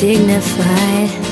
Dignified. 0.00 1.29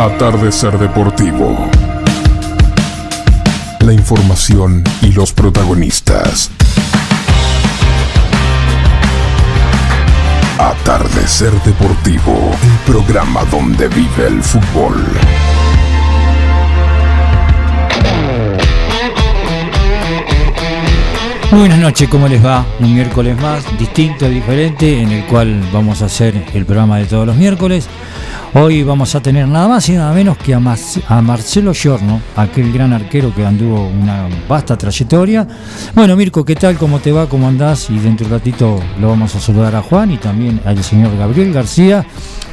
Atardecer 0.00 0.78
Deportivo. 0.78 1.68
La 3.80 3.92
información 3.92 4.82
y 5.02 5.12
los 5.12 5.30
protagonistas. 5.34 6.50
Atardecer 10.58 11.52
Deportivo, 11.64 12.50
el 12.62 12.90
programa 12.90 13.44
donde 13.50 13.88
vive 13.88 14.26
el 14.26 14.42
fútbol. 14.42 15.04
Buenas 21.50 21.78
noches, 21.78 22.08
¿cómo 22.08 22.26
les 22.26 22.42
va? 22.42 22.64
Un 22.78 22.94
miércoles 22.94 23.38
más, 23.38 23.64
distinto, 23.78 24.30
diferente, 24.30 25.02
en 25.02 25.10
el 25.10 25.26
cual 25.26 25.60
vamos 25.70 26.00
a 26.00 26.06
hacer 26.06 26.42
el 26.54 26.64
programa 26.64 26.96
de 26.96 27.04
todos 27.04 27.26
los 27.26 27.36
miércoles. 27.36 27.86
Hoy 28.52 28.82
vamos 28.82 29.14
a 29.14 29.20
tener 29.20 29.46
nada 29.46 29.68
más 29.68 29.88
y 29.88 29.92
nada 29.92 30.12
menos 30.12 30.36
que 30.36 30.52
a, 30.52 30.60
a 31.08 31.22
Marcelo 31.22 31.72
Giorno, 31.72 32.20
aquel 32.34 32.72
gran 32.72 32.92
arquero 32.92 33.32
que 33.32 33.46
anduvo 33.46 33.86
una 33.86 34.28
vasta 34.48 34.76
trayectoria. 34.76 35.46
Bueno, 35.94 36.16
Mirko, 36.16 36.44
¿qué 36.44 36.56
tal? 36.56 36.76
¿Cómo 36.76 36.98
te 36.98 37.12
va? 37.12 37.28
¿Cómo 37.28 37.46
andás? 37.46 37.88
Y 37.90 37.98
dentro 38.00 38.26
de 38.26 38.34
un 38.34 38.40
ratito 38.40 38.80
lo 39.00 39.10
vamos 39.10 39.36
a 39.36 39.40
saludar 39.40 39.76
a 39.76 39.82
Juan 39.82 40.10
y 40.10 40.16
también 40.16 40.60
al 40.64 40.82
señor 40.82 41.16
Gabriel 41.16 41.52
García, 41.52 42.04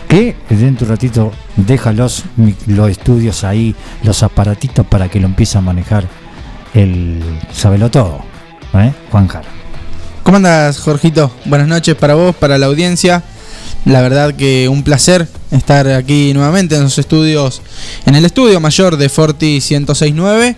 que 0.07 0.35
dentro 0.49 0.85
de 0.85 0.91
un 0.93 0.97
ratito 0.97 1.31
deja 1.55 1.91
los, 1.91 2.25
los 2.67 2.91
estudios 2.91 3.43
ahí, 3.43 3.75
los 4.03 4.21
aparatitos 4.21 4.85
para 4.85 5.09
que 5.09 5.19
lo 5.19 5.25
empiece 5.25 5.57
a 5.57 5.61
manejar 5.61 6.05
el 6.75 7.23
Sabelo 7.51 7.89
Todo, 7.89 8.19
¿eh? 8.75 8.93
Juan 9.09 9.27
Jara. 9.27 9.49
¿Cómo 10.21 10.37
andas, 10.37 10.79
Jorgito? 10.79 11.31
Buenas 11.45 11.67
noches 11.67 11.95
para 11.95 12.13
vos, 12.13 12.35
para 12.35 12.59
la 12.59 12.67
audiencia. 12.67 13.23
La 13.87 14.01
verdad 14.01 14.35
que 14.35 14.67
un 14.67 14.83
placer 14.83 15.29
estar 15.49 15.87
aquí 15.87 16.33
nuevamente 16.33 16.75
en 16.75 16.83
los 16.83 16.97
estudios, 16.97 17.61
en 18.05 18.15
el 18.15 18.25
estudio 18.25 18.59
mayor 18.59 18.97
de 18.97 19.07
Forti 19.07 19.61
1069. 19.61 20.57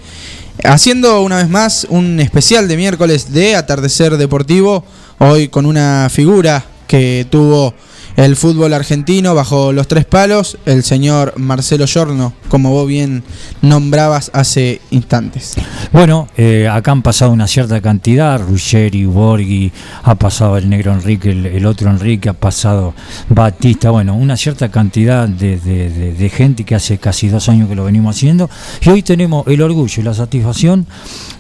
haciendo 0.64 1.22
una 1.22 1.38
vez 1.38 1.48
más 1.48 1.86
un 1.92 2.20
especial 2.20 2.68
de 2.68 2.76
miércoles 2.76 3.32
de 3.32 3.56
Atardecer 3.56 4.18
Deportivo, 4.18 4.84
hoy 5.20 5.48
con 5.48 5.68
una 5.68 6.10
figura 6.12 6.66
que 6.88 7.28
tuvo 7.30 7.76
el 8.20 8.36
fútbol 8.36 8.74
argentino 8.74 9.34
bajo 9.34 9.72
los 9.72 9.88
tres 9.88 10.04
palos, 10.04 10.58
el 10.66 10.84
señor 10.84 11.36
Marcelo 11.38 11.88
Giorno, 11.88 12.34
como 12.50 12.72
vos 12.72 12.86
bien 12.86 13.24
nombrabas 13.62 14.30
hace 14.34 14.82
instantes. 14.92 15.56
Bueno, 15.94 16.28
eh, 16.36 16.68
acá 16.70 16.92
han 16.92 17.02
pasado 17.02 17.32
una 17.32 17.48
cierta 17.48 17.80
cantidad, 17.80 18.42
Ruggeri, 18.42 19.06
Borghi, 19.06 19.72
ha 20.04 20.16
pasado 20.16 20.58
el 20.58 20.70
negro 20.70 20.92
Enrique, 20.92 21.32
el, 21.32 21.66
otro 21.66 21.90
Enrique, 21.90 22.28
ha 22.28 22.34
pasado 22.34 22.94
Batista, 23.30 23.90
bueno, 23.90 24.16
una 24.16 24.36
cierta 24.36 24.68
cantidad 24.68 25.30
de, 25.30 26.32
gente 26.36 26.66
que 26.66 26.76
hace 26.76 26.98
casi 26.98 27.30
dos 27.30 27.48
años 27.48 27.70
que 27.70 27.76
lo 27.76 27.86
venimos 27.86 28.18
haciendo, 28.18 28.50
y 28.82 28.90
hoy 28.90 29.02
tenemos 29.02 29.48
el 29.48 29.62
orgullo 29.62 30.02
y 30.02 30.04
la 30.04 30.14
satisfacción 30.14 30.88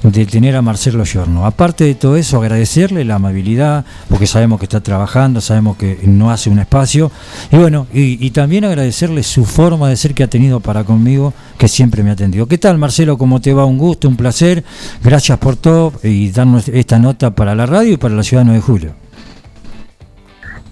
de 0.01 0.25
tener 0.25 0.55
a 0.55 0.61
Marcelo 0.61 1.03
Giorno. 1.03 1.45
Aparte 1.45 1.83
de 1.83 1.95
todo 1.95 2.15
eso, 2.15 2.37
agradecerle 2.37 3.03
la 3.03 3.15
amabilidad, 3.15 3.83
porque 4.07 4.27
sabemos 4.27 4.59
que 4.59 4.65
está 4.65 4.79
trabajando, 4.79 5.41
sabemos 5.41 5.75
que 5.75 5.99
no 6.03 6.31
hace 6.31 6.49
una 6.49 6.68
espacio. 6.69 7.09
Y 7.51 7.57
bueno, 7.57 7.87
y, 7.91 8.29
también 8.29 8.63
agradecerle 8.63 9.23
su 9.23 9.43
forma 9.43 9.89
de 9.89 9.97
ser 9.97 10.13
que 10.13 10.23
ha 10.23 10.27
tenido 10.27 10.59
para 10.59 10.83
conmigo, 10.83 11.33
que 11.57 11.67
siempre 11.67 12.03
me 12.03 12.11
ha 12.11 12.13
atendido. 12.13 12.45
¿Qué 12.45 12.59
tal, 12.59 12.77
Marcelo? 12.77 13.17
¿Cómo 13.17 13.41
te 13.41 13.53
va? 13.53 13.65
Un 13.65 13.79
gusto, 13.79 14.07
un 14.07 14.15
placer. 14.15 14.63
Gracias 15.03 15.39
por 15.39 15.55
todo 15.55 15.93
y 16.03 16.31
darnos 16.31 16.67
esta 16.67 16.99
nota 16.99 17.31
para 17.31 17.55
la 17.55 17.65
radio 17.65 17.93
y 17.93 17.97
para 17.97 18.13
la 18.13 18.21
ciudad 18.21 18.45
de 18.45 18.61
julio. 18.61 18.91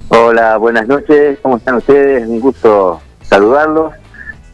Hola, 0.09 0.57
buenas 0.57 0.87
noches. 0.87 1.39
¿Cómo 1.41 1.57
están 1.57 1.75
ustedes? 1.75 2.27
Un 2.27 2.39
gusto 2.39 3.01
saludarlos. 3.23 3.93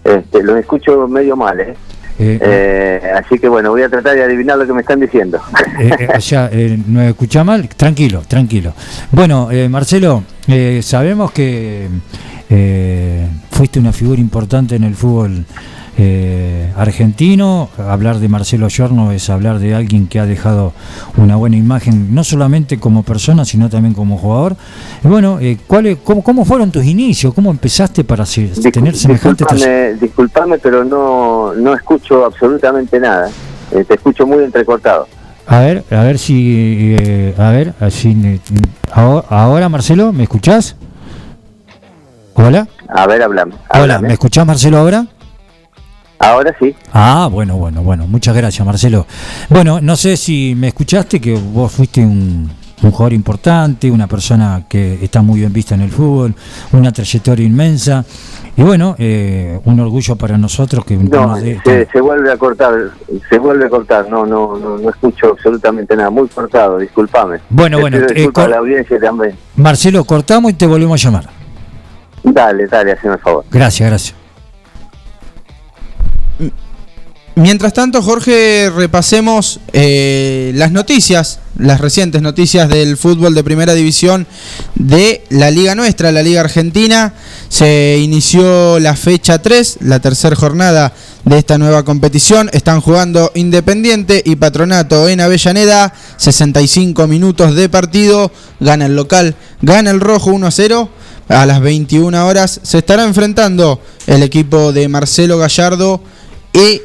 Este, 0.05 0.43
los 0.43 0.57
escucho 0.57 1.07
medio 1.09 1.35
mal, 1.35 1.59
¿eh? 1.59 1.75
Eh, 2.19 2.39
eh, 2.41 3.11
así 3.15 3.39
que 3.39 3.49
bueno, 3.49 3.71
voy 3.71 3.81
a 3.81 3.89
tratar 3.89 4.15
de 4.15 4.23
adivinar 4.23 4.57
lo 4.57 4.67
que 4.67 4.73
me 4.73 4.81
están 4.81 4.99
diciendo. 4.99 5.39
Eh, 5.79 6.07
o 6.15 6.21
sea, 6.21 6.49
¿no 6.87 7.01
escucha 7.01 7.43
mal? 7.43 7.67
Tranquilo, 7.69 8.21
tranquilo. 8.27 8.73
Bueno, 9.11 9.49
Marcelo, 9.69 10.23
sabemos 10.81 11.31
que 11.31 11.87
fuiste 13.51 13.79
una 13.79 13.91
figura 13.91 14.21
importante 14.21 14.75
en 14.75 14.83
el 14.83 14.95
fútbol 14.95 15.45
eh, 15.97 16.71
argentino. 16.75 17.69
Hablar 17.77 18.19
de 18.19 18.27
Marcelo 18.27 18.69
Giorno 18.69 19.11
es 19.11 19.29
hablar 19.29 19.59
de 19.59 19.75
alguien 19.75 20.07
que 20.07 20.19
ha 20.19 20.25
dejado 20.25 20.73
una 21.17 21.35
buena 21.35 21.57
imagen, 21.57 22.13
no 22.13 22.23
solamente 22.23 22.79
como 22.79 23.03
persona, 23.03 23.45
sino 23.45 23.69
también 23.69 23.93
como 23.93 24.17
jugador. 24.17 24.55
bueno, 25.03 25.39
eh, 25.39 25.57
¿cuál, 25.67 25.97
cómo, 26.03 26.23
cómo, 26.23 26.45
fueron 26.45 26.71
tus 26.71 26.85
inicios? 26.85 27.33
¿Cómo 27.33 27.51
empezaste 27.51 28.03
para 28.03 28.25
tener 28.25 28.95
semejante... 28.95 29.45
Disculpame, 29.45 29.93
disculpame, 29.95 30.57
pero 30.57 30.83
no, 30.83 31.53
no 31.53 31.73
escucho 31.73 32.25
absolutamente 32.25 32.99
nada. 32.99 33.29
Eh, 33.71 33.83
te 33.83 33.95
escucho 33.95 34.25
muy 34.25 34.43
entrecortado. 34.43 35.07
A 35.45 35.59
ver, 35.59 35.83
a 35.91 36.03
ver 36.03 36.17
si... 36.17 36.95
Eh, 36.99 37.35
a 37.37 37.49
ver, 37.49 37.73
así... 37.79 38.39
Ahora, 38.91 39.27
ahora, 39.29 39.69
Marcelo, 39.69 40.13
¿me 40.13 40.23
escuchás? 40.23 40.75
Hola. 42.35 42.67
A 42.87 43.07
ver, 43.07 43.21
hablamos. 43.21 43.55
Hola, 43.69 43.99
¿me 43.99 44.13
escuchás 44.13 44.45
Marcelo 44.45 44.77
ahora? 44.77 45.05
Ahora 46.23 46.55
sí. 46.59 46.73
Ah, 46.93 47.27
bueno, 47.31 47.57
bueno, 47.57 47.83
bueno. 47.83 48.07
Muchas 48.07 48.35
gracias, 48.35 48.65
Marcelo. 48.65 49.05
Bueno, 49.49 49.81
no 49.81 49.95
sé 49.95 50.15
si 50.15 50.55
me 50.55 50.69
escuchaste 50.69 51.19
que 51.19 51.35
vos 51.35 51.71
fuiste 51.71 52.01
un, 52.01 52.49
jugador 52.81 53.13
importante, 53.13 53.89
una 53.89 54.07
persona 54.07 54.63
que 54.67 55.03
está 55.03 55.21
muy 55.21 55.39
bien 55.39 55.53
vista 55.53 55.75
en 55.75 55.81
el 55.81 55.91
fútbol, 55.91 56.33
una 56.71 56.91
trayectoria 56.91 57.45
inmensa. 57.45 58.05
Y 58.55 58.61
bueno, 58.61 58.95
eh, 58.99 59.59
un 59.65 59.79
orgullo 59.79 60.15
para 60.15 60.37
nosotros 60.37 60.85
que 60.85 60.95
no, 60.95 61.35
se, 61.37 62.01
vuelve 62.01 62.31
a 62.31 62.37
cortar, 62.37 62.73
se 63.29 63.39
vuelve 63.39 63.65
a 63.65 63.69
cortar, 63.69 64.09
no, 64.09 64.25
no, 64.25 64.57
no, 64.57 64.89
escucho 64.89 65.29
absolutamente 65.29 65.95
nada, 65.95 66.09
muy 66.09 66.27
cortado, 66.27 66.77
discúlpame. 66.77 67.39
Bueno, 67.49 67.79
bueno, 67.79 67.97
eh, 67.97 68.29
la 68.35 68.57
audiencia 68.57 68.99
también. 68.99 69.35
Marcelo, 69.55 70.03
cortamos 70.03 70.51
y 70.51 70.53
te 70.53 70.67
volvemos 70.67 71.03
a 71.03 71.09
llamar. 71.09 71.29
Dale, 72.23 72.67
dale, 72.67 72.91
hazme 72.91 73.13
el 73.13 73.19
favor. 73.19 73.43
Gracias, 73.49 73.89
gracias. 73.89 74.22
Mientras 77.35 77.73
tanto, 77.73 78.03
Jorge, 78.03 78.69
repasemos 78.69 79.59
eh, 79.73 80.51
las 80.53 80.71
noticias, 80.71 81.39
las 81.57 81.81
recientes 81.81 82.21
noticias 82.21 82.69
del 82.69 82.95
fútbol 82.95 83.33
de 83.33 83.43
primera 83.43 83.73
división 83.73 84.27
de 84.75 85.23
la 85.31 85.49
Liga 85.49 85.73
Nuestra, 85.73 86.11
la 86.11 86.21
Liga 86.21 86.41
Argentina. 86.41 87.15
Se 87.49 87.99
inició 87.99 88.79
la 88.79 88.95
fecha 88.95 89.41
3, 89.41 89.77
la 89.81 89.99
tercera 89.99 90.35
jornada 90.35 90.93
de 91.25 91.39
esta 91.39 91.57
nueva 91.57 91.83
competición. 91.83 92.51
Están 92.53 92.81
jugando 92.81 93.31
Independiente 93.33 94.21
y 94.23 94.35
Patronato 94.35 95.09
en 95.09 95.19
Avellaneda. 95.19 95.91
65 96.17 97.07
minutos 97.07 97.55
de 97.55 97.67
partido. 97.67 98.31
Gana 98.59 98.85
el 98.85 98.95
local, 98.95 99.35
gana 99.63 99.89
el 99.89 100.01
rojo 100.01 100.29
1 100.29 100.45
a 100.45 100.51
0. 100.51 100.89
A 101.29 101.47
las 101.47 101.61
21 101.61 102.27
horas 102.27 102.59
se 102.61 102.77
estará 102.77 103.05
enfrentando 103.05 103.81
el 104.05 104.21
equipo 104.21 104.71
de 104.71 104.87
Marcelo 104.87 105.39
Gallardo 105.39 105.99
y 106.53 106.81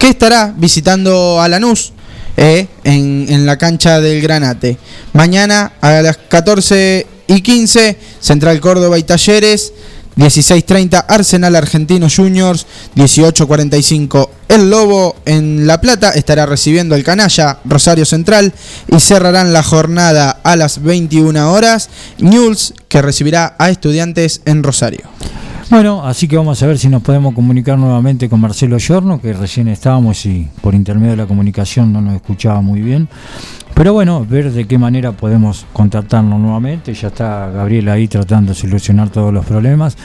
que 0.00 0.08
estará 0.08 0.52
visitando 0.56 1.40
a 1.42 1.46
Lanús 1.46 1.92
eh, 2.38 2.66
en, 2.84 3.44
la 3.44 3.58
cancha 3.58 4.00
del 4.00 4.22
Granate. 4.22 4.78
Mañana 5.12 5.74
a 5.82 6.00
las 6.00 6.16
14 6.16 7.06
y 7.26 7.42
15, 7.42 7.98
Central 8.18 8.60
Córdoba 8.60 8.98
y 8.98 9.04
Talleres. 9.04 9.72
16.30 10.16 11.04
Arsenal 11.08 11.54
Argentino 11.54 12.08
Juniors, 12.14 12.66
18.45 12.96 14.28
El 14.48 14.68
Lobo 14.68 15.16
en 15.24 15.66
La 15.68 15.80
Plata 15.80 16.10
estará 16.10 16.44
recibiendo 16.46 16.96
el 16.96 17.04
Canalla 17.04 17.60
Rosario 17.64 18.04
Central 18.04 18.52
y 18.88 19.00
cerrarán 19.00 19.52
la 19.52 19.62
jornada 19.62 20.30
a 20.42 20.56
las 20.56 20.82
21 20.82 21.52
horas 21.52 21.88
News 22.18 22.74
que 22.88 23.00
recibirá 23.00 23.54
a 23.58 23.70
estudiantes 23.70 24.42
en 24.46 24.64
Rosario. 24.64 25.08
Bueno, 25.70 26.04
así 26.04 26.26
que 26.26 26.36
vamos 26.36 26.60
a 26.64 26.66
ver 26.66 26.78
si 26.78 26.88
nos 26.88 27.00
podemos 27.00 27.32
comunicar 27.32 27.78
nuevamente 27.78 28.28
con 28.28 28.40
Marcelo 28.40 28.76
Giorno, 28.80 29.20
que 29.20 29.32
recién 29.32 29.68
estábamos 29.68 30.26
y 30.26 30.48
por 30.60 30.74
intermedio 30.74 31.12
de 31.12 31.16
la 31.18 31.26
comunicación 31.26 31.92
no 31.92 32.00
nos 32.00 32.16
escuchaba 32.16 32.60
muy 32.60 32.82
bien. 32.82 33.08
Pero 33.72 33.92
bueno, 33.92 34.26
ver 34.28 34.50
de 34.50 34.66
qué 34.66 34.78
manera 34.78 35.12
podemos 35.12 35.66
contactarnos 35.72 36.40
nuevamente. 36.40 36.92
Ya 36.92 37.06
está 37.06 37.50
Gabriel 37.50 37.88
ahí 37.88 38.08
tratando 38.08 38.52
de 38.52 38.58
solucionar 38.58 39.10
todos 39.10 39.32
los 39.32 39.46
problemas. 39.46 39.96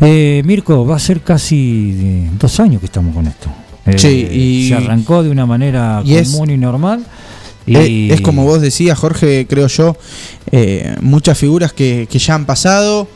Eh, 0.00 0.42
Mirko, 0.44 0.84
va 0.84 0.96
a 0.96 0.98
ser 0.98 1.20
casi 1.20 2.26
dos 2.36 2.58
años 2.58 2.80
que 2.80 2.86
estamos 2.86 3.14
con 3.14 3.28
esto. 3.28 3.48
Eh, 3.86 3.98
sí, 4.00 4.08
y 4.08 4.68
se 4.70 4.74
arrancó 4.74 5.22
de 5.22 5.30
una 5.30 5.46
manera 5.46 6.02
común 6.04 6.50
y 6.50 6.56
normal. 6.56 7.06
Y... 7.64 8.10
Es, 8.10 8.20
como 8.22 8.44
vos 8.44 8.60
decías, 8.60 8.98
Jorge, 8.98 9.46
creo 9.48 9.68
yo, 9.68 9.96
eh, 10.50 10.96
muchas 11.00 11.38
figuras 11.38 11.72
que, 11.72 12.08
que 12.10 12.18
ya 12.18 12.34
han 12.34 12.44
pasado 12.44 13.06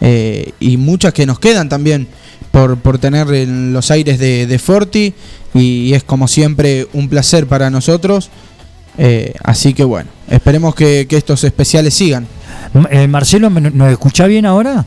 eh, 0.00 0.52
y 0.60 0.76
muchas 0.76 1.12
que 1.12 1.26
nos 1.26 1.38
quedan 1.38 1.68
también 1.68 2.06
por, 2.50 2.78
por 2.78 2.98
tener 2.98 3.32
en 3.34 3.72
los 3.72 3.90
aires 3.90 4.18
de, 4.18 4.46
de 4.46 4.58
Forti 4.58 5.14
y, 5.54 5.92
es 5.94 6.04
como 6.04 6.28
siempre 6.28 6.86
un 6.92 7.08
placer 7.08 7.46
para 7.46 7.70
nosotros. 7.70 8.30
Eh, 8.96 9.34
así 9.44 9.74
que 9.74 9.84
bueno, 9.84 10.10
esperemos 10.28 10.74
que, 10.74 11.06
estos 11.10 11.44
especiales 11.44 11.94
sigan. 11.94 12.26
Eh, 12.90 13.06
Marcelo, 13.06 13.50
¿nos 13.50 13.90
escucha 13.92 14.26
bien 14.26 14.46
ahora? 14.46 14.84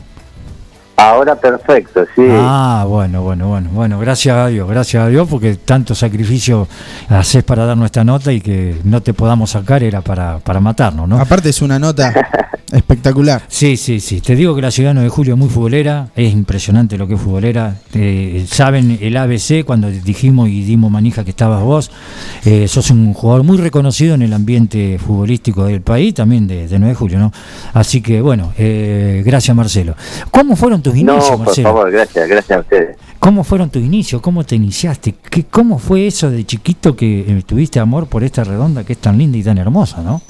Ahora 1.02 1.34
perfecto, 1.34 2.04
sí. 2.14 2.22
Ah, 2.30 2.84
bueno, 2.86 3.22
bueno, 3.22 3.48
bueno, 3.48 3.70
bueno, 3.72 3.98
gracias 3.98 4.36
a 4.36 4.46
Dios, 4.46 4.68
gracias 4.68 5.02
a 5.02 5.08
Dios, 5.08 5.26
porque 5.28 5.56
tanto 5.56 5.96
sacrificio 5.96 6.68
haces 7.08 7.42
para 7.42 7.66
dar 7.66 7.76
nuestra 7.76 8.04
nota 8.04 8.32
y 8.32 8.40
que 8.40 8.76
no 8.84 9.02
te 9.02 9.12
podamos 9.12 9.50
sacar 9.50 9.82
era 9.82 10.00
para, 10.00 10.38
para 10.38 10.60
matarnos, 10.60 11.08
¿no? 11.08 11.18
Aparte 11.18 11.48
es 11.48 11.60
una 11.60 11.80
nota 11.80 12.14
espectacular. 12.72 13.42
Sí, 13.48 13.76
sí, 13.76 13.98
sí. 14.00 14.20
Te 14.20 14.36
digo 14.36 14.54
que 14.54 14.62
la 14.62 14.70
ciudad 14.70 14.94
de 14.94 15.08
Julio 15.08 15.34
es 15.34 15.38
muy 15.38 15.48
futbolera, 15.48 16.08
es 16.14 16.32
impresionante 16.32 16.96
lo 16.96 17.08
que 17.08 17.14
es 17.14 17.20
futbolera. 17.20 17.74
Eh, 17.94 18.46
saben 18.48 18.98
el 19.00 19.16
ABC 19.16 19.64
cuando 19.64 19.90
dijimos 19.90 20.48
y 20.48 20.62
dimos 20.62 20.90
manija 20.90 21.24
que 21.24 21.30
estabas 21.30 21.62
vos, 21.62 21.90
eh, 22.44 22.68
sos 22.68 22.90
un 22.90 23.12
jugador 23.12 23.44
muy 23.44 23.58
reconocido 23.58 24.14
en 24.14 24.22
el 24.22 24.32
ambiente 24.32 24.98
futbolístico 24.98 25.64
del 25.64 25.82
país, 25.82 26.14
también 26.14 26.46
de, 26.46 26.68
de 26.68 26.78
9 26.78 26.90
de 26.90 26.94
Julio, 26.94 27.18
¿no? 27.18 27.32
Así 27.74 28.00
que 28.00 28.20
bueno, 28.20 28.52
eh, 28.56 29.22
gracias 29.24 29.56
Marcelo. 29.56 29.96
¿Cómo 30.30 30.54
fueron 30.56 30.80
tus 30.80 30.91
inicios, 30.96 31.38
no, 31.38 31.44
por 31.44 31.54
favor, 31.54 31.90
gracias, 31.90 32.28
gracias 32.28 32.58
a 32.58 32.60
ustedes. 32.60 32.96
¿Cómo 33.18 33.44
fueron 33.44 33.70
tus 33.70 33.82
inicios? 33.82 34.20
¿Cómo 34.20 34.44
te 34.44 34.56
iniciaste? 34.56 35.14
¿Qué, 35.30 35.44
¿Cómo 35.44 35.78
fue 35.78 36.06
eso 36.08 36.30
de 36.30 36.44
chiquito 36.44 36.96
que 36.96 37.20
eh, 37.20 37.42
tuviste 37.46 37.78
amor 37.78 38.08
por 38.08 38.24
esta 38.24 38.42
redonda 38.42 38.82
que 38.84 38.94
es 38.94 38.98
tan 38.98 39.16
linda 39.16 39.38
y 39.38 39.44
tan 39.44 39.58
hermosa, 39.58 40.02
no? 40.02 40.20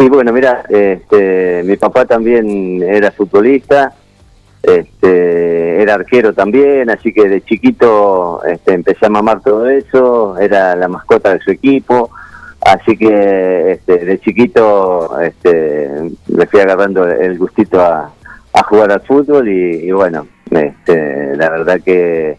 Y 0.00 0.08
bueno, 0.08 0.32
mira, 0.32 0.64
este, 0.68 1.62
mi 1.64 1.76
papá 1.76 2.06
también 2.06 2.82
era 2.82 3.12
futbolista, 3.12 3.92
este, 4.62 5.82
era 5.82 5.94
arquero 5.94 6.32
también, 6.32 6.88
así 6.88 7.12
que 7.12 7.28
de 7.28 7.42
chiquito 7.42 8.42
este, 8.44 8.72
empecé 8.72 9.06
a 9.06 9.10
mamar 9.10 9.42
todo 9.42 9.68
eso, 9.68 10.38
era 10.38 10.74
la 10.74 10.88
mascota 10.88 11.34
de 11.34 11.40
su 11.40 11.50
equipo, 11.50 12.10
así 12.62 12.96
que 12.96 13.72
este, 13.72 14.04
de 14.04 14.20
chiquito 14.20 15.20
este, 15.20 16.10
me 16.28 16.46
fui 16.46 16.60
agarrando 16.60 17.06
el 17.06 17.38
gustito 17.38 17.80
a, 17.80 18.10
a 18.52 18.62
jugar 18.64 18.92
al 18.92 19.00
fútbol 19.00 19.48
y, 19.48 19.90
bueno, 19.92 20.26
este, 20.50 21.36
la 21.36 21.50
verdad 21.50 21.80
que 21.84 22.38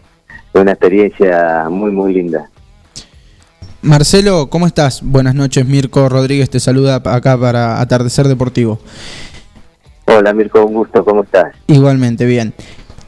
fue 0.52 0.62
una 0.62 0.72
experiencia 0.72 1.66
muy, 1.68 1.90
muy 1.90 2.14
linda. 2.14 2.48
Marcelo, 3.82 4.48
¿cómo 4.48 4.66
estás? 4.66 5.02
Buenas 5.02 5.34
noches, 5.34 5.66
Mirko 5.66 6.08
Rodríguez 6.08 6.48
te 6.48 6.58
saluda 6.58 7.02
acá 7.04 7.36
para 7.38 7.80
Atardecer 7.80 8.28
Deportivo. 8.28 8.78
Hola 10.06 10.32
Mirko, 10.32 10.64
un 10.64 10.74
gusto, 10.74 11.04
¿cómo 11.04 11.22
estás? 11.22 11.54
Igualmente, 11.66 12.24
bien. 12.24 12.54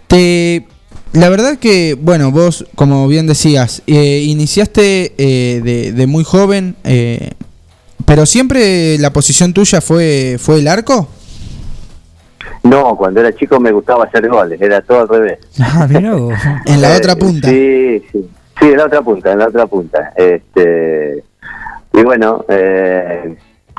Te, 0.07 0.67
la 1.13 1.29
verdad 1.31 1.59
que, 1.59 1.97
bueno, 1.99 2.31
vos, 2.31 2.67
como 2.75 3.09
bien 3.09 3.27
decías, 3.27 3.83
eh, 3.87 4.23
iniciaste 4.27 5.15
eh, 5.17 5.61
de, 5.63 5.93
de, 5.93 6.07
muy 6.07 6.25
joven, 6.25 6.77
eh, 6.85 7.31
pero 8.05 8.27
siempre 8.27 8.99
la 8.99 9.13
posición 9.13 9.55
tuya 9.55 9.81
fue, 9.81 10.37
fue 10.39 10.59
el 10.59 10.69
arco. 10.69 11.09
No, 12.69 12.97
cuando 12.97 13.21
era 13.21 13.33
chico 13.35 13.61
me 13.61 13.73
gustaba 13.73 14.05
hacer 14.05 14.29
goles, 14.29 14.61
era 14.61 14.81
todo 14.83 15.01
al 15.01 15.09
revés. 15.09 15.39
Ah, 15.61 15.87
en 16.67 16.81
la 16.81 16.97
otra 16.97 17.17
punta. 17.17 17.49
Sí, 17.49 18.03
sí. 18.13 18.31
Sí, 18.59 18.67
en 18.69 18.77
la 18.79 18.87
otra 18.87 19.03
punta, 19.03 19.33
en 19.33 19.39
la 19.39 19.49
otra 19.49 19.67
punta. 19.67 20.13
Este, 20.17 21.23
y 21.93 22.03
bueno, 22.03 22.45
eh, 22.49 23.37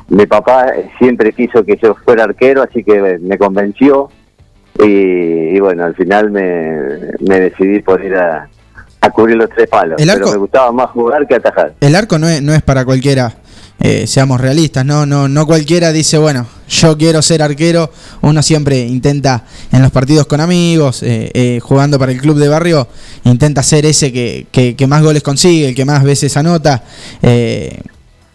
mi 0.09 0.25
papá 0.27 0.67
siempre 0.99 1.33
quiso 1.33 1.63
que 1.63 1.77
yo 1.81 1.95
fuera 2.05 2.25
arquero, 2.25 2.61
así 2.61 2.83
que 2.83 3.17
me 3.19 3.37
convenció. 3.37 4.09
Y, 4.79 5.59
bueno, 5.59 5.85
al 5.85 5.95
final 5.95 6.29
me, 6.29 6.43
decidí 7.39 7.81
por 7.81 8.03
ir 8.03 8.15
a, 8.15 8.47
cubrir 9.13 9.37
los 9.37 9.49
tres 9.49 9.69
palos. 9.69 9.95
pero 9.97 10.31
me 10.31 10.37
gustaba 10.37 10.71
más 10.71 10.89
jugar 10.91 11.25
que 11.27 11.35
atajar. 11.35 11.73
El 11.79 11.95
arco 11.95 12.19
no 12.19 12.27
es, 12.27 12.41
no 12.41 12.53
es 12.53 12.61
para 12.61 12.85
cualquiera. 12.85 13.33
Eh, 13.79 14.07
seamos 14.07 14.41
realistas, 14.41 14.83
no, 14.83 15.05
no, 15.05 15.29
no 15.29 15.45
cualquiera 15.45 15.91
dice, 15.91 16.17
bueno, 16.17 16.47
yo 16.67 16.97
quiero 16.97 17.21
ser 17.21 17.43
arquero, 17.43 17.91
uno 18.21 18.41
siempre 18.41 18.79
intenta 18.79 19.43
en 19.71 19.83
los 19.83 19.91
partidos 19.91 20.25
con 20.25 20.41
amigos, 20.41 21.03
eh, 21.03 21.29
eh, 21.35 21.59
jugando 21.61 21.99
para 21.99 22.11
el 22.11 22.19
club 22.19 22.39
de 22.39 22.47
barrio, 22.47 22.87
intenta 23.23 23.61
ser 23.61 23.85
ese 23.85 24.11
que, 24.11 24.47
que, 24.51 24.87
más 24.87 25.03
goles 25.03 25.21
consigue, 25.21 25.69
el 25.69 25.75
que 25.75 25.85
más 25.85 26.03
veces 26.03 26.35
anota. 26.37 26.83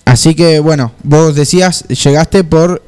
así 0.04 0.36
que 0.36 0.60
bueno, 0.60 0.92
vos 1.02 1.34
decías, 1.34 1.88
llegaste 1.88 2.44
por, 2.44 2.82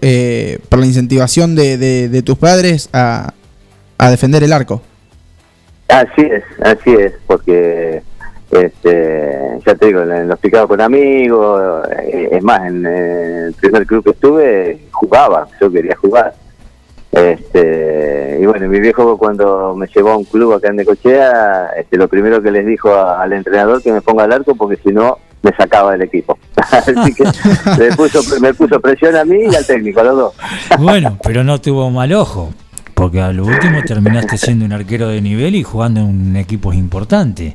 por 0.68 0.78
la 0.78 0.86
incentivación 0.86 1.56
de, 1.56 1.76
de, 2.08 2.22
tus 2.22 2.38
padres 2.38 2.88
a, 2.92 3.34
a 3.98 4.10
defender 4.10 4.44
el 4.44 4.52
arco. 4.52 4.80
Así 5.88 6.22
es, 6.22 6.44
así 6.62 6.90
es, 6.92 7.12
porque 7.26 8.02
este, 8.54 9.58
ya 9.66 9.74
te 9.74 9.86
digo, 9.86 10.02
en 10.02 10.28
los 10.28 10.38
picados 10.38 10.68
con 10.68 10.80
amigos, 10.80 11.86
eh, 12.00 12.28
es 12.30 12.42
más, 12.42 12.66
en, 12.66 12.86
el 12.86 13.52
primer 13.54 13.84
club 13.84 14.04
que 14.04 14.10
estuve 14.10 14.86
jugaba, 14.92 15.48
yo 15.60 15.70
quería 15.70 15.96
jugar. 15.96 16.34
Este, 17.10 18.38
y 18.40 18.46
bueno, 18.46 18.68
mi 18.68 18.80
viejo 18.80 19.16
cuando 19.18 19.74
me 19.76 19.86
llevó 19.86 20.10
a 20.10 20.16
un 20.16 20.24
club 20.24 20.52
acá 20.52 20.68
en 20.68 20.76
Necochea, 20.76 21.70
este, 21.76 21.96
lo 21.96 22.08
primero 22.08 22.42
que 22.42 22.50
les 22.50 22.66
dijo 22.66 22.94
al 22.94 23.32
entrenador 23.32 23.82
que 23.82 23.92
me 23.92 24.00
ponga 24.00 24.24
al 24.24 24.32
arco 24.32 24.54
porque 24.54 24.76
si 24.76 24.92
no 24.92 25.18
me 25.42 25.54
sacaba 25.54 25.92
del 25.92 26.02
equipo. 26.02 26.38
Así 26.56 26.92
que 27.14 27.24
me 27.78 27.94
puso, 27.94 28.40
me 28.40 28.54
puso 28.54 28.80
presión 28.80 29.14
a 29.14 29.24
mí 29.24 29.44
y 29.50 29.54
al 29.54 29.66
técnico, 29.66 30.00
a 30.00 30.04
los 30.04 30.16
dos. 30.16 30.34
bueno, 30.78 31.18
pero 31.22 31.44
no 31.44 31.60
tuvo 31.60 31.90
mal 31.90 32.12
ojo, 32.14 32.50
porque 33.04 33.20
a 33.20 33.34
lo 33.34 33.44
último 33.44 33.82
terminaste 33.86 34.38
siendo 34.38 34.64
un 34.64 34.72
arquero 34.72 35.08
de 35.08 35.20
nivel 35.20 35.54
y 35.56 35.62
jugando 35.62 36.00
en 36.00 36.36
equipos 36.36 36.74
importantes. 36.74 37.52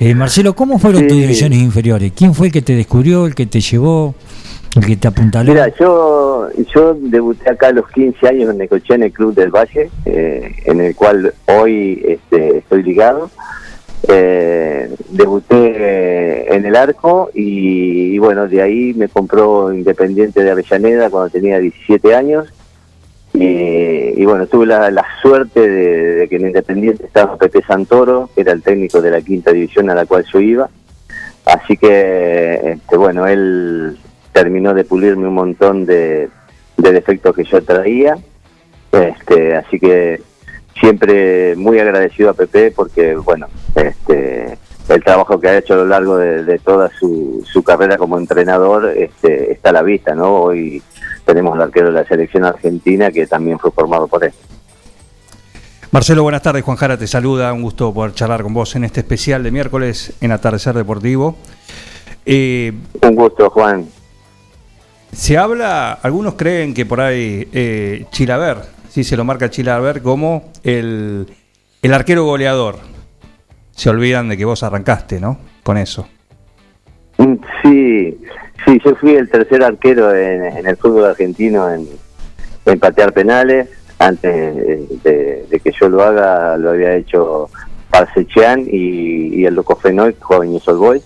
Eh, 0.00 0.14
Marcelo, 0.14 0.56
¿cómo 0.56 0.78
fueron 0.78 1.06
tus 1.06 1.14
divisiones 1.14 1.58
inferiores? 1.58 2.10
¿Quién 2.16 2.32
fue 2.32 2.46
el 2.46 2.52
que 2.54 2.62
te 2.62 2.74
descubrió, 2.74 3.26
el 3.26 3.34
que 3.34 3.44
te 3.44 3.60
llevó, 3.60 4.14
el 4.74 4.86
que 4.86 4.96
te 4.96 5.06
apuntaló? 5.06 5.52
Mira, 5.52 5.70
yo, 5.78 6.48
yo 6.74 6.96
debuté 6.98 7.50
acá 7.50 7.66
a 7.66 7.72
los 7.72 7.86
15 7.90 8.28
años 8.28 8.50
en 8.50 8.56
Necochea 8.56 8.96
en 8.96 9.02
el 9.02 9.12
Club 9.12 9.34
del 9.34 9.50
Valle, 9.50 9.90
eh, 10.06 10.54
en 10.64 10.80
el 10.80 10.94
cual 10.96 11.34
hoy 11.44 12.02
este, 12.08 12.56
estoy 12.56 12.82
ligado. 12.82 13.30
Eh, 14.08 14.90
debuté 15.10 16.54
en 16.54 16.64
el 16.64 16.76
arco 16.76 17.28
y, 17.34 18.14
y, 18.14 18.18
bueno, 18.18 18.48
de 18.48 18.62
ahí 18.62 18.94
me 18.94 19.08
compró 19.08 19.70
Independiente 19.70 20.42
de 20.42 20.50
Avellaneda 20.50 21.10
cuando 21.10 21.28
tenía 21.28 21.58
17 21.58 22.14
años 22.14 22.48
y, 23.40 24.24
bueno, 24.24 24.46
tuve 24.46 24.66
la, 24.66 25.06
suerte 25.22 25.60
de, 25.60 26.28
que 26.28 26.36
en 26.36 26.48
Independiente 26.48 27.06
estaba 27.06 27.36
Pepe 27.36 27.62
Santoro, 27.62 28.28
que 28.34 28.40
era 28.40 28.52
el 28.52 28.62
técnico 28.62 29.00
de 29.00 29.10
la 29.10 29.20
quinta 29.20 29.52
división 29.52 29.90
a 29.90 29.94
la 29.94 30.06
cual 30.06 30.24
yo 30.32 30.40
iba. 30.40 30.68
Así 31.44 31.76
que, 31.76 32.72
este, 32.72 32.96
bueno, 32.96 33.26
él 33.26 33.96
terminó 34.32 34.74
de 34.74 34.84
pulirme 34.84 35.28
un 35.28 35.34
montón 35.34 35.86
de, 35.86 36.28
defectos 36.76 37.34
que 37.34 37.44
yo 37.44 37.62
traía. 37.62 38.16
Este, 38.92 39.54
así 39.54 39.78
que 39.78 40.20
siempre 40.80 41.54
muy 41.56 41.78
agradecido 41.78 42.30
a 42.30 42.34
Pepe 42.34 42.72
porque, 42.74 43.14
bueno, 43.16 43.46
este, 43.74 44.58
el 44.88 45.04
trabajo 45.04 45.38
que 45.38 45.48
ha 45.48 45.58
hecho 45.58 45.74
a 45.74 45.78
lo 45.78 45.86
largo 45.86 46.16
de, 46.16 46.58
toda 46.58 46.90
su, 46.98 47.44
su, 47.46 47.62
carrera 47.62 47.98
como 47.98 48.18
entrenador 48.18 48.92
este, 48.96 49.52
está 49.52 49.70
a 49.70 49.74
la 49.74 49.82
vista, 49.82 50.14
¿no? 50.14 50.42
Hoy 50.42 50.82
tenemos 51.28 51.54
el 51.54 51.60
arquero 51.62 51.88
de 51.88 51.92
la 51.92 52.04
selección 52.06 52.46
argentina 52.46 53.10
que 53.10 53.26
también 53.26 53.58
fue 53.58 53.70
formado 53.70 54.08
por 54.08 54.24
él. 54.24 54.32
Marcelo, 55.90 56.22
buenas 56.22 56.40
tardes. 56.40 56.64
Juan 56.64 56.78
Jara 56.78 56.96
te 56.96 57.06
saluda. 57.06 57.52
Un 57.52 57.60
gusto 57.62 57.92
poder 57.92 58.14
charlar 58.14 58.42
con 58.42 58.54
vos 58.54 58.74
en 58.76 58.84
este 58.84 59.00
especial 59.00 59.42
de 59.42 59.50
miércoles 59.50 60.14
en 60.22 60.32
Atardecer 60.32 60.74
Deportivo. 60.74 61.36
Eh, 62.24 62.72
Un 63.02 63.14
gusto, 63.14 63.50
Juan. 63.50 63.86
Se 65.12 65.36
habla, 65.36 65.92
algunos 66.02 66.34
creen 66.34 66.72
que 66.72 66.86
por 66.86 67.00
ahí 67.00 67.46
eh, 67.52 68.06
Chilaver, 68.10 68.58
sí 68.88 69.04
se 69.04 69.16
lo 69.16 69.24
marca 69.24 69.50
Chilaver 69.50 70.02
como 70.02 70.50
el, 70.62 71.26
el 71.82 71.94
arquero 71.94 72.24
goleador. 72.24 72.76
Se 73.72 73.90
olvidan 73.90 74.30
de 74.30 74.36
que 74.36 74.44
vos 74.46 74.62
arrancaste, 74.62 75.20
¿no? 75.20 75.38
Con 75.62 75.76
eso. 75.76 76.08
Mm, 77.18 77.34
sí, 77.62 78.18
Sí, 78.64 78.80
yo 78.84 78.94
fui 78.96 79.14
el 79.14 79.28
tercer 79.28 79.62
arquero 79.62 80.14
en, 80.14 80.66
el 80.66 80.76
fútbol 80.76 81.06
argentino 81.06 81.70
en, 81.70 81.88
patear 82.78 83.12
penales. 83.12 83.68
Antes 83.98 85.02
de, 85.02 85.60
que 85.62 85.72
yo 85.72 85.88
lo 85.88 86.02
haga, 86.02 86.56
lo 86.56 86.70
había 86.70 86.94
hecho 86.94 87.48
Parsechean 87.90 88.64
y, 88.70 89.44
el 89.44 89.54
Loco 89.54 89.74
Fenoy, 89.76 90.14
joven 90.20 90.54
y 90.54 90.60
Boys. 90.72 91.02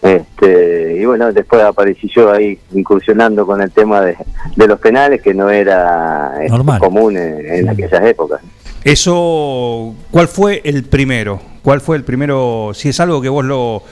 este, 0.00 0.96
y 0.98 1.04
bueno, 1.04 1.32
después 1.32 1.62
aparecí 1.62 2.08
yo 2.08 2.30
ahí 2.30 2.58
incursionando 2.72 3.44
con 3.44 3.60
el 3.60 3.70
tema 3.70 4.00
de, 4.00 4.16
los 4.56 4.78
penales, 4.80 5.20
que 5.20 5.34
no 5.34 5.50
era 5.50 6.34
este, 6.40 6.78
común 6.78 7.16
en, 7.16 7.68
aquellas 7.68 8.04
épocas. 8.04 8.40
Eso, 8.84 9.94
¿cuál 10.10 10.28
fue 10.28 10.62
el 10.64 10.84
primero? 10.84 11.40
¿Cuál 11.62 11.80
fue 11.80 11.96
el 11.96 12.04
primero? 12.04 12.70
Si 12.72 12.90
es 12.90 13.00
algo 13.00 13.20
que 13.20 13.28
vos 13.28 13.44
lo, 13.44 13.82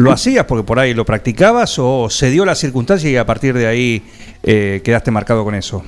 ¿Lo 0.00 0.12
hacías 0.12 0.46
porque 0.46 0.64
por 0.64 0.78
ahí 0.78 0.94
lo 0.94 1.04
practicabas 1.04 1.78
o 1.78 2.08
se 2.08 2.30
dio 2.30 2.46
la 2.46 2.54
circunstancia 2.54 3.10
y 3.10 3.16
a 3.16 3.26
partir 3.26 3.54
de 3.54 3.66
ahí 3.66 4.02
eh, 4.42 4.80
quedaste 4.82 5.10
marcado 5.10 5.44
con 5.44 5.54
eso? 5.54 5.82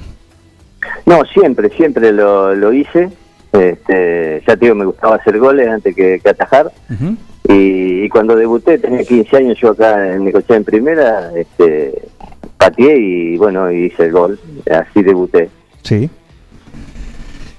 No, 1.07 1.25
siempre, 1.25 1.71
siempre 1.71 2.13
lo, 2.13 2.73
hice. 2.75 3.09
Este, 3.53 4.43
ya 4.47 4.55
te 4.55 4.67
digo, 4.67 4.75
me 4.75 4.85
gustaba 4.85 5.17
hacer 5.17 5.39
goles 5.39 5.67
antes 5.67 5.97
que, 5.97 6.21
atajar. 6.29 6.71
y, 7.49 8.07
cuando 8.11 8.37
debuté, 8.37 8.79
tenía 8.79 9.03
15 9.03 9.37
años 9.37 9.59
yo 9.59 9.71
acá 9.71 10.15
en 10.15 10.25
Necochea 10.25 10.57
en 10.57 10.65
primera, 10.65 11.33
este, 11.35 12.03
pateé 12.59 12.99
y 12.99 13.37
bueno, 13.39 13.73
hice 13.73 14.05
el 14.05 14.13
gol. 14.13 14.39
Así 14.71 15.03
debuté. 15.03 15.49
Sí. 15.83 16.11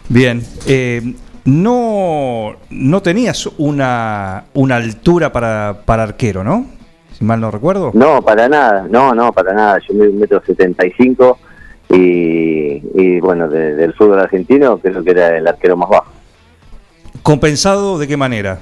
Bien. 0.08 0.44
Eh, 0.68 1.16
no, 1.46 2.56
no 2.70 3.02
tenías 3.02 3.48
una, 3.58 4.46
una 4.54 4.76
altura 4.76 5.32
para, 5.32 5.82
para 5.86 6.04
arquero, 6.04 6.44
¿no? 6.44 6.66
Si 7.12 7.24
mal 7.24 7.42
no 7.42 7.52
recuerdo. 7.52 7.92
No, 7.94 8.22
para 8.22 8.48
nada, 8.50 8.88
no, 8.90 9.14
no, 9.14 9.32
para 9.32 9.54
nada. 9.54 9.80
Yo 9.88 9.94
mido 9.94 10.12
un 10.12 10.20
metro 10.20 10.42
setenta 10.46 10.86
y 10.86 10.92
cinco 10.92 11.38
y, 11.90 13.20
bueno, 13.20 13.48
del 13.48 13.94
fútbol 13.94 14.20
argentino 14.20 14.78
creo 14.78 15.04
que 15.04 15.12
era 15.12 15.38
el 15.38 15.48
arquero 15.48 15.78
más 15.78 15.90
bajo. 15.90 16.12
¿Compensado 17.22 18.00
de 18.00 18.08
qué 18.08 18.18
manera? 18.18 18.60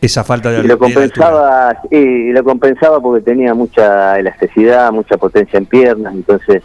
Esa 0.00 0.22
falta 0.22 0.50
de, 0.50 0.60
y 0.60 0.62
lo 0.68 0.78
compensaba 0.78 1.76
y 1.90 2.30
lo 2.30 2.44
compensaba 2.44 3.00
porque 3.00 3.24
tenía 3.24 3.52
mucha 3.54 4.16
elasticidad, 4.16 4.92
mucha 4.92 5.16
potencia 5.16 5.56
en 5.56 5.66
piernas, 5.66 6.14
entonces 6.14 6.62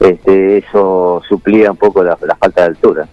este, 0.00 0.58
eso 0.58 1.22
suplía 1.28 1.70
un 1.70 1.76
poco 1.76 2.02
la, 2.02 2.16
falta 2.16 2.62
de 2.62 2.66
altura. 2.66 3.08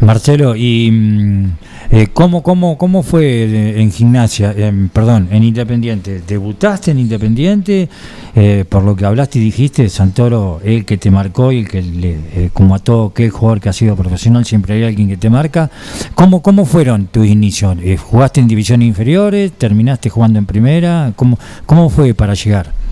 Marcelo, 0.00 0.54
¿y 0.54 0.90
mm, 0.90 1.46
eh, 1.90 2.08
¿cómo, 2.12 2.42
cómo, 2.42 2.76
cómo 2.76 3.02
fue 3.02 3.80
en 3.80 3.90
gimnasia, 3.90 4.54
perdón, 4.92 5.28
en 5.30 5.42
Independiente? 5.42 6.20
¿Debutaste 6.26 6.90
en 6.90 6.98
Independiente? 6.98 7.88
Eh, 8.34 8.66
por 8.68 8.82
lo 8.82 8.94
que 8.94 9.06
hablaste 9.06 9.38
y 9.38 9.42
dijiste, 9.42 9.88
Santoro, 9.88 10.60
el 10.62 10.84
que 10.84 10.98
te 10.98 11.10
marcó 11.10 11.50
y 11.50 11.60
el 11.60 11.68
que, 11.68 11.80
le, 11.80 12.12
eh, 12.34 12.50
como 12.52 12.74
a 12.74 12.78
todo 12.78 13.06
aquel 13.06 13.30
jugador 13.30 13.60
que 13.60 13.70
ha 13.70 13.72
sido 13.72 13.96
profesional, 13.96 14.44
siempre 14.44 14.74
hay 14.74 14.84
alguien 14.84 15.08
que 15.08 15.16
te 15.16 15.30
marca. 15.30 15.70
¿Cómo, 16.14 16.42
cómo 16.42 16.66
fueron 16.66 17.06
tus 17.06 17.26
inicios? 17.26 17.78
¿Jugaste 17.98 18.40
en 18.40 18.48
divisiones 18.48 18.88
inferiores? 18.88 19.52
¿Terminaste 19.52 20.10
jugando 20.10 20.38
en 20.38 20.44
primera? 20.44 21.12
¿Cómo, 21.16 21.38
cómo 21.64 21.88
fue 21.88 22.12
para 22.12 22.34
llegar? 22.34 22.85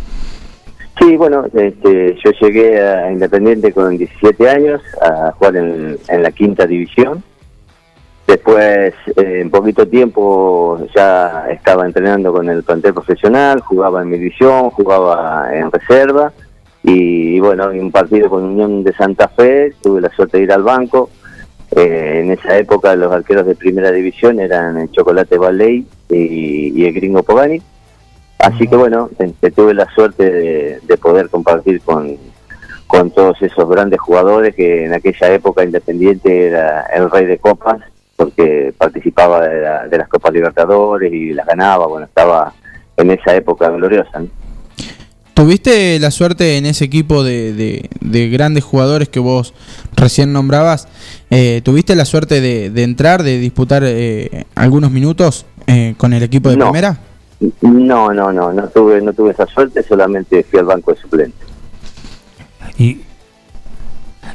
Sí, 0.98 1.16
bueno, 1.16 1.44
este, 1.52 2.16
yo 2.24 2.30
llegué 2.40 2.80
a 2.80 3.10
Independiente 3.10 3.72
con 3.72 3.96
17 3.96 4.48
años 4.48 4.80
a 5.00 5.32
jugar 5.32 5.56
en, 5.56 5.98
la 6.08 6.30
quinta 6.30 6.66
división. 6.66 7.22
Después, 8.26 8.94
eh, 9.16 9.40
en 9.40 9.50
poquito 9.50 9.86
tiempo, 9.86 10.78
ya 10.94 11.46
estaba 11.50 11.84
entrenando 11.84 12.32
con 12.32 12.48
el 12.48 12.62
plantel 12.62 12.94
profesional, 12.94 13.60
jugaba 13.60 14.02
en 14.02 14.08
mi 14.08 14.18
división, 14.18 14.70
jugaba 14.70 15.48
en 15.52 15.70
reserva. 15.70 16.32
Y, 16.82 17.40
bueno, 17.40 17.70
en 17.70 17.80
un 17.80 17.92
partido 17.92 18.30
con 18.30 18.44
Unión 18.44 18.84
de 18.84 18.92
Santa 18.92 19.28
Fe, 19.28 19.74
tuve 19.82 20.00
la 20.00 20.10
suerte 20.10 20.38
de 20.38 20.44
ir 20.44 20.52
al 20.52 20.62
banco. 20.62 21.10
Eh, 21.70 22.20
en 22.22 22.30
esa 22.30 22.56
época 22.56 22.94
los 22.94 23.12
arqueros 23.12 23.46
de 23.46 23.56
primera 23.56 23.90
división 23.90 24.38
eran 24.38 24.78
el 24.78 24.90
Chocolate 24.92 25.38
Valley 25.38 25.84
y, 26.08 26.84
el 26.84 26.94
Gringo 26.94 27.22
Pogani. 27.22 27.60
Así 28.44 28.68
que 28.68 28.76
bueno, 28.76 29.10
tuve 29.54 29.74
la 29.74 29.88
suerte 29.94 30.30
de, 30.30 30.80
de 30.82 30.96
poder 30.98 31.30
compartir 31.30 31.80
con, 31.80 32.18
con 32.86 33.10
todos 33.10 33.40
esos 33.40 33.68
grandes 33.68 34.00
jugadores 34.00 34.54
que 34.54 34.84
en 34.84 34.92
aquella 34.92 35.32
época 35.32 35.64
Independiente 35.64 36.46
era 36.46 36.82
el 36.94 37.10
rey 37.10 37.26
de 37.26 37.38
copas 37.38 37.80
porque 38.16 38.72
participaba 38.76 39.40
de, 39.40 39.98
las 39.98 40.08
Copas 40.08 40.32
Libertadores 40.32 41.12
y 41.12 41.32
las 41.32 41.46
ganaba, 41.46 41.86
bueno, 41.86 42.06
estaba 42.06 42.52
en 42.96 43.10
esa 43.10 43.34
época 43.34 43.68
gloriosa. 43.70 44.22
¿Tuviste 45.34 45.98
la 45.98 46.12
suerte 46.12 46.56
en 46.56 46.66
ese 46.66 46.84
equipo 46.84 47.24
de, 47.24 47.88
de, 48.00 48.28
grandes 48.28 48.62
jugadores 48.62 49.08
que 49.08 49.18
vos 49.18 49.52
recién 49.96 50.32
nombrabas? 50.32 50.86
Eh, 51.30 51.60
¿Tuviste 51.64 51.96
la 51.96 52.04
suerte 52.04 52.40
de, 52.40 52.82
entrar, 52.84 53.24
de 53.24 53.38
disputar 53.38 53.82
eh, 53.84 54.44
algunos 54.54 54.92
minutos 54.92 55.44
eh, 55.66 55.94
con 55.96 56.12
el 56.12 56.22
equipo 56.22 56.50
de 56.50 56.56
primera? 56.56 56.98
No, 57.60 58.12
no, 58.12 58.32
no, 58.32 58.52
no 58.52 58.68
tuve, 58.68 59.00
no 59.00 59.12
tuve 59.12 59.32
esa 59.32 59.46
suerte, 59.46 59.82
solamente 59.82 60.42
fui 60.44 60.58
al 60.58 60.66
banco 60.66 60.92
de 60.92 61.00
suplentes. 61.00 61.48
Y 62.78 63.00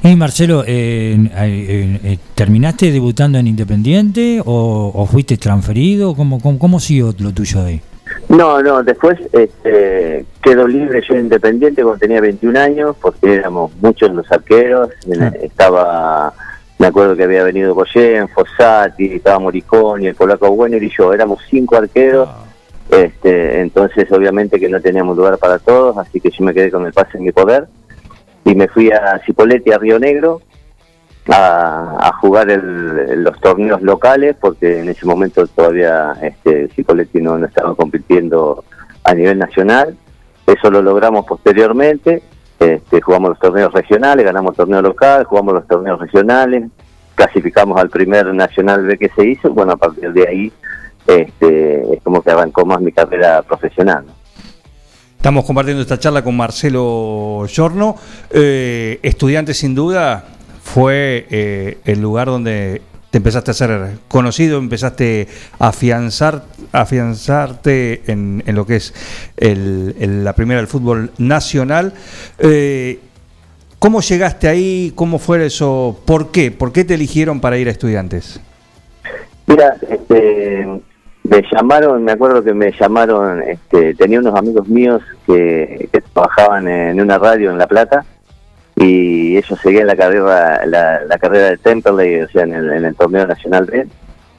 y 0.03 0.15
Marcelo, 0.15 0.63
eh, 0.65 1.17
eh, 1.35 1.99
eh, 2.03 2.17
¿terminaste 2.33 2.91
debutando 2.91 3.37
en 3.37 3.47
Independiente 3.47 4.41
o, 4.45 5.07
fuiste 5.11 5.37
transferido? 5.37 6.15
¿Cómo, 6.15 6.39
cómo, 6.39 6.57
cómo 6.57 6.79
siguió 6.79 7.13
lo 7.19 7.33
tuyo 7.33 7.63
ahí? 7.63 7.81
No, 8.29 8.61
no, 8.61 8.81
después 8.81 9.19
este, 9.33 10.25
quedó 10.41 10.67
libre 10.67 11.01
yo 11.07 11.15
Independiente 11.15 11.83
cuando 11.83 11.99
tenía 11.99 12.21
21 12.21 12.59
años, 12.59 12.95
porque 13.01 13.35
éramos 13.35 13.71
muchos 13.81 14.11
los 14.11 14.31
arqueros, 14.31 14.89
ah. 15.19 15.31
estaba, 15.41 16.33
me 16.77 16.87
acuerdo 16.87 17.15
que 17.15 17.23
había 17.23 17.43
venido 17.43 17.75
Goyen, 17.75 18.29
Fossati, 18.29 19.15
estaba 19.15 19.39
Moriconi, 19.39 20.07
el 20.07 20.15
polaco 20.15 20.49
Bueno 20.55 20.77
y 20.77 20.91
yo, 20.95 21.13
éramos 21.13 21.39
cinco 21.49 21.75
arqueros, 21.75 22.29
ah. 22.31 22.45
Este, 22.89 23.61
entonces 23.61 24.11
obviamente 24.11 24.59
que 24.59 24.69
no 24.69 24.81
teníamos 24.81 25.15
lugar 25.15 25.37
para 25.37 25.59
todos, 25.59 25.97
así 25.97 26.19
que 26.19 26.31
yo 26.31 26.43
me 26.43 26.53
quedé 26.53 26.71
con 26.71 26.85
el 26.85 26.93
pase 26.93 27.17
en 27.17 27.23
mi 27.23 27.31
poder 27.31 27.67
y 28.45 28.55
me 28.55 28.67
fui 28.67 28.91
a 28.91 29.19
Cipolletti, 29.25 29.71
a 29.71 29.77
Río 29.77 29.99
Negro, 29.99 30.41
a, 31.27 32.11
jugar 32.21 32.47
los 32.47 33.39
torneos 33.39 33.81
locales, 33.81 34.35
porque 34.39 34.79
en 34.79 34.89
ese 34.89 35.05
momento 35.05 35.45
todavía 35.47 36.13
este, 36.21 36.67
Cipolletti 36.69 37.21
no, 37.21 37.43
estaba 37.45 37.75
compitiendo 37.75 38.63
a 39.03 39.13
nivel 39.13 39.37
nacional. 39.37 39.95
Eso 40.47 40.71
lo 40.71 40.81
logramos 40.81 41.25
posteriormente. 41.25 42.23
Este, 42.59 43.01
jugamos 43.01 43.29
los 43.29 43.39
torneos 43.39 43.71
regionales, 43.71 44.25
ganamos 44.25 44.55
torneo 44.55 44.81
local, 44.81 45.23
jugamos 45.23 45.53
los 45.53 45.67
torneos 45.67 45.99
regionales, 45.99 46.65
clasificamos 47.15 47.79
al 47.79 47.89
primer 47.89 48.33
nacional 48.33 48.85
B 48.85 48.97
que 48.97 49.09
se 49.09 49.27
hizo. 49.27 49.53
Bueno, 49.53 49.73
a 49.73 49.77
partir 49.77 50.11
de 50.11 50.27
ahí 50.27 50.51
este, 51.09 51.93
es 51.93 52.01
como 52.03 52.21
que 52.21 52.31
arrancó 52.31 52.65
más 52.65 52.81
mi 52.81 52.91
carrera 52.91 53.41
profesional. 53.41 54.05
Estamos 55.17 55.43
compartiendo 55.43 55.81
esta 55.81 55.99
charla 55.99 56.23
con 56.23 56.37
Marcelo 56.37 57.45
Giorno. 57.47 57.95
Eh, 58.31 58.99
estudiante 59.01 59.53
sin 59.53 59.75
duda 59.75 60.23
fue 60.61 61.25
eh, 61.29 61.77
el 61.83 61.99
lugar 61.99 62.27
donde 62.27 62.81
te 63.09 63.17
empezaste 63.17 63.51
a 63.51 63.53
ser 63.53 63.89
conocido, 64.07 64.59
empezaste 64.59 65.27
a 65.57 65.69
afianzar, 65.69 66.43
afianzarte 66.71 68.03
en, 68.07 68.43
lo 68.45 68.65
que 68.65 68.75
es 68.75 68.93
la 69.35 70.33
primera 70.33 70.59
del 70.59 70.67
fútbol 70.67 71.11
nacional. 71.17 71.93
Eh, 72.37 72.99
¿Cómo 73.79 74.01
llegaste 74.01 74.47
ahí? 74.47 74.91
¿Cómo 74.93 75.19
fue 75.19 75.45
eso? 75.45 75.99
¿Por 76.05 76.31
qué? 76.31 76.51
¿Por 76.51 76.71
qué 76.71 76.83
te 76.83 76.93
eligieron 76.93 77.39
para 77.39 77.57
ir 77.57 77.67
a 77.67 77.71
estudiantes? 77.71 78.39
Mira, 79.47 79.75
este, 79.89 80.81
me 81.29 81.43
llamaron, 81.51 82.03
me 82.03 82.11
acuerdo 82.11 82.43
que 82.43 82.53
me 82.53 82.71
llamaron, 82.71 83.43
este, 83.43 83.93
tenía 83.93 84.19
unos 84.19 84.35
amigos 84.35 84.67
míos 84.67 85.01
que, 85.27 85.89
trabajaban 86.13 86.67
en 86.67 86.99
una 86.99 87.19
radio 87.19 87.51
en 87.51 87.57
La 87.57 87.67
Plata 87.67 88.03
y 88.75 89.37
ellos 89.37 89.59
seguían 89.61 89.87
la 89.87 89.95
carrera 89.95 90.65
la, 90.65 91.17
carrera 91.19 91.49
de 91.49 91.57
Temperley, 91.57 92.21
o 92.21 92.29
sea, 92.29 92.43
en 92.43 92.53
el, 92.53 92.95
torneo 92.95 93.27
nacional 93.27 93.65
B. 93.65 93.87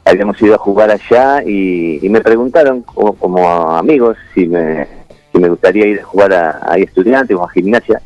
Habíamos 0.04 0.40
ido 0.42 0.56
a 0.56 0.58
jugar 0.58 0.90
allá 0.90 1.42
y, 1.44 2.00
me 2.10 2.20
preguntaron 2.20 2.82
como, 2.82 3.70
amigos 3.76 4.16
si 4.34 4.46
me, 4.46 4.86
si 5.32 5.38
me 5.38 5.48
gustaría 5.48 5.86
ir 5.86 6.00
a 6.00 6.04
jugar 6.04 6.32
a, 6.32 6.60
a 6.62 6.76
estudiantes 6.76 7.36
o 7.36 7.44
a 7.44 7.50
gimnasia 7.50 8.00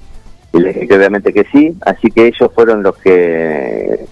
y 0.53 0.61
les 0.61 0.75
dije 0.75 0.89
que 0.89 0.97
obviamente 0.97 1.33
que 1.33 1.45
sí, 1.51 1.75
así 1.87 2.11
que 2.11 2.27
ellos 2.27 2.51
fueron 2.55 2.83
los 2.83 2.97
que 2.99 4.05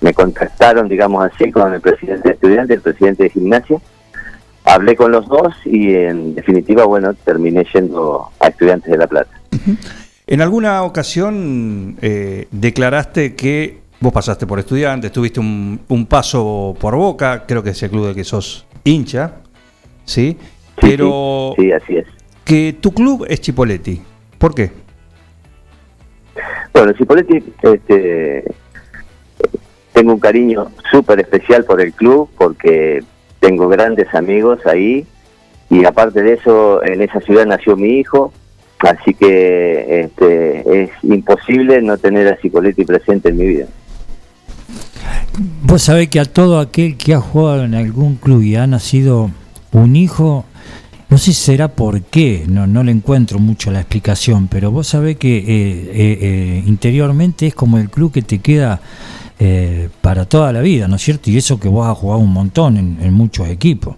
me 0.00 0.14
contactaron, 0.14 0.88
digamos 0.88 1.24
así, 1.24 1.50
con 1.50 1.74
el 1.74 1.80
presidente 1.80 2.28
de 2.28 2.34
estudiantes, 2.34 2.76
el 2.76 2.82
presidente 2.82 3.24
de 3.24 3.30
gimnasia, 3.30 3.80
hablé 4.64 4.96
con 4.96 5.12
los 5.12 5.28
dos 5.28 5.54
y 5.64 5.94
en 5.94 6.34
definitiva, 6.34 6.84
bueno, 6.84 7.14
terminé 7.14 7.64
yendo 7.72 8.30
a 8.40 8.48
Estudiantes 8.48 8.90
de 8.90 8.98
La 8.98 9.06
Plata. 9.06 9.30
En 10.26 10.40
alguna 10.40 10.82
ocasión 10.82 11.96
eh, 12.00 12.48
declaraste 12.50 13.34
que 13.34 13.78
vos 14.00 14.12
pasaste 14.12 14.46
por 14.46 14.58
Estudiantes, 14.58 15.12
tuviste 15.12 15.40
un, 15.40 16.06
paso 16.08 16.74
por 16.80 16.96
Boca, 16.96 17.44
creo 17.46 17.62
que 17.62 17.70
es 17.70 17.82
el 17.82 17.90
club 17.90 18.08
de 18.08 18.14
que 18.14 18.24
sos 18.24 18.66
hincha, 18.84 19.36
¿sí? 20.04 20.36
Pero 20.80 21.54
sí, 21.56 21.72
así 21.72 21.96
es. 21.96 22.06
que 22.44 22.76
tu 22.80 22.92
club 22.92 23.26
es 23.28 23.40
Chipoletti. 23.40 24.02
¿Por 24.38 24.54
qué? 24.54 24.70
Bueno, 26.72 26.92
Chipoletti, 26.92 27.42
este, 27.62 28.44
tengo 29.92 30.12
un 30.12 30.20
cariño 30.20 30.70
súper 30.90 31.20
especial 31.20 31.64
por 31.64 31.80
el 31.80 31.92
club 31.92 32.28
porque 32.36 33.02
tengo 33.44 33.68
grandes 33.68 34.12
amigos 34.14 34.58
ahí 34.64 35.04
y 35.68 35.84
aparte 35.84 36.22
de 36.22 36.32
eso, 36.34 36.82
en 36.82 37.02
esa 37.02 37.20
ciudad 37.20 37.44
nació 37.44 37.76
mi 37.76 37.98
hijo, 37.98 38.32
así 38.78 39.12
que 39.12 40.00
este, 40.00 40.84
es 40.84 40.90
imposible 41.02 41.82
no 41.82 41.98
tener 41.98 42.26
a 42.28 42.36
Cipoletti 42.36 42.84
presente 42.84 43.28
en 43.28 43.36
mi 43.36 43.46
vida. 43.46 43.66
Vos 45.62 45.82
sabés 45.82 46.08
que 46.08 46.20
a 46.20 46.24
todo 46.24 46.58
aquel 46.58 46.96
que 46.96 47.12
ha 47.12 47.20
jugado 47.20 47.64
en 47.64 47.74
algún 47.74 48.16
club 48.16 48.40
y 48.40 48.56
ha 48.56 48.66
nacido 48.66 49.30
un 49.72 49.96
hijo, 49.96 50.46
no 51.10 51.18
sé 51.18 51.32
si 51.32 51.34
será 51.34 51.68
por 51.68 52.00
qué, 52.00 52.44
no, 52.48 52.66
no 52.66 52.82
le 52.82 52.92
encuentro 52.92 53.38
mucho 53.38 53.70
la 53.70 53.80
explicación, 53.80 54.48
pero 54.48 54.70
vos 54.70 54.86
sabés 54.86 55.16
que 55.16 55.36
eh, 55.36 55.44
eh, 55.46 56.18
eh, 56.20 56.62
interiormente 56.66 57.46
es 57.46 57.54
como 57.54 57.76
el 57.76 57.90
club 57.90 58.10
que 58.10 58.22
te 58.22 58.38
queda 58.38 58.80
eh, 59.38 59.88
para 60.00 60.24
toda 60.26 60.52
la 60.52 60.60
vida, 60.60 60.86
¿no 60.88 60.96
es 60.96 61.02
cierto? 61.02 61.30
Y 61.30 61.36
eso 61.36 61.58
que 61.58 61.68
vos 61.68 61.86
has 61.86 61.98
jugado 61.98 62.20
un 62.20 62.32
montón 62.32 62.76
en, 62.76 63.12
muchos 63.12 63.48
equipos. 63.48 63.96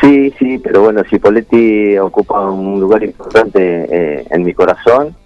Sí, 0.00 0.32
sí, 0.38 0.58
pero 0.58 0.82
bueno, 0.82 1.02
Cipoletti 1.08 1.96
ocupa 1.98 2.50
un 2.50 2.80
lugar 2.80 3.02
importante 3.02 3.86
eh, 3.90 4.26
en 4.30 4.42
mi 4.42 4.52
corazón. 4.52 5.16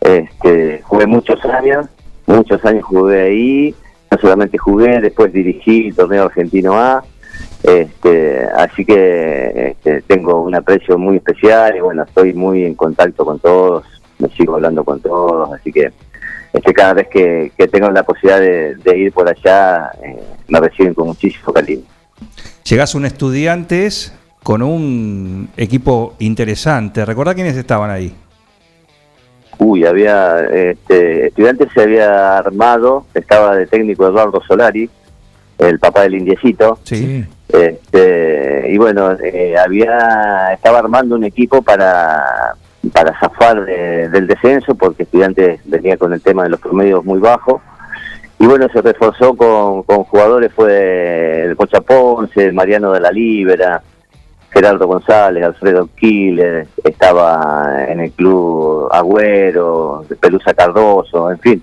Este, 0.00 0.80
jugué 0.84 1.06
muchos 1.06 1.44
años, 1.44 1.86
muchos 2.26 2.64
años 2.64 2.84
jugué 2.84 3.22
ahí, 3.22 3.74
no 4.10 4.18
solamente 4.18 4.58
jugué, 4.58 5.00
después 5.00 5.32
dirigí 5.32 5.88
el 5.88 5.94
torneo 5.94 6.24
argentino 6.24 6.74
A, 6.74 7.04
este, 7.62 8.44
así 8.56 8.84
que 8.84 9.70
este, 9.70 10.02
tengo 10.02 10.42
un 10.42 10.54
aprecio 10.54 10.98
muy 10.98 11.16
especial 11.16 11.76
y 11.76 11.80
bueno, 11.80 12.02
estoy 12.02 12.32
muy 12.32 12.64
en 12.64 12.74
contacto 12.74 13.24
con 13.24 13.38
todos, 13.38 13.84
me 14.18 14.28
sigo 14.30 14.54
hablando 14.54 14.84
con 14.84 15.00
todos, 15.00 15.52
así 15.52 15.72
que 15.72 15.92
este, 16.52 16.72
cada 16.74 16.94
vez 16.94 17.08
que, 17.08 17.52
tengo 17.70 17.90
la 17.90 18.02
posibilidad 18.02 18.40
de, 18.40 18.98
ir 18.98 19.12
por 19.12 19.28
allá, 19.28 19.90
eh, 20.02 20.22
me 20.48 20.60
reciben 20.60 20.94
con 20.94 21.08
muchísimo 21.08 21.52
cariño. 21.52 21.84
Llegás 22.64 22.94
un 22.94 23.04
estudiantes 23.04 24.12
con 24.42 24.62
un 24.62 25.48
equipo 25.56 26.14
interesante. 26.18 27.04
¿Recordá 27.04 27.34
quiénes 27.34 27.56
estaban 27.56 27.90
ahí? 27.90 28.14
Uy, 29.58 29.84
había 29.84 30.40
este, 30.40 31.28
estudiantes 31.28 31.68
se 31.72 31.82
había 31.82 32.38
armado, 32.38 33.06
estaba 33.14 33.54
de 33.56 33.66
técnico 33.66 34.06
Eduardo 34.06 34.42
Solari, 34.46 34.90
el 35.58 35.78
papá 35.78 36.02
del 36.02 36.16
indiecito. 36.16 36.78
Sí. 36.82 37.24
Este, 37.48 38.66
y 38.70 38.78
bueno, 38.78 39.12
eh, 39.22 39.54
había 39.56 40.52
estaba 40.54 40.78
armando 40.78 41.14
un 41.14 41.24
equipo 41.24 41.62
para 41.62 42.56
para 42.92 43.18
zafar 43.18 43.64
del 43.64 44.26
descenso, 44.26 44.74
porque 44.74 45.04
Estudiantes 45.04 45.60
venía 45.64 45.96
con 45.96 46.12
el 46.12 46.20
tema 46.20 46.44
de 46.44 46.50
los 46.50 46.60
promedios 46.60 47.04
muy 47.04 47.18
bajos. 47.18 47.60
Y 48.38 48.46
bueno, 48.46 48.68
se 48.72 48.82
reforzó 48.82 49.34
con, 49.34 49.82
jugadores, 49.82 50.52
fue 50.52 51.44
el 51.44 51.56
Pocha 51.56 51.80
Ponce, 51.80 52.44
el 52.44 52.52
Mariano 52.52 52.92
de 52.92 53.00
la 53.00 53.10
Libera, 53.10 53.82
Gerardo 54.50 54.86
González, 54.86 55.44
Alfredo 55.44 55.88
Quiles, 55.96 56.68
estaba 56.84 57.86
en 57.88 58.00
el 58.00 58.10
club 58.12 58.88
Agüero, 58.92 60.04
Pelusa 60.20 60.52
Cardoso, 60.54 61.30
en 61.30 61.38
fin, 61.38 61.62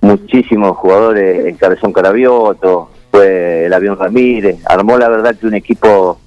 muchísimos 0.00 0.76
jugadores, 0.76 1.46
en 1.46 1.56
Cabezón 1.56 1.92
Carabioto, 1.92 2.90
fue 3.10 3.66
el 3.66 3.72
avión 3.72 3.98
Ramírez. 3.98 4.60
Armó 4.66 4.96
la 4.96 5.08
verdad 5.08 5.34
que 5.36 5.46
un 5.46 5.54
equipo 5.54 6.18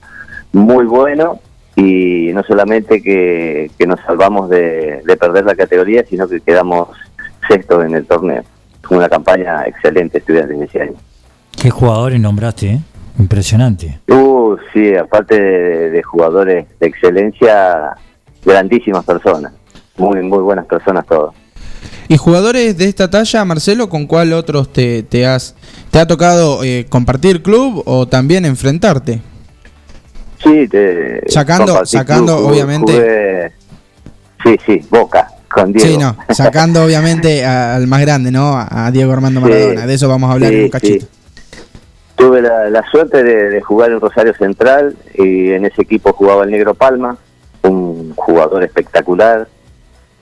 muy 0.51 0.85
bueno 0.85 1.39
y 1.75 2.31
no 2.33 2.43
solamente 2.43 3.01
que, 3.01 3.71
que 3.77 3.87
nos 3.87 3.99
salvamos 4.01 4.49
de, 4.49 5.01
de 5.05 5.17
perder 5.17 5.45
la 5.45 5.55
categoría, 5.55 6.05
sino 6.07 6.27
que 6.27 6.39
quedamos 6.41 6.89
sextos 7.47 7.83
en 7.85 7.95
el 7.95 8.05
torneo. 8.05 8.43
Fue 8.81 8.97
una 8.97 9.09
campaña 9.09 9.63
excelente 9.65 10.17
estudiantes 10.19 10.61
ese 10.61 10.81
año. 10.81 10.95
Qué 11.59 11.69
jugadores 11.69 12.19
nombraste, 12.19 12.67
¿eh? 12.67 12.79
Impresionante. 13.19 13.99
Uh, 14.07 14.55
sí, 14.73 14.95
aparte 14.95 15.39
de, 15.39 15.89
de 15.91 16.03
jugadores 16.03 16.65
de 16.79 16.87
excelencia, 16.87 17.91
grandísimas 18.43 19.05
personas. 19.05 19.53
Muy, 19.97 20.21
muy 20.23 20.39
buenas 20.39 20.65
personas 20.65 21.05
todos. 21.05 21.35
Y 22.07 22.17
jugadores 22.17 22.77
de 22.77 22.85
esta 22.85 23.09
talla, 23.09 23.45
Marcelo, 23.45 23.87
¿con 23.87 24.07
cuál 24.07 24.33
otros 24.33 24.73
te, 24.73 25.03
te 25.03 25.25
has 25.25 25.55
te 25.91 25.99
ha 25.99 26.07
tocado 26.07 26.63
eh, 26.63 26.85
compartir 26.89 27.41
club 27.41 27.83
o 27.85 28.07
también 28.07 28.45
enfrentarte? 28.45 29.21
Sí, 30.43 30.67
te, 30.67 31.21
Sacando- 31.29 31.85
sacando, 31.85 32.37
club, 32.37 32.49
obviamente- 32.51 32.93
jugué- 32.93 33.51
sí, 34.43 34.59
sí, 34.65 34.87
Boca, 34.89 35.27
con 35.49 35.71
Diego. 35.71 35.87
Sí, 35.87 35.97
no, 35.97 36.17
sacando 36.33 36.83
obviamente 36.85 37.45
al 37.45 37.87
más 37.87 38.01
grande, 38.01 38.31
¿no? 38.31 38.55
A 38.57 38.89
Diego 38.91 39.13
Armando 39.13 39.39
Sí. 39.41 39.45
Maradona. 39.47 39.85
De 39.87 39.93
eso 39.93 40.07
vamos 40.09 40.29
a 40.29 40.33
hablar 40.33 40.49
Sí, 40.51 40.57
en 40.57 40.63
un 40.65 40.69
cachito. 40.69 41.05
sí. 41.05 41.11
Tuve 42.15 42.41
la, 42.41 42.69
la 42.69 42.83
suerte 42.91 43.23
de, 43.23 43.49
de 43.49 43.61
jugar 43.61 43.91
en 43.91 43.99
Rosario 43.99 44.33
Central 44.35 44.95
y 45.15 45.51
en 45.51 45.65
ese 45.65 45.81
equipo 45.81 46.13
jugaba 46.13 46.43
el 46.43 46.51
Negro 46.51 46.73
Palma, 46.73 47.17
un 47.63 48.13
jugador 48.15 48.63
espectacular. 48.63 49.47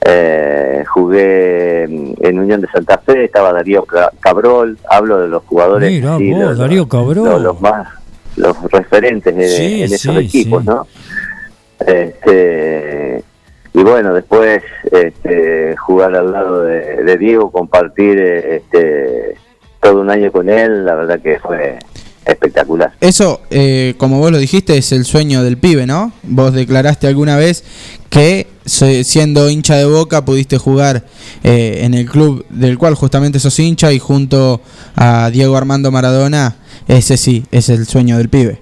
Eh, 0.03 0.83
jugué 0.91 1.83
en 1.83 2.39
Unión 2.39 2.59
de 2.61 2.67
Santa 2.71 2.97
Fe, 2.99 3.25
estaba 3.25 3.53
Darío 3.53 3.83
Ca- 3.85 4.11
Cabrol, 4.19 4.77
hablo 4.89 5.19
de 5.19 5.27
los 5.27 5.43
jugadores. 5.43 5.91
Mira 5.91 6.17
sí, 6.17 6.31
vos, 6.31 6.39
los- 6.41 6.57
Darío 6.57 6.87
Cabrol. 6.87 7.25
Los, 7.29 7.41
los 7.41 7.61
más, 7.61 7.87
los 8.37 8.61
referentes 8.71 9.35
de- 9.35 9.47
Sí, 9.47 9.83
en 9.83 9.93
esos 9.93 10.15
sí, 10.15 10.25
equipos, 10.25 10.63
sí. 10.63 10.69
¿no? 10.69 10.87
Este, 11.85 13.23
y 13.73 13.83
bueno, 13.83 14.13
después 14.13 14.61
este, 14.91 15.75
jugar 15.77 16.15
al 16.15 16.31
lado 16.31 16.63
de, 16.63 17.03
de 17.03 17.17
Diego, 17.17 17.51
compartir 17.51 18.19
este, 18.21 19.35
todo 19.79 20.01
un 20.01 20.09
año 20.09 20.31
con 20.31 20.49
él, 20.49 20.85
la 20.85 20.95
verdad 20.95 21.19
que 21.21 21.39
fue 21.39 21.79
espectacular. 22.25 22.93
Eso, 23.01 23.41
eh, 23.49 23.95
como 23.97 24.19
vos 24.19 24.31
lo 24.31 24.37
dijiste, 24.37 24.77
es 24.77 24.91
el 24.91 25.05
sueño 25.05 25.43
del 25.43 25.57
pibe, 25.57 25.85
¿no? 25.85 26.11
Vos 26.23 26.53
declaraste 26.53 27.07
alguna 27.07 27.35
vez 27.35 27.63
que 28.09 28.47
siendo 28.65 29.49
hincha 29.49 29.75
de 29.75 29.85
Boca 29.85 30.23
pudiste 30.23 30.57
jugar 30.57 31.03
eh, 31.43 31.81
en 31.83 31.93
el 31.93 32.09
club 32.09 32.45
del 32.49 32.77
cual 32.77 32.93
justamente 32.95 33.39
sos 33.39 33.57
hincha 33.59 33.91
y 33.91 33.99
junto 33.99 34.61
a 34.95 35.29
Diego 35.31 35.57
Armando 35.57 35.91
Maradona, 35.91 36.57
ese 36.87 37.17
sí, 37.17 37.45
es 37.51 37.69
el 37.69 37.85
sueño 37.85 38.17
del 38.17 38.29
pibe. 38.29 38.59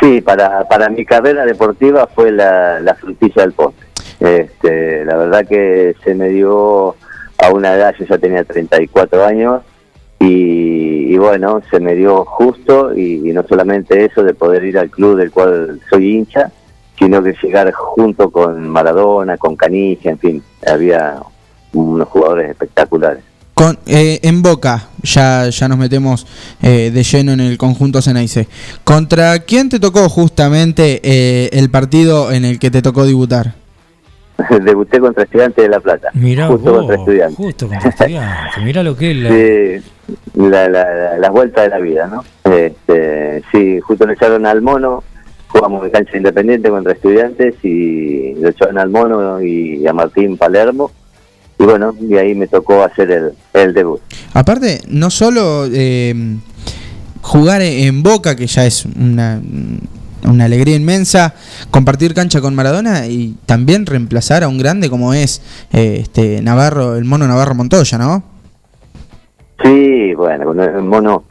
Sí, 0.00 0.20
para, 0.20 0.66
para 0.68 0.88
mi 0.88 1.04
carrera 1.04 1.44
deportiva 1.44 2.08
fue 2.14 2.32
la, 2.32 2.80
la 2.80 2.94
frutilla 2.94 3.42
del 3.42 3.52
postre. 3.52 3.86
Este, 4.20 5.04
la 5.04 5.16
verdad 5.16 5.46
que 5.46 5.94
se 6.04 6.14
me 6.14 6.28
dio 6.28 6.96
a 7.38 7.50
una 7.52 7.74
edad, 7.74 7.94
yo 7.98 8.06
ya 8.06 8.18
tenía 8.18 8.44
34 8.44 9.24
años, 9.24 9.62
y, 10.20 10.93
y 11.04 11.18
bueno, 11.18 11.60
se 11.70 11.80
me 11.80 11.94
dio 11.94 12.24
justo, 12.24 12.96
y, 12.96 13.18
no 13.32 13.44
solamente 13.46 14.04
eso 14.04 14.22
de 14.22 14.34
poder 14.34 14.64
ir 14.64 14.78
al 14.78 14.90
club 14.90 15.16
del 15.16 15.30
cual 15.30 15.80
soy 15.90 16.16
hincha, 16.16 16.50
sino 16.98 17.22
que 17.22 17.34
llegar 17.42 17.70
junto 17.72 18.30
con 18.30 18.68
Maradona, 18.68 19.36
con 19.36 19.56
Canilla, 19.56 20.12
en 20.12 20.18
fin, 20.18 20.42
había 20.66 21.20
unos 21.72 22.08
jugadores 22.08 22.50
espectaculares. 22.50 23.22
Con, 23.54 23.78
eh, 23.86 24.18
en 24.22 24.42
Boca, 24.42 24.88
ya, 25.02 25.48
ya 25.48 25.68
nos 25.68 25.78
metemos 25.78 26.26
eh, 26.60 26.90
de 26.92 27.02
lleno 27.04 27.32
en 27.32 27.40
el 27.40 27.56
conjunto 27.56 28.02
Ceneice. 28.02 28.48
¿Contra 28.82 29.38
quién 29.40 29.68
te 29.68 29.78
tocó 29.78 30.08
justamente 30.08 31.00
eh, 31.04 31.50
el 31.52 31.70
partido 31.70 32.32
en 32.32 32.44
el 32.44 32.58
que 32.58 32.70
te 32.70 32.82
tocó 32.82 33.04
debutar? 33.04 33.63
Debuté 34.64 35.00
contra 35.00 35.24
Estudiantes 35.24 35.64
de 35.64 35.68
La 35.70 35.80
Plata, 35.80 36.10
Mirá 36.14 36.48
justo 36.48 36.70
vos, 36.70 36.78
contra 36.80 36.96
Estudiantes. 36.96 37.36
justo 37.36 37.68
contra 37.68 37.88
estudiantes. 37.90 38.64
Mirá 38.64 38.82
lo 38.82 38.96
que 38.96 39.10
es 39.10 39.16
la... 39.16 39.30
Sí, 40.04 40.10
la, 40.34 40.68
la, 41.18 41.30
vueltas 41.30 41.64
de 41.64 41.70
la 41.70 41.78
vida, 41.78 42.06
¿no? 42.08 42.24
Este, 42.52 43.42
sí, 43.50 43.80
justo 43.80 44.06
le 44.06 44.12
echaron 44.12 44.44
al 44.44 44.60
mono, 44.60 45.02
jugamos 45.48 45.82
en 45.86 45.90
cancha 45.92 46.16
independiente 46.18 46.68
contra 46.68 46.92
estudiantes 46.92 47.54
y 47.62 48.34
lo 48.34 48.50
echaron 48.50 48.76
al 48.78 48.90
mono 48.90 49.40
y 49.40 49.86
a 49.86 49.94
Martín 49.94 50.36
Palermo. 50.36 50.90
Y 51.58 51.64
bueno, 51.64 51.94
y 52.00 52.16
ahí 52.16 52.34
me 52.34 52.48
tocó 52.48 52.82
hacer 52.82 53.10
el, 53.10 53.32
el 53.54 53.72
debut. 53.72 54.00
Aparte, 54.34 54.80
no 54.88 55.08
solo 55.08 55.66
eh, 55.72 56.12
jugar 57.22 57.62
en 57.62 58.02
Boca, 58.02 58.36
que 58.36 58.46
ya 58.46 58.66
es 58.66 58.84
una, 58.84 59.40
una 60.24 60.44
alegría 60.44 60.76
inmensa, 60.76 61.34
compartir 61.70 62.14
cancha 62.14 62.40
con 62.40 62.54
Maradona 62.54 63.06
y 63.06 63.36
también 63.46 63.86
reemplazar 63.86 64.42
a 64.42 64.48
un 64.48 64.58
grande 64.58 64.90
como 64.90 65.14
es 65.14 65.42
eh, 65.72 65.98
este 66.02 66.42
Navarro, 66.42 66.96
el 66.96 67.04
mono 67.04 67.26
Navarro 67.26 67.54
Montoya, 67.54 67.98
¿no? 67.98 68.22
Sí, 69.62 70.14
bueno, 70.14 70.44
con 70.46 70.60
el 70.60 70.82
mono 70.82 71.24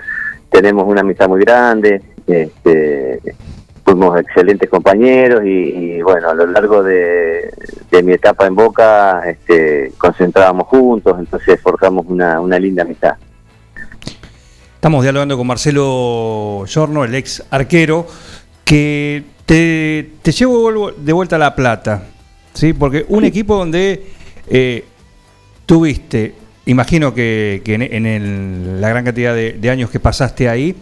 tenemos 0.50 0.86
una 0.88 1.02
amistad 1.02 1.28
muy 1.28 1.42
grande, 1.42 2.02
este, 2.28 3.20
fuimos 3.84 4.20
excelentes 4.20 4.70
compañeros 4.70 5.44
y, 5.44 5.50
y, 5.50 6.02
bueno, 6.02 6.30
a 6.30 6.34
lo 6.34 6.48
largo 6.48 6.84
de, 6.84 7.52
de 7.92 8.04
mi 8.04 8.14
etapa 8.14 8.48
en 8.48 8.56
Boca 8.56 9.22
este, 9.28 9.92
concentrábamos 9.98 10.68
juntos, 10.68 11.16
entonces 11.20 11.60
forjamos 11.62 12.06
una, 12.08 12.40
una 12.40 12.58
linda 12.60 12.84
amistad. 12.84 13.16
Estamos 14.76 15.04
dialogando 15.04 15.38
con 15.38 15.48
Marcelo 15.48 16.66
Giorno, 16.68 17.06
el 17.06 17.16
ex 17.16 17.42
arquero, 17.50 18.06
que 18.66 19.24
te, 19.46 20.10
te 20.22 20.32
llevo 20.32 20.92
de 20.92 21.14
vuelta 21.14 21.36
a 21.36 21.40
La 21.40 21.56
Plata, 21.56 22.04
¿sí? 22.54 22.74
Porque 22.74 23.06
un 23.10 23.24
equipo 23.26 23.56
donde 23.58 24.04
eh, 24.50 24.84
tuviste, 25.66 26.34
imagino 26.66 27.14
que, 27.14 27.62
que 27.64 27.74
en, 27.76 27.82
en 27.82 28.06
el- 28.06 28.82
la 28.82 28.90
gran 28.90 29.04
cantidad 29.06 29.36
de, 29.36 29.54
de 29.54 29.70
años 29.70 29.90
que 29.90 30.00
pasaste 30.00 30.48
ahí, 30.50 30.76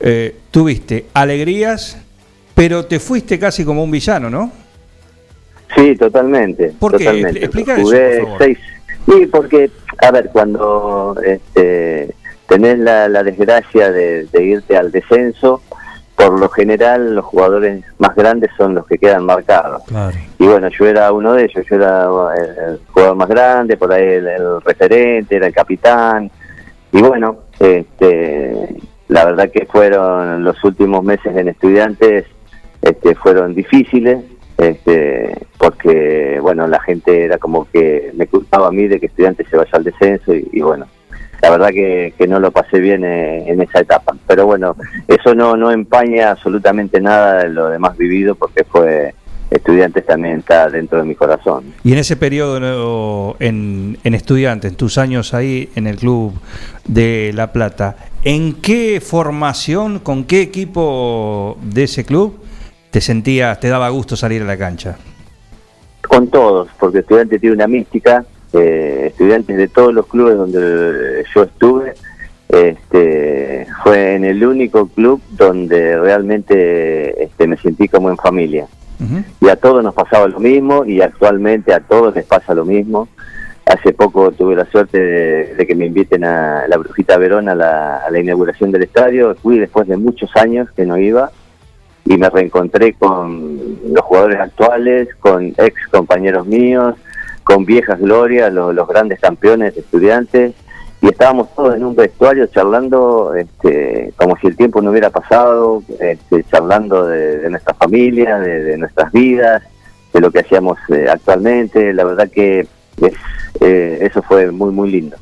eh, 0.00 0.36
tuviste 0.50 1.06
alegrías, 1.14 1.98
pero 2.54 2.84
te 2.86 3.00
fuiste 3.00 3.38
casi 3.38 3.64
como 3.64 3.82
un 3.82 3.90
villano, 3.90 4.28
¿no? 4.30 4.52
Sí, 5.74 5.96
totalmente. 5.96 6.72
¿Por 6.78 6.92
qué? 6.96 7.04
totalmente. 7.04 7.44
Explica 7.44 7.74
eso, 7.74 7.90
por 7.90 8.20
favor. 8.22 8.38
seis. 8.42 8.58
Sí, 9.06 9.26
porque, 9.26 9.70
a 9.98 10.10
ver, 10.10 10.30
cuando 10.32 11.16
este, 11.24 12.14
tenés 12.48 12.78
la, 12.78 13.08
la 13.08 13.22
desgracia 13.22 13.90
de, 13.92 14.24
de 14.26 14.44
irte 14.44 14.76
al 14.76 14.90
descenso, 14.90 15.62
por 16.16 16.40
lo 16.40 16.48
general 16.48 17.14
los 17.14 17.24
jugadores 17.26 17.84
más 17.98 18.14
grandes 18.16 18.50
son 18.56 18.74
los 18.74 18.86
que 18.86 18.98
quedan 18.98 19.24
marcados. 19.24 19.82
Claro. 19.84 20.16
Y 20.38 20.46
bueno, 20.46 20.68
yo 20.68 20.86
era 20.86 21.12
uno 21.12 21.34
de 21.34 21.44
ellos, 21.44 21.64
yo 21.68 21.76
era 21.76 22.08
el, 22.36 22.72
el 22.72 22.80
jugador 22.90 23.16
más 23.16 23.28
grande, 23.28 23.76
por 23.76 23.92
ahí 23.92 24.02
el, 24.02 24.26
el 24.26 24.60
referente, 24.62 25.36
era 25.36 25.46
el 25.46 25.54
capitán. 25.54 26.30
Y 26.92 27.02
bueno, 27.02 27.40
este, 27.60 28.76
la 29.08 29.26
verdad 29.26 29.50
que 29.50 29.66
fueron 29.66 30.42
los 30.42 30.62
últimos 30.64 31.04
meses 31.04 31.36
en 31.36 31.48
estudiantes, 31.48 32.24
este, 32.80 33.14
fueron 33.14 33.54
difíciles, 33.54 34.24
este, 34.56 35.46
porque 35.58 36.38
bueno, 36.40 36.66
la 36.66 36.80
gente 36.80 37.24
era 37.24 37.36
como 37.36 37.68
que 37.70 38.10
me 38.14 38.26
culpaba 38.26 38.68
a 38.68 38.72
mí 38.72 38.88
de 38.88 38.98
que 38.98 39.06
estudiantes 39.06 39.46
se 39.50 39.56
vaya 39.56 39.70
al 39.72 39.84
descenso 39.84 40.34
y, 40.34 40.48
y 40.50 40.62
bueno, 40.62 40.86
la 41.42 41.50
verdad 41.50 41.68
que, 41.68 42.14
que 42.16 42.26
no 42.26 42.40
lo 42.40 42.50
pasé 42.50 42.80
bien 42.80 43.04
eh, 43.04 43.44
en 43.50 43.60
esa 43.62 43.80
etapa. 43.80 44.16
Pero 44.26 44.46
bueno, 44.46 44.76
eso 45.08 45.34
no, 45.34 45.56
no 45.56 45.70
empaña 45.70 46.30
absolutamente 46.30 47.00
nada 47.00 47.44
de 47.44 47.48
lo 47.50 47.68
demás 47.68 47.96
vivido 47.96 48.34
porque 48.34 48.64
fue 48.64 49.14
estudiantes 49.50 50.04
también 50.04 50.38
está 50.38 50.68
dentro 50.68 50.98
de 50.98 51.04
mi 51.04 51.14
corazón. 51.14 51.72
Y 51.84 51.92
en 51.92 51.98
ese 51.98 52.16
periodo 52.16 53.36
en, 53.38 53.98
en 54.02 54.14
estudiantes, 54.14 54.72
en 54.72 54.76
tus 54.76 54.98
años 54.98 55.34
ahí 55.34 55.70
en 55.76 55.86
el 55.86 55.96
club 55.96 56.32
de 56.84 57.32
La 57.34 57.52
Plata, 57.52 57.96
¿en 58.24 58.54
qué 58.54 59.00
formación, 59.00 60.00
con 60.00 60.24
qué 60.24 60.42
equipo 60.42 61.58
de 61.62 61.84
ese 61.84 62.04
club 62.04 62.40
te 62.90 63.00
sentías, 63.00 63.60
te 63.60 63.68
daba 63.68 63.88
gusto 63.90 64.16
salir 64.16 64.42
a 64.42 64.46
la 64.46 64.56
cancha? 64.56 64.96
Con 66.08 66.28
todos, 66.28 66.68
porque 66.78 67.00
estudiantes 67.00 67.40
tiene 67.40 67.56
una 67.56 67.66
mística, 67.66 68.24
eh, 68.56 69.06
estudiantes 69.08 69.56
de 69.56 69.68
todos 69.68 69.92
los 69.92 70.06
clubes 70.06 70.36
donde 70.36 71.24
yo 71.34 71.42
estuve, 71.42 71.94
este, 72.48 73.66
fue 73.82 74.14
en 74.14 74.24
el 74.24 74.44
único 74.44 74.88
club 74.88 75.20
donde 75.30 75.96
realmente 75.98 77.24
este, 77.24 77.46
me 77.46 77.56
sentí 77.56 77.88
como 77.88 78.10
en 78.10 78.16
familia. 78.16 78.66
Y 79.42 79.48
a 79.50 79.56
todos 79.56 79.84
nos 79.84 79.94
pasaba 79.94 80.26
lo 80.26 80.40
mismo 80.40 80.86
y 80.86 81.02
actualmente 81.02 81.74
a 81.74 81.80
todos 81.80 82.14
les 82.14 82.24
pasa 82.24 82.54
lo 82.54 82.64
mismo. 82.64 83.08
Hace 83.66 83.92
poco 83.92 84.32
tuve 84.32 84.56
la 84.56 84.64
suerte 84.64 84.98
de, 84.98 85.54
de 85.54 85.66
que 85.66 85.74
me 85.74 85.86
inviten 85.86 86.24
a 86.24 86.66
la 86.66 86.78
Brujita 86.78 87.18
Verón 87.18 87.48
a 87.50 87.54
la, 87.54 87.98
a 87.98 88.10
la 88.10 88.18
inauguración 88.20 88.70
del 88.70 88.84
estadio. 88.84 89.34
Fui 89.34 89.58
después 89.58 89.86
de 89.86 89.98
muchos 89.98 90.34
años 90.36 90.70
que 90.74 90.86
no 90.86 90.96
iba 90.96 91.30
y 92.06 92.16
me 92.16 92.30
reencontré 92.30 92.94
con 92.94 93.58
los 93.92 94.04
jugadores 94.04 94.40
actuales, 94.40 95.08
con 95.16 95.52
ex 95.58 95.74
compañeros 95.90 96.46
míos, 96.46 96.94
con 97.46 97.64
viejas 97.64 98.00
glorias, 98.00 98.52
los, 98.52 98.88
grandes 98.88 99.20
campeones 99.20 99.76
de 99.76 99.80
estudiantes. 99.80 100.52
y 101.00 101.06
estábamos 101.06 101.54
todos 101.54 101.76
en 101.76 101.84
un 101.84 101.94
vestuario 101.94 102.46
charlando 102.48 103.34
este, 103.36 104.12
como 104.16 104.36
si 104.38 104.48
el 104.48 104.56
tiempo 104.56 104.82
no 104.82 104.90
hubiera 104.90 105.10
pasado, 105.10 105.80
este, 106.00 106.42
charlando 106.50 107.06
de, 107.06 107.48
nuestra 107.48 107.72
familia, 107.74 108.40
de, 108.40 108.76
nuestras 108.76 109.12
vidas, 109.12 109.62
de 110.12 110.20
lo 110.20 110.32
que 110.32 110.40
hacíamos 110.40 110.76
eh, 110.88 111.06
actualmente. 111.08 111.92
La 111.92 112.02
verdad 112.02 112.28
que 112.28 112.66
eh, 113.60 113.98
eso 114.00 114.22
fue 114.22 114.50
muy, 114.50 114.72
muy 114.72 114.90
lindo. 114.90 115.16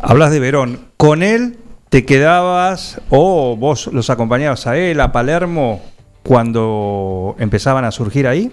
Hablas 0.00 0.32
de 0.32 0.40
Verón. 0.40 0.88
¿Con 0.96 1.22
él 1.22 1.56
te 1.88 2.04
quedabas 2.04 3.00
o 3.10 3.54
vos 3.56 3.88
los 3.92 4.10
acompañabas 4.10 4.66
a 4.66 4.76
él, 4.76 5.00
a 5.00 5.12
Palermo, 5.12 5.80
cuando 6.24 7.36
empezaban 7.38 7.84
a 7.84 7.92
surgir 7.92 8.26
ahí? 8.26 8.50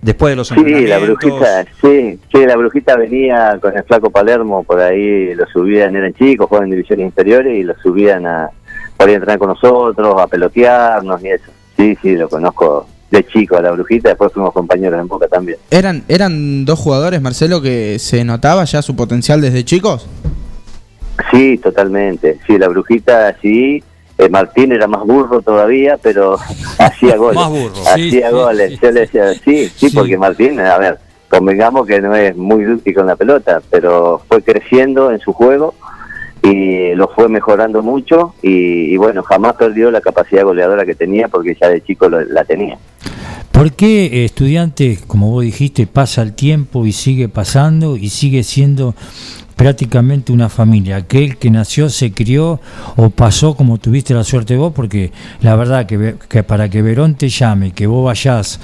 Después 0.00 0.32
de 0.32 0.36
los 0.36 0.48
Sí, 0.48 0.86
la 0.86 0.98
brujita, 0.98 1.64
sí, 1.80 2.18
sí, 2.32 2.46
la 2.46 2.56
brujita 2.56 2.96
venía 2.96 3.58
con 3.60 3.76
el 3.76 3.82
flaco 3.82 4.10
Palermo, 4.10 4.62
por 4.62 4.80
ahí 4.80 5.34
lo 5.34 5.44
subían, 5.46 5.96
eran 5.96 6.14
chicos, 6.14 6.46
jugaban 6.48 6.68
en 6.68 6.76
divisiones 6.76 7.06
inferiores 7.06 7.58
y 7.58 7.64
lo 7.64 7.74
subían 7.82 8.24
a, 8.24 8.48
por 8.96 9.08
ahí 9.08 9.14
a 9.14 9.16
entrenar 9.16 9.38
con 9.40 9.48
nosotros, 9.48 10.20
a 10.20 10.26
pelotearnos 10.28 11.22
y 11.24 11.28
eso. 11.28 11.50
Sí, 11.76 11.98
sí, 12.00 12.16
lo 12.16 12.28
conozco 12.28 12.86
de 13.10 13.26
chico 13.26 13.56
a 13.56 13.62
la 13.62 13.72
brujita, 13.72 14.10
después 14.10 14.32
fuimos 14.32 14.52
compañeros 14.52 15.00
en 15.00 15.08
Boca 15.08 15.26
también. 15.26 15.58
¿Eran, 15.70 16.04
eran 16.08 16.64
dos 16.64 16.78
jugadores, 16.78 17.20
Marcelo, 17.20 17.60
que 17.60 17.98
se 17.98 18.24
notaba 18.24 18.64
ya 18.64 18.82
su 18.82 18.94
potencial 18.94 19.40
desde 19.40 19.64
chicos? 19.64 20.06
Sí, 21.32 21.58
totalmente. 21.58 22.38
Sí, 22.46 22.56
la 22.58 22.68
brujita 22.68 23.36
sí, 23.42 23.82
eh, 24.18 24.28
Martín 24.28 24.72
era 24.72 24.86
más 24.86 25.04
burro 25.04 25.40
todavía, 25.42 25.96
pero 26.02 26.36
hacía 26.78 27.16
goles. 27.16 27.36
Más 27.36 27.50
burro. 27.50 27.82
Hacía 27.86 28.30
goles. 28.30 28.78
Yo 28.80 28.90
le 28.90 29.00
decía, 29.00 29.32
sí, 29.34 29.68
sí, 29.74 29.90
porque 29.90 30.18
Martín, 30.18 30.58
a 30.60 30.76
ver, 30.78 30.98
convengamos 31.28 31.86
que 31.86 32.00
no 32.00 32.14
es 32.14 32.36
muy 32.36 32.66
útil 32.66 32.94
con 32.94 33.06
la 33.06 33.16
pelota, 33.16 33.62
pero 33.70 34.20
fue 34.28 34.42
creciendo 34.42 35.10
en 35.10 35.20
su 35.20 35.32
juego 35.32 35.74
y 36.42 36.94
lo 36.94 37.08
fue 37.08 37.28
mejorando 37.28 37.82
mucho 37.82 38.34
y, 38.42 38.96
bueno, 38.96 39.22
jamás 39.22 39.54
perdió 39.54 39.90
la 39.90 40.00
capacidad 40.00 40.44
goleadora 40.44 40.84
que 40.84 40.94
tenía 40.94 41.28
porque 41.28 41.56
ya 41.60 41.68
de 41.68 41.82
chico 41.82 42.08
la 42.08 42.44
tenía. 42.44 42.78
¿Por 43.58 43.72
qué 43.72 44.06
eh, 44.06 44.24
estudiante, 44.24 45.00
como 45.08 45.32
vos 45.32 45.42
dijiste, 45.42 45.88
pasa 45.88 46.22
el 46.22 46.32
tiempo 46.32 46.86
y 46.86 46.92
sigue 46.92 47.28
pasando 47.28 47.96
y 47.96 48.08
sigue 48.08 48.44
siendo 48.44 48.94
prácticamente 49.58 50.32
una 50.32 50.48
familia. 50.48 50.96
Aquel 50.96 51.36
que 51.36 51.50
nació, 51.50 51.90
se 51.90 52.12
crió 52.12 52.60
o 52.96 53.10
pasó 53.10 53.56
como 53.56 53.76
tuviste 53.78 54.14
la 54.14 54.22
suerte 54.22 54.56
vos, 54.56 54.72
porque 54.72 55.10
la 55.42 55.56
verdad 55.56 55.84
que, 55.84 56.14
que 56.28 56.44
para 56.44 56.70
que 56.70 56.80
Verón 56.80 57.16
te 57.16 57.28
llame, 57.28 57.72
que 57.72 57.88
vos 57.88 58.04
vayas 58.04 58.60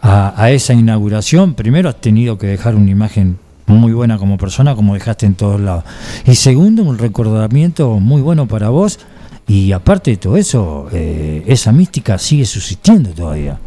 a, 0.00 0.50
esa 0.52 0.74
inauguración, 0.74 1.54
primero 1.54 1.88
has 1.88 2.00
tenido 2.00 2.38
que 2.38 2.46
dejar 2.46 2.76
una 2.76 2.88
imagen 2.88 3.36
muy 3.66 3.92
buena 3.92 4.16
como 4.16 4.38
persona, 4.38 4.76
como 4.76 4.94
dejaste 4.94 5.26
en 5.26 5.34
todos 5.34 5.60
lados. 5.60 5.82
Y 6.24 6.36
segundo, 6.36 6.84
un 6.84 6.98
recordamiento 6.98 7.98
muy 7.98 8.22
bueno 8.22 8.46
para 8.46 8.68
vos. 8.68 9.00
Y 9.48 9.72
aparte 9.72 10.12
de 10.12 10.16
todo 10.18 10.36
eso, 10.36 10.88
eh, 10.92 11.42
esa 11.46 11.72
mística 11.72 12.16
sigue 12.16 12.44
subsistiendo 12.44 13.10
todavía. 13.10 13.58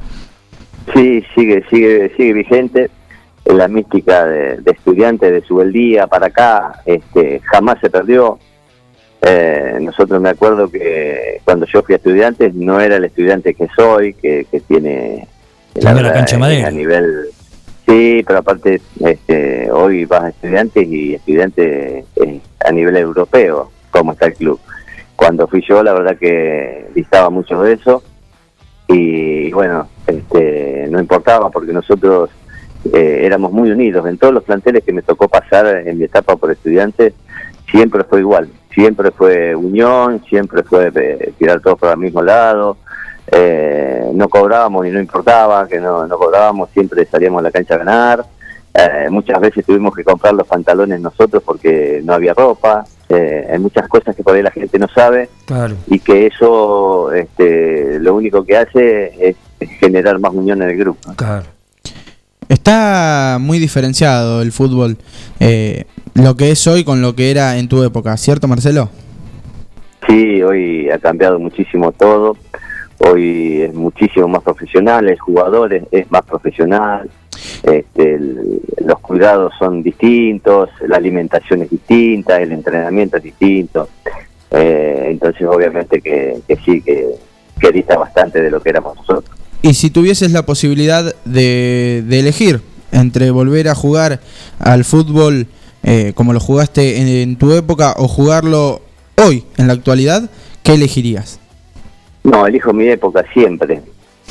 Sí, 0.95 1.21
sigue, 1.35 1.63
sigue, 1.69 2.11
sigue 2.15 2.33
vigente 2.33 2.89
la 3.45 3.67
mística 3.67 4.25
de, 4.25 4.57
de 4.57 4.71
estudiante 4.71 5.31
de 5.31 5.41
Subeldía 5.41 6.07
para 6.07 6.27
acá 6.27 6.81
este, 6.85 7.41
jamás 7.41 7.79
se 7.79 7.89
perdió. 7.89 8.39
Eh, 9.21 9.77
nosotros 9.81 10.19
me 10.19 10.29
acuerdo 10.29 10.69
que 10.69 11.41
cuando 11.43 11.65
yo 11.67 11.83
fui 11.83 11.93
a 11.93 11.97
estudiantes 11.97 12.55
no 12.55 12.79
era 12.79 12.95
el 12.95 13.05
estudiante 13.05 13.53
que 13.53 13.67
soy, 13.75 14.13
que, 14.15 14.45
tiene 14.67 15.27
la, 15.75 16.13
cancha 16.13 16.39
madera. 16.39 16.69
a 16.69 16.71
nivel 16.71 17.27
sí, 17.85 18.23
pero 18.25 18.39
aparte 18.39 18.81
este, 18.99 19.69
hoy 19.71 20.05
vas 20.05 20.23
a 20.23 20.29
estudiantes 20.29 20.87
y 20.87 21.13
estudiantes 21.13 22.05
eh, 22.15 22.39
a 22.65 22.71
nivel 22.71 22.97
europeo, 22.97 23.71
como 23.91 24.13
está 24.13 24.27
el 24.27 24.33
club. 24.33 24.59
Cuando 25.15 25.47
fui 25.47 25.63
yo, 25.67 25.83
la 25.83 25.93
verdad 25.93 26.17
que 26.17 26.87
distaba 26.95 27.29
mucho 27.29 27.61
de 27.61 27.73
eso 27.73 28.01
y 28.87 29.51
bueno, 29.51 29.87
este, 30.07 30.87
no 30.89 30.99
importaba 30.99 31.49
porque 31.49 31.73
nosotros 31.73 32.29
eh, 32.85 33.21
éramos 33.23 33.51
muy 33.51 33.69
unidos. 33.71 34.05
En 34.07 34.17
todos 34.17 34.33
los 34.33 34.43
planteles 34.43 34.83
que 34.83 34.93
me 34.93 35.01
tocó 35.01 35.27
pasar 35.27 35.67
en 35.87 35.97
mi 35.97 36.05
etapa 36.05 36.35
por 36.35 36.51
estudiante, 36.51 37.13
siempre 37.69 38.03
fue 38.03 38.19
igual. 38.19 38.49
Siempre 38.73 39.11
fue 39.11 39.55
unión, 39.55 40.23
siempre 40.27 40.63
fue 40.63 40.91
eh, 40.95 41.33
tirar 41.37 41.59
todos 41.59 41.77
para 41.77 41.93
el 41.93 41.99
mismo 41.99 42.21
lado. 42.21 42.77
Eh, 43.31 44.09
no 44.13 44.27
cobrábamos 44.29 44.87
y 44.87 44.89
no 44.89 44.99
importaba 44.99 45.67
que 45.67 45.79
no, 45.79 46.07
no 46.07 46.17
cobrábamos, 46.17 46.69
siempre 46.71 47.05
salíamos 47.05 47.39
a 47.39 47.43
la 47.43 47.51
cancha 47.51 47.75
a 47.75 47.77
ganar. 47.77 48.25
muchas 49.09 49.39
veces 49.39 49.65
tuvimos 49.65 49.95
que 49.95 50.03
comprar 50.03 50.33
los 50.33 50.47
pantalones 50.47 50.99
nosotros 50.99 51.43
porque 51.45 52.01
no 52.03 52.13
había 52.13 52.33
ropa. 52.33 52.83
hay 53.09 53.59
muchas 53.59 53.87
cosas 53.87 54.15
que 54.15 54.23
por 54.23 54.35
ahí 54.35 54.41
la 54.41 54.51
gente 54.51 54.79
no 54.79 54.87
sabe 54.87 55.29
y 55.87 55.99
que 55.99 56.27
eso 56.27 57.11
este, 57.13 57.99
lo 57.99 58.15
único 58.15 58.43
que 58.43 58.57
hace 58.57 59.29
es 59.29 59.35
generar 59.79 60.19
más 60.19 60.33
unión 60.33 60.61
en 60.63 60.69
el 60.69 60.77
grupo. 60.77 61.13
Claro. 61.15 61.60
Está 62.51 63.37
muy 63.39 63.59
diferenciado 63.59 64.41
el 64.41 64.51
fútbol, 64.51 64.97
eh, 65.39 65.85
lo 66.15 66.35
que 66.35 66.51
es 66.51 66.67
hoy 66.67 66.83
con 66.83 67.01
lo 67.01 67.15
que 67.15 67.31
era 67.31 67.57
en 67.57 67.69
tu 67.69 67.81
época, 67.81 68.17
¿cierto 68.17 68.49
Marcelo? 68.49 68.89
Sí, 70.05 70.43
hoy 70.43 70.89
ha 70.89 70.99
cambiado 70.99 71.39
muchísimo 71.39 71.93
todo, 71.93 72.35
hoy 72.97 73.61
es 73.61 73.73
muchísimo 73.73 74.27
más 74.27 74.43
profesional, 74.43 75.07
el 75.07 75.17
jugador 75.17 75.73
es, 75.73 76.11
más 76.11 76.23
profesional, 76.23 77.09
este, 77.63 78.19
los 78.85 78.99
cuidados 78.99 79.53
son 79.57 79.81
distintos, 79.81 80.71
la 80.85 80.97
alimentación 80.97 81.61
es 81.61 81.69
distinta, 81.69 82.41
el 82.41 82.51
entrenamiento 82.51 83.15
es 83.15 83.23
distinto, 83.23 83.87
eh, 84.51 85.05
entonces 85.07 85.47
obviamente 85.47 86.01
que, 86.01 86.41
sí, 86.65 86.81
que, 86.81 87.11
que 87.57 87.71
dista 87.71 87.97
bastante 87.97 88.41
de 88.41 88.51
lo 88.51 88.59
que 88.59 88.71
éramos 88.71 88.97
nosotros. 88.97 89.37
Y 89.63 89.75
si 89.75 89.91
tuvieses 89.91 90.31
la 90.31 90.45
posibilidad 90.45 91.15
de, 91.23 91.99
elegir 92.09 92.61
entre 92.91 93.29
volver 93.31 93.67
a 93.67 93.75
jugar 93.75 94.19
al 94.59 94.83
fútbol 94.83 95.47
eh, 95.83 96.13
como 96.15 96.33
lo 96.33 96.39
jugaste 96.39 97.21
en, 97.21 97.35
tu 97.37 97.53
época 97.53 97.93
o 97.97 98.07
jugarlo 98.07 98.81
hoy, 99.17 99.45
en 99.57 99.67
la 99.67 99.73
actualidad, 99.73 100.29
¿qué 100.63 100.73
elegirías? 100.73 101.39
No, 102.23 102.45
elijo 102.45 102.73
mi 102.73 102.87
época 102.87 103.23
siempre, 103.33 103.81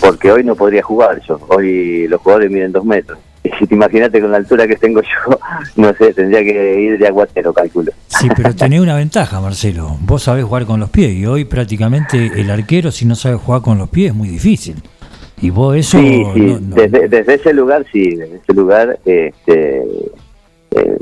porque 0.00 0.30
hoy 0.30 0.44
no 0.44 0.54
podría 0.54 0.82
jugar 0.82 1.20
yo. 1.26 1.40
Hoy 1.48 2.06
los 2.08 2.20
jugadores 2.20 2.50
miden 2.50 2.72
dos 2.72 2.84
metros. 2.84 3.18
Y 3.42 3.50
si 3.58 3.66
te 3.66 3.74
imaginaste 3.74 4.20
con 4.20 4.30
la 4.32 4.36
altura 4.36 4.66
que 4.66 4.76
tengo 4.76 5.00
yo, 5.00 5.38
no 5.76 5.94
sé, 5.94 6.12
tendría 6.12 6.42
que 6.42 6.80
ir 6.80 6.98
de 6.98 7.06
aguatero, 7.06 7.52
calculo. 7.52 7.92
Sí, 8.08 8.28
pero 8.36 8.54
tenés 8.56 8.80
una 8.80 8.96
ventaja, 8.96 9.40
Marcelo. 9.40 9.96
Vos 10.00 10.24
sabés 10.24 10.44
jugar 10.44 10.66
con 10.66 10.80
los 10.80 10.90
pies 10.90 11.12
y 11.12 11.24
hoy 11.24 11.44
prácticamente 11.44 12.32
el 12.40 12.50
arquero, 12.50 12.90
si 12.90 13.06
no 13.06 13.14
sabe 13.14 13.36
jugar 13.36 13.62
con 13.62 13.78
los 13.78 13.88
pies, 13.88 14.10
es 14.10 14.16
muy 14.16 14.28
difícil. 14.28 14.76
Y 15.42 15.50
vos 15.50 15.76
eso... 15.76 15.98
Sí, 15.98 16.24
sí. 16.34 16.56
Desde, 16.60 17.34
ese 17.34 17.52
lugar, 17.54 17.86
sí, 17.90 18.16
desde 18.16 18.36
ese 18.36 18.52
lugar, 18.52 18.98
este, 19.04 19.84
eh, 20.72 20.98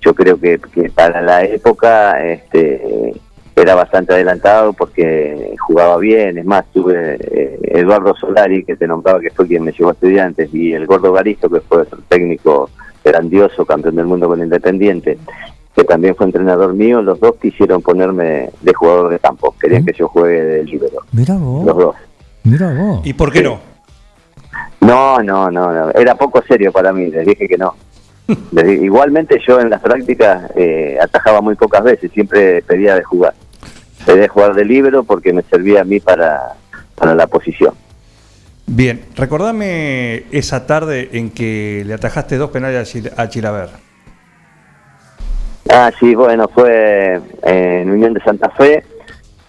yo 0.00 0.14
creo 0.14 0.38
que, 0.38 0.58
para 0.94 1.20
la 1.20 1.44
época 1.44 2.24
este, 2.24 3.14
era 3.54 3.74
bastante 3.74 4.12
adelantado 4.12 4.72
porque 4.72 5.54
jugaba 5.58 5.96
bien. 5.98 6.38
Es 6.38 6.44
más, 6.44 6.64
tuve 6.72 7.16
eh, 7.20 7.58
Eduardo 7.62 8.14
Solari, 8.14 8.64
que 8.64 8.76
te 8.76 8.86
nombraba 8.86 9.20
que 9.20 9.30
fue 9.30 9.46
quien 9.46 9.64
me 9.64 9.72
llevó 9.72 9.90
a 9.90 9.92
estudiantes, 9.92 10.52
y 10.52 10.72
el 10.72 10.86
Gordo 10.86 11.12
Garisto, 11.12 11.48
que 11.48 11.60
fue 11.60 11.82
un 11.82 12.02
técnico 12.08 12.70
grandioso, 13.04 13.64
campeón 13.64 13.96
del 13.96 14.06
mundo 14.06 14.28
con 14.28 14.42
Independiente, 14.42 15.16
que 15.74 15.84
también 15.84 16.14
fue 16.16 16.26
entrenador 16.26 16.74
mío, 16.74 17.02
los 17.02 17.20
dos 17.20 17.36
quisieron 17.40 17.82
ponerme 17.82 18.50
de 18.60 18.74
jugador 18.74 19.10
de 19.10 19.18
campo. 19.18 19.54
Querían 19.60 19.82
¿Mm? 19.82 19.86
que 19.86 19.92
yo 19.92 20.08
juegue 20.08 20.42
de 20.42 20.64
libero. 20.64 20.98
Mira 21.12 21.36
vos. 21.36 21.66
Los 21.66 21.76
dos. 21.76 21.96
Mira 22.44 22.72
vos. 22.72 23.06
¿Y 23.06 23.12
por 23.12 23.32
qué 23.32 23.42
no? 23.42 23.75
No, 24.80 25.18
no, 25.22 25.50
no, 25.50 25.90
era 25.90 26.14
poco 26.14 26.42
serio 26.46 26.72
para 26.72 26.92
mí, 26.92 27.06
les 27.06 27.26
dije 27.26 27.48
que 27.48 27.58
no. 27.58 27.74
igualmente 28.80 29.38
yo 29.46 29.60
en 29.60 29.70
las 29.70 29.80
prácticas 29.80 30.50
eh, 30.56 30.98
atajaba 31.00 31.40
muy 31.40 31.54
pocas 31.54 31.82
veces, 31.82 32.10
siempre 32.12 32.62
pedía 32.62 32.94
de 32.94 33.02
jugar. 33.02 33.34
Pedía 34.04 34.22
de 34.22 34.28
jugar 34.28 34.54
de 34.54 34.64
libro 34.64 35.04
porque 35.04 35.32
me 35.32 35.42
servía 35.42 35.80
a 35.80 35.84
mí 35.84 36.00
para, 36.00 36.54
para 36.94 37.14
la 37.14 37.26
posición. 37.26 37.74
Bien, 38.66 39.04
recordame 39.16 40.24
esa 40.32 40.66
tarde 40.66 41.10
en 41.12 41.30
que 41.30 41.84
le 41.86 41.94
atajaste 41.94 42.36
dos 42.36 42.50
penales 42.50 42.96
a 43.16 43.28
Chilaver. 43.28 43.68
Ah, 45.68 45.90
sí, 45.98 46.14
bueno, 46.14 46.48
fue 46.48 47.20
en 47.42 47.90
Unión 47.90 48.12
de 48.14 48.20
Santa 48.20 48.50
Fe. 48.50 48.84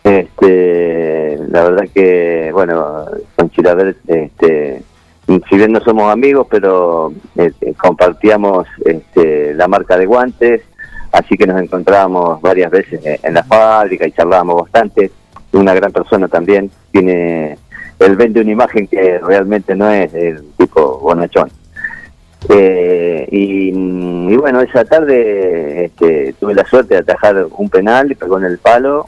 Este, 0.03 1.37
la 1.49 1.63
verdad 1.63 1.85
que, 1.93 2.51
bueno, 2.53 3.05
con 3.35 3.49
Chilaver 3.49 3.97
este, 4.07 4.81
si 5.27 5.57
bien 5.57 5.73
no 5.73 5.81
somos 5.81 6.11
amigos, 6.11 6.47
pero 6.49 7.11
este, 7.35 7.73
compartíamos 7.73 8.65
este, 8.85 9.53
la 9.53 9.67
marca 9.67 9.97
de 9.97 10.05
guantes, 10.05 10.61
así 11.11 11.35
que 11.35 11.45
nos 11.45 11.61
encontrábamos 11.61 12.41
varias 12.41 12.71
veces 12.71 13.01
en 13.03 13.33
la 13.33 13.43
fábrica 13.43 14.07
y 14.07 14.11
charlábamos 14.13 14.63
bastante. 14.63 15.11
Una 15.51 15.73
gran 15.73 15.91
persona 15.91 16.27
también, 16.27 16.71
tiene, 16.91 17.57
él 17.99 18.15
vende 18.15 18.41
una 18.41 18.51
imagen 18.51 18.87
que 18.87 19.19
realmente 19.19 19.75
no 19.75 19.89
es 19.89 20.13
el 20.13 20.43
tipo 20.57 20.99
bonachón. 20.99 21.49
Eh, 22.49 23.27
y, 23.31 23.69
y 23.69 24.37
bueno, 24.37 24.61
esa 24.61 24.85
tarde 24.85 25.85
este, 25.85 26.33
tuve 26.39 26.53
la 26.53 26.65
suerte 26.65 26.93
de 26.93 27.01
atajar 27.01 27.47
un 27.57 27.69
penal 27.69 28.15
pegó 28.15 28.37
en 28.37 28.45
el 28.45 28.59
palo. 28.59 29.07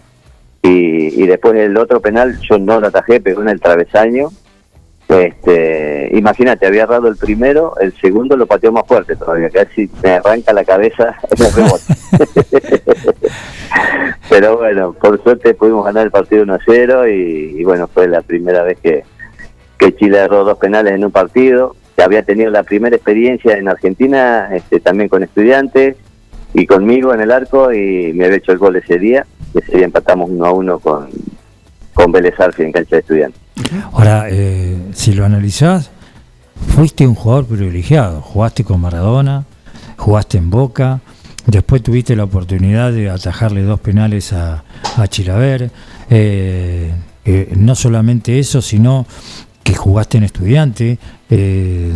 Y, 0.62 1.24
y 1.24 1.28
después 1.28 1.56
el 1.56 1.78
otro 1.78 2.02
penal 2.02 2.38
yo 2.42 2.58
no 2.58 2.82
lo 2.82 2.88
atajé, 2.88 3.22
pegó 3.22 3.42
en 3.42 3.50
el 3.50 3.62
travesaño. 3.62 4.30
Este, 5.10 6.12
imagínate, 6.14 6.68
había 6.68 6.84
errado 6.84 7.08
el 7.08 7.18
primero, 7.18 7.74
el 7.82 8.00
segundo 8.00 8.38
lo 8.38 8.46
pateó 8.46 8.72
más 8.72 8.86
fuerte 8.88 9.16
todavía, 9.16 9.50
casi 9.50 9.90
me 10.04 10.12
arranca 10.12 10.54
la 10.54 10.64
cabeza 10.64 11.16
en 11.32 11.46
el 11.46 11.52
rebote. 11.52 11.84
Pero 14.30 14.58
bueno, 14.58 14.94
por 14.94 15.22
suerte 15.24 15.56
pudimos 15.56 15.84
ganar 15.84 16.06
el 16.06 16.12
partido 16.12 16.44
1 16.44 16.54
a 16.54 16.60
0 16.64 17.10
y, 17.10 17.56
y 17.58 17.64
bueno, 17.64 17.88
fue 17.88 18.08
la 18.08 18.22
primera 18.22 18.62
vez 18.62 18.78
que, 18.80 19.04
que 19.80 19.96
Chile 19.96 20.20
erró 20.20 20.44
dos 20.44 20.60
penales 20.60 20.94
en 20.94 21.04
un 21.04 21.12
partido. 21.12 21.76
había 21.98 22.22
tenido 22.22 22.52
la 22.52 22.62
primera 22.62 22.96
experiencia 22.96 23.58
en 23.58 23.68
Argentina, 23.68 24.50
este, 24.54 24.80
también 24.80 25.10
con 25.10 25.24
estudiantes 25.24 25.96
y 26.54 26.68
conmigo 26.68 27.16
en 27.16 27.22
el 27.22 27.32
arco 27.32 27.74
y 27.74 28.14
me 28.14 28.26
había 28.26 28.38
hecho 28.38 28.52
el 28.52 28.60
gol 28.60 28.76
ese 28.76 29.00
día. 29.00 29.26
Ese 29.56 29.78
día 29.78 29.86
empatamos 29.86 30.30
1 30.30 30.46
a 30.46 30.52
1 30.52 30.80
con, 30.80 31.10
con 31.96 32.12
Vélez 32.12 32.40
Arfi 32.40 32.62
en 32.62 32.72
cancha 32.72 32.98
de 32.98 33.00
estudiantes. 33.00 33.49
Ahora, 33.92 34.28
eh, 34.30 34.78
si 34.94 35.14
lo 35.14 35.26
analizás, 35.26 35.92
fuiste 36.76 37.08
un 37.08 37.16
jugador 37.16 37.46
privilegiado. 37.46 38.22
Jugaste 38.22 38.64
con 38.64 38.82
Maradona, 38.82 39.46
jugaste 39.98 40.38
en 40.38 40.50
Boca, 40.50 41.02
después 41.46 41.84
tuviste 41.84 42.16
la 42.16 42.24
oportunidad 42.26 42.92
de 42.92 43.10
atajarle 43.10 43.64
dos 43.64 43.80
penales 43.80 44.34
a, 44.34 44.64
a 44.98 45.08
Chilaver. 45.08 45.72
Eh, 46.10 46.92
eh, 47.26 47.54
no 47.56 47.76
solamente 47.76 48.40
eso, 48.40 48.62
sino 48.62 49.06
que 49.64 49.76
jugaste 49.76 50.18
en 50.18 50.24
estudiante. 50.24 51.00
eh, 51.30 51.92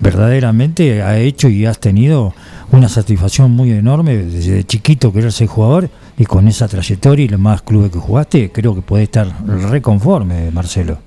verdaderamente 0.00 1.02
ha 1.02 1.18
hecho 1.18 1.48
y 1.48 1.66
has 1.66 1.80
tenido 1.80 2.34
una 2.70 2.88
satisfacción 2.88 3.50
muy 3.50 3.72
enorme 3.72 4.16
desde 4.16 4.64
chiquito 4.64 5.12
querer 5.12 5.32
ser 5.32 5.48
jugador 5.48 5.90
y 6.18 6.26
con 6.26 6.48
esa 6.48 6.66
trayectoria 6.66 7.24
y 7.24 7.28
los 7.28 7.38
más 7.40 7.62
clubes 7.62 7.92
que 7.92 7.98
jugaste, 7.98 8.50
creo 8.50 8.74
que 8.74 8.82
puede 8.82 9.04
estar 9.04 9.28
reconforme, 9.70 10.50
Marcelo. 10.50 10.98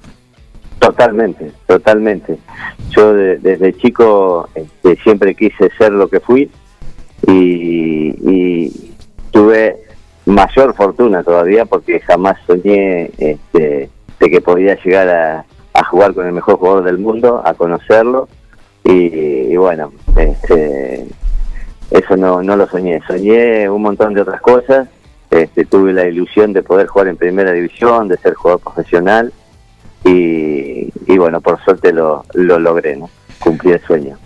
Totalmente, 0.79 1.51
totalmente. 1.67 2.37
Yo 2.89 3.13
de- 3.13 3.37
desde 3.37 3.75
chico 3.77 4.49
este, 4.55 4.95
siempre 5.03 5.35
quise 5.35 5.69
ser 5.77 5.91
lo 5.91 6.07
que 6.07 6.21
fui 6.21 6.49
y, 7.27 8.71
tuve 9.31 9.77
mayor 10.25 10.75
fortuna 10.75 11.23
todavía 11.23 11.63
porque 11.63 12.01
jamás 12.01 12.37
soñé 12.45 13.11
este, 13.17 13.89
de 14.19 14.29
que 14.29 14.41
podía 14.41 14.75
llegar 14.83 15.07
a, 15.73 15.85
jugar 15.85 16.13
con 16.13 16.27
el 16.27 16.33
mejor 16.33 16.57
jugador 16.57 16.83
del 16.83 16.97
mundo, 16.97 17.41
a 17.45 17.53
conocerlo 17.53 18.27
y, 18.83 18.91
y 18.91 19.55
bueno, 19.57 19.91
este, 20.17 21.07
eso 21.91 22.15
no, 22.17 22.41
no 22.41 22.55
lo 22.55 22.67
soñé. 22.67 23.01
Soñé 23.05 23.69
un 23.69 23.81
montón 23.81 24.13
de 24.13 24.21
otras 24.21 24.41
cosas. 24.41 24.87
Este, 25.31 25.63
tuve 25.63 25.93
la 25.93 26.05
ilusión 26.05 26.51
de 26.51 26.61
poder 26.61 26.87
jugar 26.87 27.07
en 27.07 27.15
primera 27.15 27.53
división, 27.53 28.09
de 28.09 28.17
ser 28.17 28.33
jugador 28.33 28.59
profesional 28.59 29.31
y, 30.03 30.91
bueno, 31.17 31.39
por 31.39 31.63
suerte 31.63 31.93
lo, 31.93 32.25
lo 32.33 32.59
logré, 32.59 32.97
¿no? 32.97 33.09
Cumplí 33.39 33.71
el 33.71 33.81
sueño. 33.81 34.17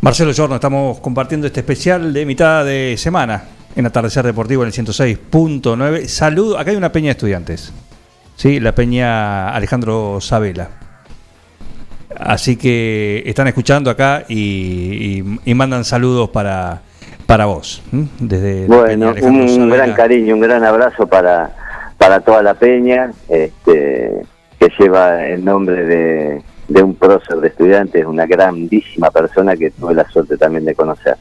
Marcelo 0.00 0.32
Giorno, 0.32 0.56
estamos 0.56 0.98
compartiendo 0.98 1.46
este 1.46 1.60
especial 1.60 2.12
de 2.12 2.26
mitad 2.26 2.64
de 2.64 2.96
semana 2.98 3.44
en 3.76 3.86
Atardecer 3.86 4.24
Deportivo 4.24 4.62
en 4.62 4.68
el 4.68 4.72
106.9. 4.72 6.06
Saludo, 6.06 6.58
acá 6.58 6.72
hay 6.72 6.76
una 6.76 6.90
peña 6.90 7.06
de 7.06 7.12
estudiantes, 7.12 7.72
¿sí? 8.34 8.58
la 8.58 8.74
peña 8.74 9.50
Alejandro 9.50 10.20
Sabela. 10.20 10.70
Así 12.18 12.56
que 12.56 13.22
están 13.26 13.46
escuchando 13.46 13.90
acá 13.90 14.24
y 14.28 15.22
mandan 15.54 15.84
saludos 15.84 16.30
para, 16.30 16.82
para 17.28 17.44
vos. 17.44 17.82
Desde 18.18 18.66
Bueno, 18.66 19.10
un 19.20 19.48
Sabela. 19.48 19.76
gran 19.76 19.92
cariño, 19.92 20.34
un 20.34 20.40
gran 20.40 20.64
abrazo 20.64 21.06
para, 21.06 21.54
para 21.98 22.20
toda 22.20 22.42
la 22.42 22.54
peña, 22.54 23.12
este, 23.28 24.22
que 24.58 24.68
lleva 24.78 25.26
el 25.26 25.44
nombre 25.44 25.84
de, 25.84 26.42
de 26.68 26.82
un 26.82 26.94
prócer 26.94 27.36
de 27.36 27.48
estudiantes, 27.48 28.06
una 28.06 28.24
grandísima 28.24 29.10
persona 29.10 29.54
que 29.56 29.70
tuve 29.72 29.92
la 29.92 30.08
suerte 30.08 30.38
también 30.38 30.64
de 30.64 30.74
conocer. 30.74 31.16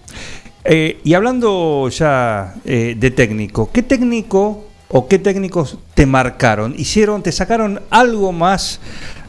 Eh, 0.64 1.02
y 1.04 1.14
hablando 1.14 1.90
ya 1.90 2.56
eh, 2.64 2.96
de 2.98 3.12
técnico, 3.12 3.70
¿qué 3.74 3.84
técnico 3.84 4.64
o 4.88 5.10
qué 5.10 5.20
técnicos 5.20 5.78
te 5.94 6.06
marcaron? 6.06 6.74
¿Hicieron, 6.78 7.22
te 7.22 7.34
sacaron 7.34 7.82
algo 7.90 8.32
más 8.32 8.80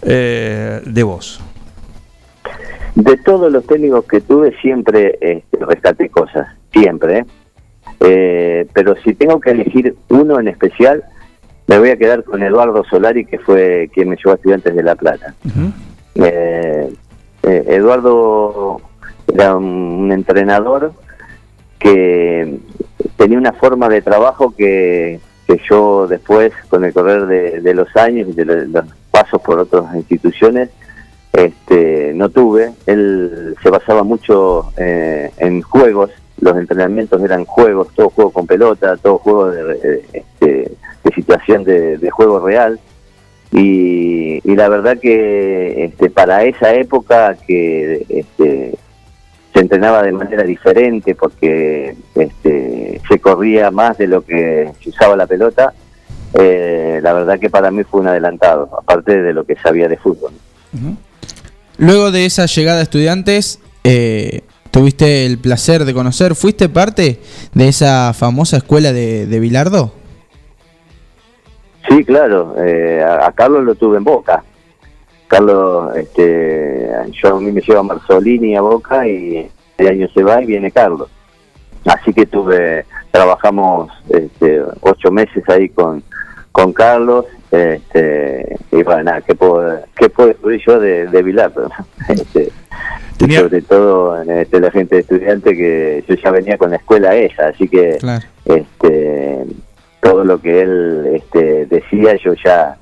eh, 0.02 0.80
de 0.86 1.02
vos? 1.02 1.40
De 2.94 3.16
todos 3.16 3.50
los 3.50 3.66
técnicos 3.66 4.04
que 4.04 4.20
tuve 4.20 4.56
siempre 4.60 5.18
este, 5.20 5.64
rescaté 5.64 6.08
cosas, 6.08 6.46
siempre. 6.72 7.18
¿eh? 7.18 7.24
Eh, 8.00 8.66
pero 8.72 8.94
si 9.02 9.14
tengo 9.14 9.40
que 9.40 9.50
elegir 9.50 9.96
uno 10.08 10.38
en 10.40 10.48
especial, 10.48 11.04
me 11.66 11.78
voy 11.78 11.90
a 11.90 11.96
quedar 11.96 12.24
con 12.24 12.42
Eduardo 12.42 12.84
Solari, 12.84 13.24
que 13.26 13.38
fue 13.38 13.90
quien 13.92 14.08
me 14.08 14.16
llevó 14.16 14.32
a 14.32 14.34
Estudiantes 14.36 14.74
de 14.74 14.82
La 14.82 14.94
Plata. 14.94 15.34
Eh, 16.14 16.92
eh, 17.42 17.64
Eduardo 17.68 18.80
era 19.32 19.56
un, 19.56 20.10
entrenador 20.12 20.92
que 21.78 22.58
tenía 23.16 23.38
una 23.38 23.52
forma 23.52 23.88
de 23.88 24.02
trabajo 24.02 24.54
que, 24.56 25.20
que 25.46 25.60
yo 25.68 26.06
después, 26.08 26.52
con 26.68 26.84
el 26.84 26.92
correr 26.92 27.26
de, 27.26 27.60
de 27.60 27.74
los 27.74 27.94
años 27.96 28.28
y 28.28 28.32
de 28.32 28.44
lo- 28.44 28.64
los 28.64 28.84
pasos 29.10 29.40
por 29.42 29.58
otras 29.58 29.94
instituciones, 29.94 30.70
este, 31.32 32.12
no 32.14 32.30
tuve. 32.30 32.70
Él 32.86 33.54
se 33.62 33.70
basaba 33.70 34.02
mucho 34.02 34.72
eh, 34.76 35.30
en 35.38 35.62
juegos, 35.62 36.10
los 36.40 36.56
entrenamientos 36.56 37.22
eran 37.22 37.44
juegos, 37.44 37.88
todo 37.94 38.10
juego 38.10 38.30
con 38.30 38.46
pelota, 38.46 38.96
todo 38.96 39.18
juego 39.18 39.50
de, 39.50 39.64
de- 39.64 40.04
este, 40.12 40.72
situación 41.14 41.64
de, 41.64 42.10
juego 42.10 42.40
real. 42.40 42.78
Y, 43.50 44.40
y 44.44 44.56
la 44.56 44.68
verdad 44.68 44.98
que 44.98 45.84
este, 45.84 46.10
para 46.10 46.44
esa 46.44 46.74
época 46.74 47.34
que 47.46 48.04
este, 48.08 48.74
se 49.54 49.60
entrenaba 49.60 50.02
de 50.02 50.12
manera 50.12 50.42
diferente 50.42 51.14
porque 51.14 51.96
este, 52.14 53.00
se 53.08 53.18
corría 53.20 53.70
más 53.70 53.96
de 53.98 54.06
lo 54.06 54.22
que 54.22 54.70
se 54.82 54.90
usaba 54.90 55.16
la 55.16 55.26
pelota, 55.26 55.72
eh, 56.34 57.00
la 57.02 57.14
verdad 57.14 57.38
que 57.38 57.48
para 57.48 57.70
mí 57.70 57.84
fue 57.84 58.00
un 58.02 58.08
adelantado, 58.08 58.68
aparte 58.78 59.22
de 59.22 59.32
lo 59.32 59.44
que 59.44 59.56
sabía 59.56 59.88
de 59.88 59.96
fútbol. 59.96 60.32
Luego 61.78 62.10
de 62.10 62.26
esa 62.26 62.44
llegada 62.46 62.80
a 62.80 62.82
estudiantes, 62.82 63.60
eh, 63.84 64.42
tuviste 64.70 65.26
el 65.26 65.38
placer 65.38 65.84
de 65.84 65.94
conocer, 65.94 66.34
¿fuiste 66.34 66.68
parte 66.68 67.20
de 67.54 67.68
esa 67.68 68.12
famosa 68.14 68.58
escuela 68.58 68.92
de, 68.92 69.26
de 69.26 69.40
Bilardo? 69.40 69.92
Sí, 71.88 72.04
claro, 72.04 72.54
eh, 72.58 73.02
a, 73.02 73.32
Carlos 73.32 73.64
lo 73.64 73.74
tuve 73.74 73.96
en 73.96 74.04
Boca. 74.04 74.44
Carlos, 75.26 75.96
este, 75.96 76.90
yo 77.12 77.36
a 77.36 77.40
mí 77.40 77.50
me 77.50 77.60
lleva 77.60 77.82
Marzolini 77.82 78.56
a 78.56 78.60
Boca 78.60 79.06
y 79.06 79.50
el 79.78 79.86
año 79.86 80.08
se 80.12 80.22
va 80.22 80.42
y 80.42 80.46
viene 80.46 80.70
Carlos. 80.70 81.08
Así 81.86 82.12
que 82.12 82.26
tuve, 82.26 82.84
trabajamos 83.10 83.90
este, 84.08 84.62
ocho 84.80 85.10
meses 85.10 85.42
ahí 85.48 85.68
con, 85.70 86.02
con 86.52 86.72
Carlos, 86.72 87.24
este, 87.50 88.56
y 88.72 88.82
bueno, 88.82 89.04
nada, 89.04 89.20
¿qué 89.22 89.34
puedo, 89.34 89.80
qué 89.96 90.08
puedo 90.10 90.28
descubrir 90.28 90.60
yo 90.66 90.78
de, 90.80 91.06
de 91.06 91.22
Bilardo? 91.22 91.70
Este, 92.08 92.50
Tenía- 93.16 93.40
sobre 93.40 93.62
todo 93.62 94.22
este, 94.22 94.60
la 94.60 94.70
gente 94.70 94.94
de 94.96 95.00
estudiante 95.00 95.56
que 95.56 96.04
yo 96.08 96.14
ya 96.14 96.30
venía 96.30 96.56
con 96.56 96.70
la 96.70 96.76
escuela 96.76 97.14
esa, 97.16 97.48
así 97.48 97.66
que 97.68 97.96
Claro. 97.98 98.24
este 98.44 99.44
todo 100.00 100.24
lo 100.24 100.40
que 100.40 100.60
él 100.62 101.10
este, 101.14 101.66
decía 101.66 102.16
yo 102.24 102.32
ya 102.44 102.76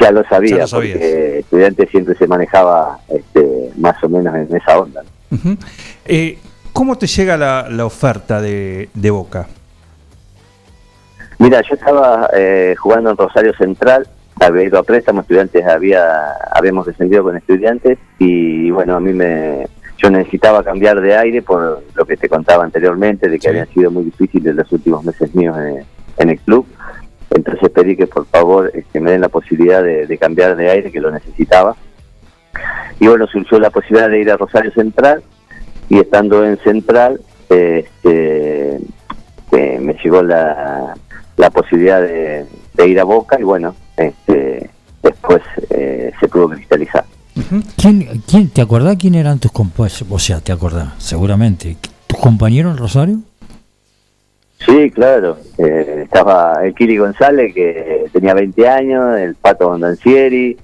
ya 0.00 0.10
lo 0.10 0.24
sabía, 0.24 0.58
Ya 0.58 0.62
lo 0.64 0.68
porque 0.70 1.38
estudiante 1.38 1.86
siempre 1.86 2.14
se 2.16 2.26
manejaba 2.26 2.98
este, 3.08 3.70
más 3.76 4.02
o 4.02 4.08
menos 4.08 4.34
en 4.34 4.54
esa 4.56 4.78
onda. 4.80 5.02
Eh, 6.04 6.38
¿Cómo 6.72 6.98
te 6.98 7.06
llega 7.06 7.36
la, 7.36 7.68
la 7.70 7.86
oferta 7.86 8.40
de, 8.42 8.88
de 8.94 9.10
Boca? 9.10 9.46
Mira, 11.38 11.60
yo 11.62 11.74
estaba 11.74 12.28
eh, 12.34 12.74
jugando 12.78 13.10
en 13.10 13.16
Rosario 13.16 13.52
Central, 13.54 14.06
había 14.40 14.64
ido 14.64 14.78
a 14.78 14.82
préstamo, 14.82 15.20
estudiantes 15.22 15.64
había 15.66 16.32
habíamos 16.52 16.86
descendido 16.86 17.22
con 17.24 17.36
estudiantes 17.36 17.98
y 18.18 18.70
bueno, 18.70 18.94
a 18.96 19.00
mí 19.00 19.12
me 19.12 19.66
yo 19.98 20.10
necesitaba 20.10 20.62
cambiar 20.62 21.00
de 21.00 21.16
aire 21.16 21.42
por 21.42 21.82
lo 21.94 22.04
que 22.06 22.16
te 22.16 22.28
contaba 22.28 22.62
anteriormente, 22.64 23.28
de 23.28 23.36
que 23.38 23.42
Sí. 23.42 23.48
habían 23.48 23.68
sido 23.68 23.90
muy 23.90 24.04
difíciles 24.04 24.54
los 24.54 24.70
últimos 24.72 25.04
meses 25.04 25.34
míos 25.34 25.56
en, 25.58 25.84
en 26.18 26.30
el 26.30 26.38
club. 26.40 26.66
Entonces 27.30 27.68
pedí 27.70 27.96
que 27.96 28.06
por 28.06 28.24
favor 28.26 28.70
este, 28.74 29.00
me 29.00 29.10
den 29.10 29.20
la 29.22 29.28
posibilidad 29.28 29.82
de, 29.82 30.06
de 30.06 30.18
cambiar 30.18 30.56
de 30.56 30.70
aire, 30.70 30.92
que 30.92 31.00
lo 31.00 31.10
necesitaba. 31.10 31.74
Y 33.00 33.08
bueno, 33.08 33.26
surgió 33.26 33.58
la 33.58 33.70
posibilidad 33.70 34.08
de 34.08 34.20
ir 34.20 34.30
a 34.30 34.36
Rosario 34.36 34.70
Central 34.72 35.22
y 35.88 35.98
estando 35.98 36.44
en 36.44 36.58
Central, 36.58 37.20
este, 37.48 38.76
eh, 39.52 39.78
me 39.80 39.94
llegó 40.02 40.22
la, 40.22 40.94
la 41.38 41.48
posibilidad 41.50 42.02
de, 42.02 42.44
de 42.74 42.86
ir 42.88 43.00
a 43.00 43.04
Boca 43.04 43.38
y 43.40 43.42
bueno, 43.44 43.74
este, 43.96 44.68
después 45.02 45.40
eh, 45.70 46.12
se 46.20 46.28
pudo 46.28 46.50
cristalizar. 46.50 47.04
¿Quién, 47.76 48.22
quién, 48.28 48.50
¿Te 48.50 48.60
acordás 48.60 48.96
quién 48.96 49.14
eran 49.14 49.38
tus 49.38 49.52
compañeros? 49.52 50.04
O 50.10 50.18
sea, 50.18 50.40
te 50.40 50.52
acordás, 50.52 50.88
seguramente. 50.98 51.76
¿Tus 52.06 52.18
compañeros 52.18 52.72
en 52.72 52.78
Rosario? 52.78 53.18
Sí, 54.66 54.90
claro. 54.90 55.38
Eh, 55.56 56.00
estaba 56.04 56.58
el 56.64 56.74
Kiri 56.74 56.96
González, 56.98 57.54
que 57.54 58.06
tenía 58.12 58.34
20 58.34 58.68
años, 58.68 59.16
el 59.18 59.36
Pato 59.36 59.68
Bondancieri, 59.68 60.58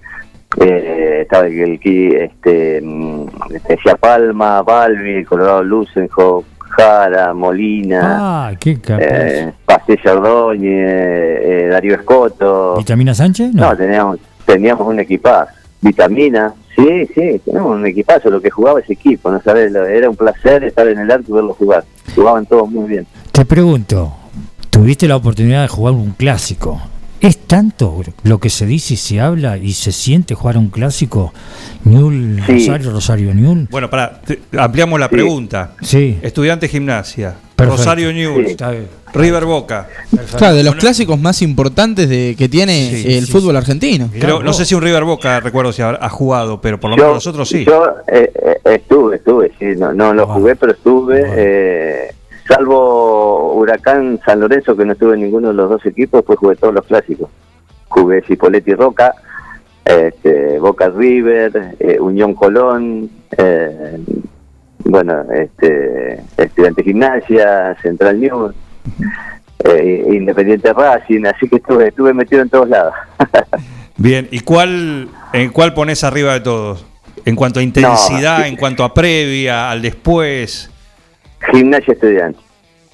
eh, 0.61 1.19
estaba 1.23 1.47
el, 1.47 1.59
el 1.61 1.79
Kiri, 1.79 2.17
este, 2.17 2.81
mm, 2.83 3.27
decía 3.69 3.95
Palma, 3.95 4.63
Balbi, 4.63 5.25
Colorado 5.25 5.63
Lucenjo, 5.63 6.45
Jara, 6.59 7.33
Molina, 7.35 8.49
Ah, 8.49 8.53
qué 8.59 8.81
capaz. 8.81 9.05
eh, 9.05 9.53
Pastella 9.87 10.13
Ordóñez, 10.15 10.71
eh, 10.73 11.69
Darío 11.71 11.95
Escoto. 11.95 12.77
¿Vitamina 12.79 13.15
Sánchez? 13.15 13.53
No, 13.53 13.77
teníamos, 13.77 14.19
teníamos 14.47 14.87
un 14.89 14.99
equipazo. 15.01 15.53
Vitamina, 15.83 16.55
sí, 16.75 17.07
sí, 17.15 17.41
teníamos 17.45 17.77
un 17.77 17.87
equipazo, 17.87 18.31
lo 18.31 18.41
que 18.41 18.49
jugaba 18.51 18.81
ese 18.81 18.95
equipo, 18.95 19.31
¿no 19.31 19.43
sabes? 19.43 19.75
Era 19.75 20.09
un 20.09 20.17
placer 20.17 20.65
estar 20.65 20.89
en 20.89 20.99
el 20.99 21.11
arco 21.11 21.25
y 21.29 21.33
verlo 21.35 21.53
jugar. 21.55 21.85
Jugaban 22.15 22.47
todos 22.47 22.71
muy 22.71 22.89
bien. 22.89 23.07
Te 23.33 23.45
pregunto, 23.45 24.15
tuviste 24.71 25.07
la 25.07 25.17
oportunidad 25.17 25.63
de 25.63 25.69
jugar 25.69 25.93
un 25.95 26.13
clásico. 26.13 26.81
¿Es 27.21 27.39
tanto 27.39 28.03
lo 28.23 28.39
que 28.39 28.51
se 28.51 28.67
dice 28.67 28.95
y 28.95 28.97
se 28.99 29.21
habla 29.21 29.57
y 29.57 29.73
se 29.73 29.93
siente 29.93 30.35
jugar 30.35 30.57
un 30.59 30.69
clásico? 30.69 31.33
Newell, 31.85 32.43
Sí. 32.47 32.53
Rosario, 32.69 32.91
Rosario, 32.93 33.35
Newell. 33.35 33.69
Bueno, 33.71 33.89
para 33.91 34.21
ampliamos 34.59 34.99
la 35.01 35.07
Sí. 35.09 35.13
pregunta. 35.13 35.73
Sí, 35.83 36.19
Estudiante 36.23 36.69
Gimnasia, 36.69 37.35
Perfecto. 37.57 37.77
Rosario 37.79 38.13
News, 38.13 38.45
Sí. 38.47 38.51
está 38.53 38.71
bien. 38.71 38.89
River 39.15 39.45
Boca. 39.45 39.89
Claro, 40.37 40.55
de 40.57 40.63
los 40.65 40.75
clásicos 40.77 41.19
más 41.21 41.41
importantes 41.43 42.09
de, 42.09 42.35
que 42.37 42.49
tiene 42.49 42.91
Sí, 42.91 43.15
el 43.19 43.27
sí, 43.27 43.33
fútbol 43.33 43.57
argentino. 43.57 44.09
Creo, 44.19 44.43
no 44.43 44.53
sé 44.53 44.65
si 44.65 44.75
un 44.75 44.83
River 44.83 45.05
Boca, 45.05 45.41
recuerdo 45.41 45.73
si 45.73 45.83
ha, 45.83 45.91
ha 45.91 46.09
jugado, 46.09 46.61
pero 46.61 46.79
por 46.81 46.91
lo 46.91 46.97
menos 46.97 47.15
nosotros 47.15 47.49
sí. 47.49 47.65
Yo 47.65 47.87
eh, 48.09 48.31
eh, 48.35 48.57
estuve, 48.65 49.17
estuve, 49.17 49.53
sí, 49.59 49.67
no, 49.79 49.93
no 49.93 50.13
lo 50.15 50.25
Ah. 50.25 50.35
jugué, 50.35 50.57
pero 50.57 50.73
estuve. 50.73 51.25
Eh, 51.37 52.15
salvo 52.49 53.55
Huracán 53.55 54.21
San 54.25 54.41
Lorenzo, 54.41 54.77
que 54.77 54.85
no 54.85 54.93
estuve 54.93 55.15
en 55.15 55.21
ninguno 55.23 55.49
de 55.49 55.55
los 55.55 55.71
dos 55.71 55.87
equipos, 55.87 56.25
pues 56.25 56.39
jugué 56.39 56.57
todos 56.57 56.75
los 56.75 56.85
clásicos. 56.85 57.29
Jugué 57.89 58.23
Cipoletti 58.23 58.75
Roca, 58.75 59.15
este, 59.85 60.59
Boca 60.59 60.89
River, 60.89 61.77
eh, 61.79 61.99
Unión 62.01 62.35
Colón, 62.35 63.09
eh, 63.37 63.99
bueno, 64.85 65.23
este, 65.33 66.21
Estudiante 66.37 66.83
Gimnasia, 66.83 67.77
Central 67.81 68.21
News, 68.21 68.55
eh, 69.65 70.05
Independiente 70.13 70.73
Racing, 70.73 71.25
así 71.27 71.49
que 71.49 71.57
estuve, 71.57 71.89
estuve 71.89 72.13
metido 72.15 72.43
en 72.43 72.49
todos 72.51 72.69
lados. 72.69 72.95
Bien, 73.97 74.29
¿y 74.31 74.41
cuál, 74.41 75.09
en 75.33 75.51
cuál 75.51 75.73
pones 75.75 76.03
arriba 76.05 76.33
de 76.35 76.41
todos? 76.41 76.85
En 77.25 77.37
cuanto 77.37 77.61
a 77.61 77.63
intensidad, 77.63 78.41
No. 78.41 78.45
en 78.45 78.57
cuanto 78.57 78.85
a 78.85 78.93
previa, 78.93 79.71
al 79.71 79.81
después. 79.83 80.69
Gimnasia 81.53 81.93
estudiante. 81.95 82.39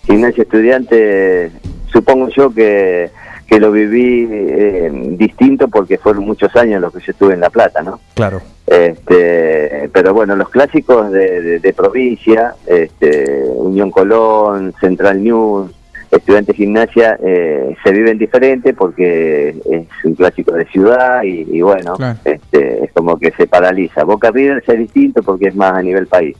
Gimnasia 0.06 0.42
estudiante, 0.42 1.50
supongo 1.92 2.28
yo 2.28 2.52
que, 2.52 3.10
que 3.46 3.58
lo 3.58 3.72
viví 3.72 4.28
eh, 4.30 4.90
distinto 5.16 5.68
porque 5.68 5.98
fueron 5.98 6.24
muchos 6.24 6.54
años 6.56 6.80
los 6.80 6.92
que 6.92 7.00
yo 7.00 7.12
estuve 7.12 7.34
en 7.34 7.40
La 7.40 7.50
Plata, 7.50 7.82
¿no? 7.82 7.98
Claro. 8.14 8.40
Este, 8.66 9.88
pero 9.92 10.14
bueno, 10.14 10.36
los 10.36 10.48
clásicos 10.50 11.10
de, 11.10 11.40
de- 11.42 11.58
de 11.60 11.72
provincia, 11.72 12.54
este, 12.66 13.42
Unión 13.56 13.90
Colón, 13.90 14.74
Central 14.80 15.22
News, 15.24 15.72
Estudiante 16.10 16.54
Gimnasia, 16.54 17.18
eh, 17.24 17.76
se 17.84 17.92
viven 17.92 18.18
diferente 18.18 18.74
porque 18.74 19.50
es 19.70 19.86
un 20.04 20.14
clásico 20.14 20.52
de 20.52 20.64
ciudad 20.66 21.22
y, 21.22 21.46
y 21.50 21.60
bueno, 21.62 21.94
Claro. 21.94 22.18
este, 22.24 22.84
es 22.84 22.92
como 22.92 23.16
que 23.18 23.30
se 23.32 23.46
paraliza. 23.46 24.02
Boca 24.04 24.30
River 24.30 24.62
es 24.66 24.78
distinto 24.78 25.22
porque 25.22 25.48
es 25.48 25.54
más 25.54 25.72
a 25.74 25.82
nivel 25.82 26.06
país 26.08 26.36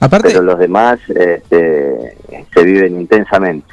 Aparte, 0.00 0.28
pero 0.28 0.42
los 0.42 0.58
demás 0.58 0.98
este, 1.08 2.14
se 2.54 2.64
viven 2.64 3.00
intensamente. 3.00 3.66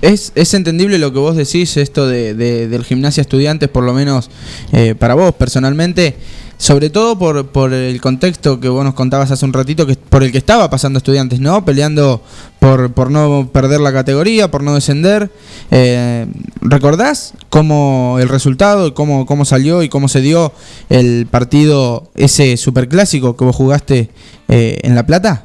es, 0.00 0.32
es 0.34 0.54
entendible 0.54 0.98
lo 0.98 1.12
que 1.12 1.18
vos 1.18 1.36
decís, 1.36 1.76
esto 1.76 2.06
de, 2.08 2.34
de- 2.34 2.68
del 2.68 2.84
gimnasia 2.84 3.20
estudiantes, 3.20 3.68
por 3.68 3.84
lo 3.84 3.92
menos 3.92 4.30
eh, 4.72 4.94
para 4.94 5.14
vos 5.14 5.34
personalmente, 5.34 6.14
sobre 6.58 6.90
todo 6.90 7.16
por, 7.18 7.46
por 7.46 7.72
el 7.72 8.00
contexto 8.00 8.58
que 8.60 8.68
vos 8.68 8.84
nos 8.84 8.94
contabas 8.94 9.30
hace 9.30 9.44
un 9.44 9.52
ratito, 9.52 9.86
que 9.86 9.94
por 9.94 10.24
el 10.24 10.32
que 10.32 10.38
estaba 10.38 10.68
pasando 10.68 10.98
estudiantes, 10.98 11.40
¿no? 11.40 11.64
Peleando 11.64 12.20
por, 12.58 12.92
por 12.92 13.10
no 13.10 13.48
perder 13.52 13.80
la 13.80 13.92
categoría, 13.92 14.50
por 14.50 14.64
no 14.64 14.74
descender. 14.74 15.30
Eh, 15.70 16.26
¿Recordás 16.60 17.34
cómo 17.48 18.18
el 18.20 18.28
resultado, 18.28 18.92
cómo, 18.92 19.24
cómo 19.24 19.44
salió 19.44 19.84
y 19.84 19.88
cómo 19.88 20.08
se 20.08 20.20
dio 20.20 20.52
el 20.90 21.26
partido, 21.30 22.10
ese 22.16 22.56
superclásico 22.56 23.36
que 23.36 23.44
vos 23.44 23.54
jugaste 23.54 24.10
eh, 24.48 24.80
en 24.82 24.96
La 24.96 25.06
Plata? 25.06 25.44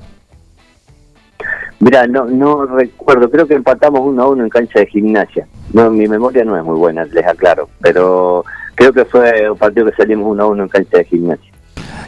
Mira, 1.80 2.08
no 2.08 2.26
no 2.26 2.66
recuerdo, 2.66 3.30
creo 3.30 3.46
que 3.46 3.56
empatamos 3.56 4.02
uno 4.04 4.24
a 4.24 4.30
uno 4.30 4.44
en 4.44 4.50
cancha 4.50 4.80
de 4.80 4.88
gimnasia. 4.88 5.48
No, 5.74 5.92
mi 5.92 6.08
memoria 6.08 6.44
no 6.44 6.58
es 6.58 6.64
muy 6.64 6.78
buena, 6.78 7.04
les 7.06 7.28
aclaro, 7.28 7.70
pero 7.82 8.46
creo 8.76 8.94
que 8.94 9.06
fue 9.06 9.50
un 9.50 9.58
partido 9.58 9.86
que 9.90 9.96
salimos 9.96 10.28
uno 10.32 10.44
a 10.44 10.48
uno 10.48 10.64
en 10.64 10.70
cancha 10.70 10.98
de 10.98 11.06
gimnasia. 11.06 11.52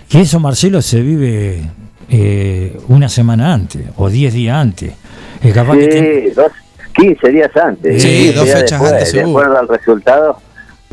Y 0.09 0.19
eso, 0.19 0.39
Marcelo, 0.39 0.81
se 0.81 1.01
vive 1.01 1.61
eh, 2.09 2.77
una 2.87 3.09
semana 3.09 3.53
antes 3.53 3.81
o 3.97 4.09
diez 4.09 4.33
días 4.33 4.55
antes. 4.57 4.93
Es 5.41 5.53
capaz 5.53 5.77
que 5.77 5.87
te- 5.87 6.23
Sí, 6.29 6.33
dos, 6.35 6.51
15 6.95 7.29
días 7.29 7.51
antes. 7.57 8.01
Sí, 8.01 8.07
15 8.09 8.33
dos 8.33 8.45
días 8.45 8.59
fechas 8.61 8.79
después, 8.81 8.91
antes, 8.93 9.11
De 9.13 9.19
seguro. 9.19 9.39
acuerdo 9.39 9.59
al 9.59 9.67
resultado, 9.67 10.37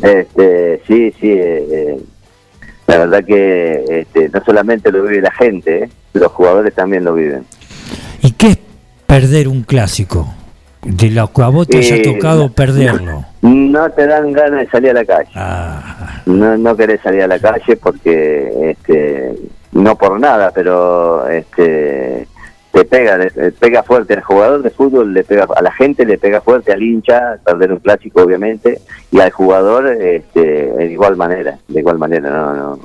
este, 0.02 0.82
sí, 0.86 1.12
sí, 1.20 1.30
eh, 1.30 1.66
eh, 1.70 1.98
la 2.86 2.98
verdad 2.98 3.24
que 3.24 3.84
este, 4.00 4.28
no 4.30 4.42
solamente 4.44 4.90
lo 4.90 5.02
vive 5.04 5.20
la 5.22 5.32
gente, 5.32 5.84
eh, 5.84 5.88
los 6.14 6.32
jugadores 6.32 6.74
también 6.74 7.04
lo 7.04 7.14
viven. 7.14 7.44
¿Y 8.22 8.32
qué 8.32 8.48
es 8.48 8.58
perder 9.06 9.48
un 9.48 9.62
clásico? 9.62 10.32
De 10.82 11.10
lo 11.10 11.32
que 11.32 11.42
a 11.42 11.48
vos 11.48 11.68
te 11.68 11.78
haya 11.78 11.96
Eh, 11.96 12.02
tocado 12.02 12.44
no. 12.48 12.52
perderlo. 12.52 13.24
No 13.42 13.90
te 13.90 14.06
dan 14.06 14.32
ganas 14.32 14.60
de 14.60 14.70
salir 14.70 14.90
a 14.90 14.94
la 14.94 15.04
calle. 15.04 15.28
Ah, 15.34 16.22
no, 16.26 16.56
no 16.56 16.76
querés 16.76 17.00
salir 17.00 17.22
a 17.22 17.26
la 17.26 17.38
calle 17.38 17.76
porque 17.76 18.70
este 18.70 19.34
no 19.72 19.96
por 19.96 20.20
nada 20.20 20.50
pero 20.54 21.26
este 21.28 22.28
te 22.72 22.84
pega 22.84 23.16
le- 23.18 23.30
pega 23.52 23.82
fuerte 23.82 24.14
al 24.14 24.22
jugador 24.22 24.62
de 24.62 24.70
fútbol 24.70 25.12
le 25.14 25.24
pega 25.24 25.46
a 25.56 25.62
la 25.62 25.72
gente 25.72 26.04
le 26.04 26.18
pega 26.18 26.40
fuerte 26.42 26.72
al 26.72 26.82
hincha 26.82 27.38
perder 27.44 27.72
un 27.72 27.78
clásico 27.78 28.22
obviamente 28.22 28.80
y 29.10 29.18
al 29.20 29.30
jugador 29.30 29.86
este 29.88 30.40
de 30.72 30.86
igual 30.92 31.16
manera 31.16 31.58
de 31.68 31.80
igual 31.80 31.98
manera 31.98 32.28
no 32.30 32.54
no 32.54 32.78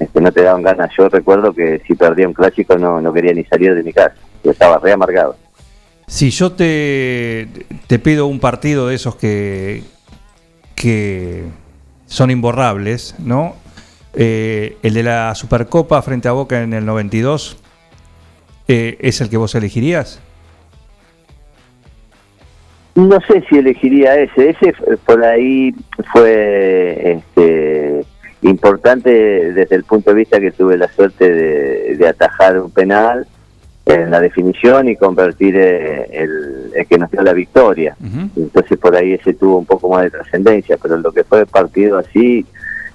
este, 0.00 0.20
no 0.22 0.32
te 0.32 0.42
daban 0.42 0.62
ganas. 0.62 0.90
Yo 0.98 1.08
recuerdo 1.10 1.52
que 1.52 1.80
si 1.86 1.94
perdía 1.94 2.26
un 2.26 2.34
clásico 2.34 2.76
no 2.78 3.00
no 3.00 3.12
quería 3.12 3.34
ni 3.34 3.44
salir 3.44 3.74
de 3.74 3.82
mi 3.82 3.92
casa 3.92 4.14
yo 4.42 4.50
estaba 4.50 4.78
re 4.78 4.90
amargado. 4.92 5.36
Si 6.08 6.30
yo 6.30 6.52
te, 6.52 7.46
te 7.92 7.98
pido 7.98 8.26
un 8.26 8.40
partido 8.40 8.86
de 8.86 8.94
esos 8.94 9.16
que, 9.16 9.82
que 10.74 11.44
son 12.06 12.30
imborrables, 12.30 13.14
¿no? 13.18 13.54
Eh, 14.14 14.78
el 14.82 14.94
de 14.94 15.02
la 15.02 15.34
Supercopa 15.34 16.00
frente 16.00 16.26
a 16.26 16.32
Boca 16.32 16.62
en 16.62 16.72
el 16.72 16.86
92, 16.86 17.58
eh, 18.66 18.96
¿es 18.98 19.20
el 19.20 19.28
que 19.28 19.36
vos 19.36 19.54
elegirías? 19.54 20.22
No 22.94 23.20
sé 23.28 23.44
si 23.50 23.58
elegiría 23.58 24.14
ese. 24.14 24.48
Ese 24.48 24.72
por 25.04 25.22
ahí 25.22 25.74
fue 26.14 27.20
este, 27.20 28.06
importante 28.40 29.10
desde 29.52 29.76
el 29.76 29.84
punto 29.84 30.12
de 30.12 30.16
vista 30.16 30.40
que 30.40 30.50
tuve 30.50 30.78
la 30.78 30.88
suerte 30.88 31.30
de 31.30 32.08
atajar 32.08 32.58
un 32.58 32.70
penal 32.70 33.26
en 33.86 34.10
la 34.10 34.20
definición 34.20 34.88
y 34.88 34.96
convertir 34.96 35.56
eh, 35.56 36.06
el, 36.12 36.70
el 36.74 36.86
que 36.86 36.98
nos 36.98 37.10
dio 37.10 37.22
la 37.22 37.32
victoria. 37.32 37.96
Entonces 38.36 38.78
por 38.78 38.94
ahí 38.96 39.14
ese 39.14 39.34
tuvo 39.34 39.58
un 39.58 39.66
poco 39.66 39.88
más 39.90 40.04
de 40.04 40.10
trascendencia, 40.10 40.76
pero 40.80 40.96
lo 40.96 41.12
que 41.12 41.24
fue 41.24 41.40
el 41.40 41.46
partido 41.46 41.98
así, 41.98 42.46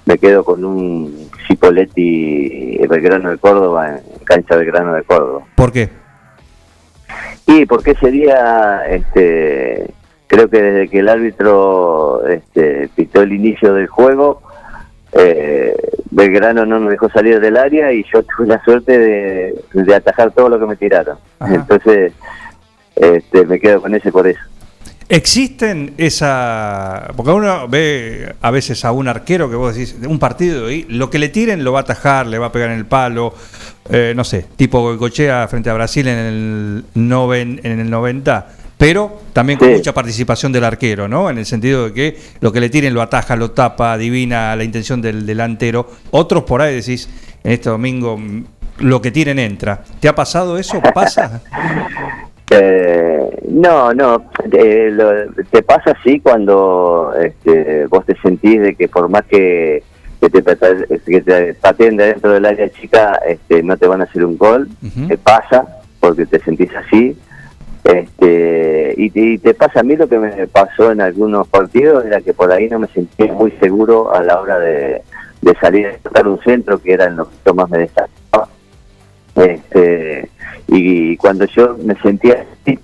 me 0.06 0.16
quedo 0.18 0.42
con 0.44 0.64
un 0.64 1.28
Cipoletti 1.46 2.78
Belgrano 2.88 3.30
de 3.30 3.38
Córdoba 3.38 3.98
en 3.98 4.24
cancha 4.24 4.56
Belgrano 4.56 4.94
de 4.94 5.02
Córdoba. 5.02 5.44
¿Por 5.54 5.72
qué? 5.72 5.90
Y 7.46 7.66
porque 7.66 7.92
ese 7.92 8.10
día, 8.10 8.86
este, 8.88 9.90
creo 10.26 10.48
que 10.48 10.62
desde 10.62 10.88
que 10.88 10.98
el 11.00 11.08
árbitro 11.08 12.26
este, 12.26 12.88
pitó 12.94 13.22
el 13.22 13.32
inicio 13.32 13.74
del 13.74 13.86
juego, 13.86 14.42
eh, 15.18 15.74
Belgrano 16.10 16.64
no 16.64 16.78
nos 16.78 16.90
dejó 16.90 17.08
salir 17.10 17.40
del 17.40 17.56
área 17.56 17.92
y 17.92 18.04
yo 18.12 18.22
tuve 18.36 18.46
la 18.46 18.62
suerte 18.64 18.98
de, 18.98 19.64
de 19.72 19.94
atajar 19.94 20.30
todo 20.32 20.48
lo 20.48 20.58
que 20.58 20.66
me 20.66 20.76
tiraron. 20.76 21.18
Ajá. 21.38 21.54
Entonces, 21.54 22.12
este, 22.96 23.44
me 23.46 23.60
quedo 23.60 23.82
con 23.82 23.94
ese 23.94 24.10
por 24.10 24.26
eso. 24.26 24.40
¿Existen 25.10 25.94
esa.? 25.96 27.12
Porque 27.16 27.32
uno 27.32 27.66
ve 27.66 28.34
a 28.42 28.50
veces 28.50 28.84
a 28.84 28.92
un 28.92 29.08
arquero 29.08 29.48
que 29.48 29.56
vos 29.56 29.74
decís, 29.74 30.00
de 30.00 30.06
un 30.06 30.18
partido 30.18 30.70
y 30.70 30.82
lo 30.82 31.08
que 31.08 31.18
le 31.18 31.30
tiren 31.30 31.64
lo 31.64 31.72
va 31.72 31.78
a 31.78 31.82
atajar, 31.82 32.26
le 32.26 32.38
va 32.38 32.48
a 32.48 32.52
pegar 32.52 32.70
en 32.70 32.76
el 32.76 32.84
palo, 32.84 33.34
eh, 33.88 34.12
no 34.14 34.22
sé, 34.22 34.44
tipo 34.56 34.82
Goicochea 34.82 35.48
frente 35.48 35.70
a 35.70 35.74
Brasil 35.74 36.06
en 36.08 36.18
el, 36.18 36.84
noven, 36.94 37.58
en 37.62 37.80
el 37.80 37.88
90. 37.88 38.48
Pero 38.78 39.18
también 39.32 39.58
con 39.58 39.68
Sí. 39.68 39.74
mucha 39.74 39.92
participación 39.92 40.52
del 40.52 40.64
arquero, 40.64 41.08
¿no? 41.08 41.28
En 41.28 41.36
el 41.38 41.44
sentido 41.46 41.86
de 41.86 41.92
que 41.92 42.16
lo 42.40 42.52
que 42.52 42.60
le 42.60 42.70
tiren 42.70 42.94
lo 42.94 43.02
ataja, 43.02 43.36
lo 43.36 43.50
tapa, 43.50 43.92
adivina 43.92 44.54
la 44.56 44.64
intención 44.64 45.02
del 45.02 45.26
delantero. 45.26 45.88
Otros 46.12 46.44
por 46.44 46.62
ahí 46.62 46.76
decís, 46.76 47.08
en 47.44 47.52
este 47.52 47.68
domingo, 47.70 48.16
mm, 48.16 48.44
lo 48.80 49.02
que 49.02 49.10
tiren 49.10 49.38
entra. 49.40 49.82
¿Te 50.00 50.08
ha 50.08 50.14
pasado 50.14 50.56
eso? 50.58 50.80
¿Pasa? 50.94 51.42
Eh, 52.50 53.42
no, 53.50 53.92
no, 53.92 54.24
eh, 54.52 54.88
lo- 54.90 55.30
te 55.50 55.62
pasa 55.62 55.90
así 56.00 56.18
cuando 56.18 57.12
este, 57.22 57.84
vos 57.88 58.06
te 58.06 58.16
sentís 58.22 58.62
de 58.62 58.74
que 58.74 58.88
por 58.88 59.06
más 59.10 59.24
que, 59.26 59.82
que 60.18 60.30
te, 60.30 60.42
que 61.04 61.20
te 61.20 61.52
pateen 61.52 61.98
de 61.98 62.06
dentro 62.06 62.32
del 62.32 62.46
área 62.46 62.70
chica, 62.70 63.20
este, 63.28 63.62
no 63.62 63.76
te 63.76 63.86
van 63.86 64.00
a 64.00 64.04
hacer 64.04 64.24
un 64.24 64.38
gol, 64.38 64.66
te 65.08 65.18
pasa 65.18 65.66
porque 66.00 66.24
te 66.24 66.40
sentís 66.40 66.70
así. 66.74 67.14
Este, 67.88 68.92
y, 68.98 69.08
te- 69.10 69.20
y 69.20 69.38
te 69.38 69.54
pasa 69.54 69.80
a 69.80 69.82
mí 69.82 69.96
lo 69.96 70.06
que 70.06 70.18
me 70.18 70.46
pasó 70.46 70.92
en 70.92 71.00
algunos 71.00 71.48
partidos, 71.48 72.04
era 72.04 72.20
que 72.20 72.34
por 72.34 72.52
ahí 72.52 72.68
no 72.68 72.78
me 72.78 72.86
sentía 72.88 73.32
muy 73.32 73.50
seguro 73.52 74.14
a 74.14 74.22
la 74.22 74.38
hora 74.40 74.58
de, 74.58 75.02
de 75.40 75.54
salir 75.58 75.86
a 75.86 75.96
tocar 75.96 76.28
un 76.28 76.38
centro, 76.42 76.78
que 76.82 76.92
era 76.92 77.06
en 77.06 77.16
lo 77.16 77.28
que 77.42 77.52
más 77.54 77.70
me 77.70 77.78
destacaba. 77.78 78.46
Este, 79.34 80.28
y 80.66 81.16
cuando 81.16 81.46
yo 81.46 81.76
me 81.82 81.94
sentía 82.00 82.44
así, 82.62 82.78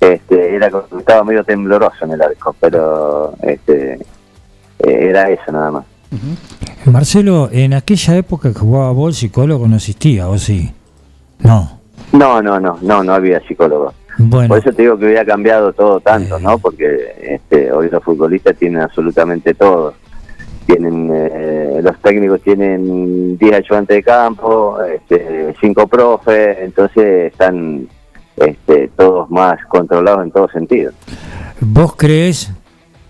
este, 0.00 0.54
era 0.54 0.70
como 0.70 1.00
estaba 1.00 1.24
medio 1.24 1.42
tembloroso 1.42 2.04
en 2.04 2.12
el 2.12 2.22
arco, 2.22 2.54
pero 2.60 3.34
este, 3.42 3.94
eh, 3.94 3.98
era 5.08 5.30
eso 5.30 5.50
nada 5.50 5.70
más. 5.72 5.84
Marcelo, 6.84 7.48
en 7.50 7.74
aquella 7.74 8.16
época 8.16 8.52
que 8.52 8.58
jugaba 8.60 8.92
vos, 8.92 9.16
psicólogo 9.16 9.66
no 9.66 9.76
existía, 9.76 10.28
¿o 10.28 10.38
sí? 10.38 10.72
No. 11.40 11.80
No, 12.12 12.40
no, 12.40 12.60
no, 12.60 12.78
no, 12.82 13.02
no 13.02 13.12
había 13.14 13.40
psicólogo. 13.48 13.92
Bueno, 14.18 14.48
Por 14.48 14.58
eso 14.58 14.72
te 14.72 14.82
digo 14.82 14.98
que 14.98 15.06
hubiera 15.06 15.24
cambiado 15.24 15.72
todo 15.72 16.00
tanto, 16.00 16.38
Eh. 16.38 16.40
¿no? 16.42 16.58
Porque 16.58 17.14
este, 17.20 17.72
hoy 17.72 17.88
los 17.90 18.02
futbolistas 18.02 18.56
tienen 18.56 18.80
absolutamente 18.80 19.54
todo. 19.54 19.94
Tienen, 20.66 21.10
eh, 21.12 21.80
los 21.82 22.00
técnicos 22.00 22.40
tienen 22.42 23.36
10 23.36 23.52
ayudantes 23.54 23.96
de 23.96 24.02
campo, 24.02 24.78
este, 24.82 25.54
5 25.60 25.86
profes, 25.88 26.56
entonces 26.60 27.32
están 27.32 27.86
este, 28.36 28.88
todos 28.96 29.30
más 29.30 29.58
controlados 29.66 30.24
en 30.24 30.30
todo 30.30 30.48
sentido. 30.48 30.92
¿vos 31.60 31.94
crees, 31.96 32.50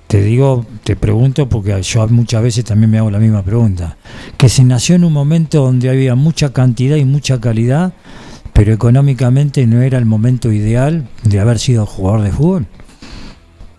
te 0.06 0.20
digo, 0.22 0.64
te 0.84 0.96
pregunto 0.96 1.48
porque 1.48 1.80
yo 1.82 2.06
muchas 2.08 2.42
veces 2.42 2.64
también 2.64 2.90
me 2.90 2.98
hago 2.98 3.10
la 3.10 3.18
misma 3.18 3.42
pregunta, 3.42 3.96
que 4.36 4.48
se 4.48 4.64
nació 4.64 4.96
en 4.96 5.04
un 5.04 5.12
momento 5.12 5.62
donde 5.62 5.88
había 5.88 6.14
mucha 6.14 6.52
cantidad 6.52 6.96
y 6.96 7.04
mucha 7.04 7.40
calidad, 7.40 7.92
pero 8.54 8.72
económicamente 8.72 9.66
no 9.66 9.82
era 9.82 9.98
el 9.98 10.06
momento 10.06 10.50
ideal 10.50 11.06
de 11.24 11.40
haber 11.40 11.58
sido 11.58 11.84
jugador 11.84 12.22
de 12.22 12.30
fútbol? 12.30 12.66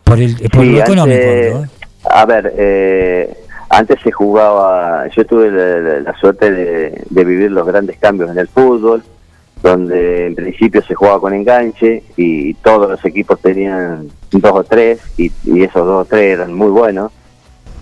Por, 0.03 0.19
el, 0.19 0.35
por 0.51 0.63
Sí, 0.63 0.69
lo 0.71 0.79
económico, 0.79 1.25
¿no? 1.53 1.65
A 2.11 2.25
ver, 2.25 2.53
eh, 2.55 3.35
antes 3.69 3.99
se 4.03 4.11
jugaba, 4.11 5.07
yo 5.15 5.25
tuve 5.25 5.49
la, 5.49 5.79
la- 5.79 5.99
la 6.01 6.17
suerte 6.19 6.51
de, 6.51 7.01
de 7.09 7.25
vivir 7.25 7.49
los 7.51 7.65
grandes 7.65 7.97
cambios 7.97 8.29
en 8.29 8.37
el 8.37 8.47
fútbol, 8.47 9.01
donde 9.63 10.27
en 10.27 10.35
principio 10.35 10.83
se 10.83 10.93
jugaba 10.93 11.19
con 11.19 11.33
enganche 11.33 12.03
y 12.17 12.53
todos 12.55 12.87
los 12.91 13.03
equipos 13.03 13.39
tenían 13.41 14.09
dos 14.31 14.51
o 14.53 14.63
tres 14.63 14.99
y, 15.17 15.31
y 15.45 15.63
esos 15.63 15.85
dos 15.87 16.03
o 16.03 16.05
tres 16.05 16.33
eran 16.35 16.53
muy 16.53 16.69
buenos. 16.69 17.11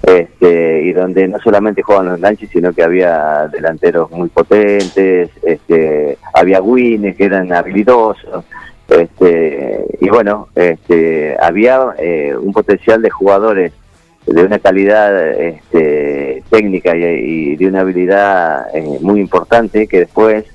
Este, 0.03 0.81
y 0.83 0.91
donde 0.91 1.29
no 1.29 1.39
solamente 1.39 1.81
jugaban 1.81 2.07
los 2.07 2.17
enganches, 2.17 2.49
sino 2.49 2.73
que 2.73 2.83
había 2.83 3.47
delanteros 3.47 4.11
muy 4.11 4.27
potentes, 4.27 5.29
este, 5.41 6.17
había 6.33 6.61
wins 6.61 7.15
que 7.15 7.23
eran 7.23 7.53
habilidosos, 7.53 8.43
este, 8.89 9.85
y 10.01 10.09
bueno, 10.09 10.49
este, 10.55 11.37
había 11.39 11.79
eh, 11.97 12.35
un 12.37 12.51
potencial 12.51 13.01
de 13.01 13.09
jugadores 13.09 13.71
de 14.25 14.43
una 14.43 14.59
calidad 14.59 15.31
este, 15.39 16.43
técnica 16.49 16.95
y, 16.95 17.03
y 17.03 17.55
de 17.55 17.67
una 17.67 17.81
habilidad 17.81 18.67
eh, 18.75 18.97
muy 19.01 19.19
importante 19.21 19.87
que 19.87 19.99
después 19.99 20.45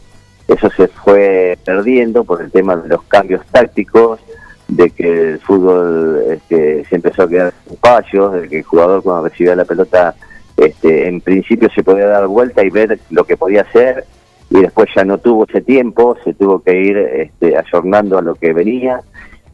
eso 0.46 0.70
se 0.70 0.88
fue 0.88 1.58
perdiendo 1.64 2.24
por 2.24 2.40
el 2.40 2.50
tema 2.50 2.76
de 2.76 2.88
los 2.88 3.02
cambios 3.04 3.44
tácticos, 3.46 4.20
de 4.68 4.90
que 4.90 5.32
el 5.32 5.40
fútbol 5.40 6.22
este, 6.30 6.84
se 6.84 6.96
empezó 6.96 7.22
a 7.22 7.28
quedar 7.28 7.54
en 7.66 7.72
espacios, 7.72 8.32
de 8.34 8.48
que 8.48 8.58
el 8.58 8.64
jugador 8.64 9.02
cuando 9.02 9.28
recibía 9.28 9.56
la 9.56 9.64
pelota 9.64 10.14
este, 10.56 11.08
en 11.08 11.20
principio 11.20 11.68
se 11.74 11.82
podía 11.82 12.06
dar 12.06 12.26
vuelta 12.26 12.64
y 12.64 12.70
ver 12.70 12.98
lo 13.10 13.24
que 13.24 13.36
podía 13.36 13.62
hacer 13.62 14.04
y 14.50 14.60
después 14.60 14.88
ya 14.94 15.04
no 15.04 15.18
tuvo 15.18 15.46
ese 15.48 15.60
tiempo, 15.60 16.16
se 16.24 16.34
tuvo 16.34 16.60
que 16.62 16.80
ir 16.80 16.96
este, 16.96 17.56
ayornando 17.56 18.18
a 18.18 18.22
lo 18.22 18.34
que 18.34 18.52
venía. 18.52 19.00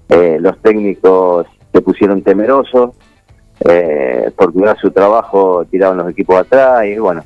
Eh, 0.09 0.39
los 0.41 0.61
técnicos 0.61 1.47
se 1.73 1.81
pusieron 1.81 2.23
temerosos 2.23 2.91
eh, 3.69 4.31
por 4.37 4.53
cuidar 4.53 4.79
su 4.79 4.91
trabajo, 4.91 5.65
tiraban 5.71 5.99
los 5.99 6.11
equipos 6.11 6.37
atrás 6.37 6.87
y 6.87 6.99
bueno, 6.99 7.25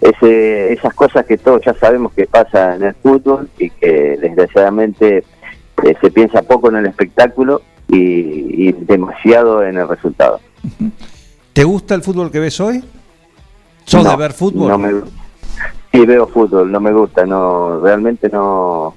ese, 0.00 0.72
esas 0.72 0.94
cosas 0.94 1.24
que 1.24 1.38
todos 1.38 1.62
ya 1.64 1.74
sabemos 1.74 2.12
que 2.12 2.26
pasa 2.26 2.76
en 2.76 2.82
el 2.82 2.94
fútbol 2.94 3.48
y 3.58 3.70
que 3.70 4.18
desgraciadamente 4.20 5.24
eh, 5.84 5.94
se 6.00 6.10
piensa 6.10 6.42
poco 6.42 6.68
en 6.68 6.76
el 6.76 6.86
espectáculo 6.86 7.62
y, 7.88 8.68
y 8.68 8.72
demasiado 8.72 9.62
en 9.62 9.78
el 9.78 9.88
resultado. 9.88 10.40
¿Te 11.52 11.64
gusta 11.64 11.94
el 11.94 12.02
fútbol 12.02 12.30
que 12.30 12.40
ves 12.40 12.60
hoy? 12.60 12.84
¿Sos 13.84 14.04
No, 14.04 14.10
de 14.10 14.16
ver 14.16 14.32
fútbol? 14.32 14.68
No 14.68 14.78
me, 14.78 14.90
sí, 15.92 16.04
veo 16.04 16.26
fútbol, 16.26 16.70
no 16.70 16.80
me 16.80 16.92
gusta, 16.92 17.24
no 17.24 17.80
realmente 17.80 18.28
no 18.28 18.94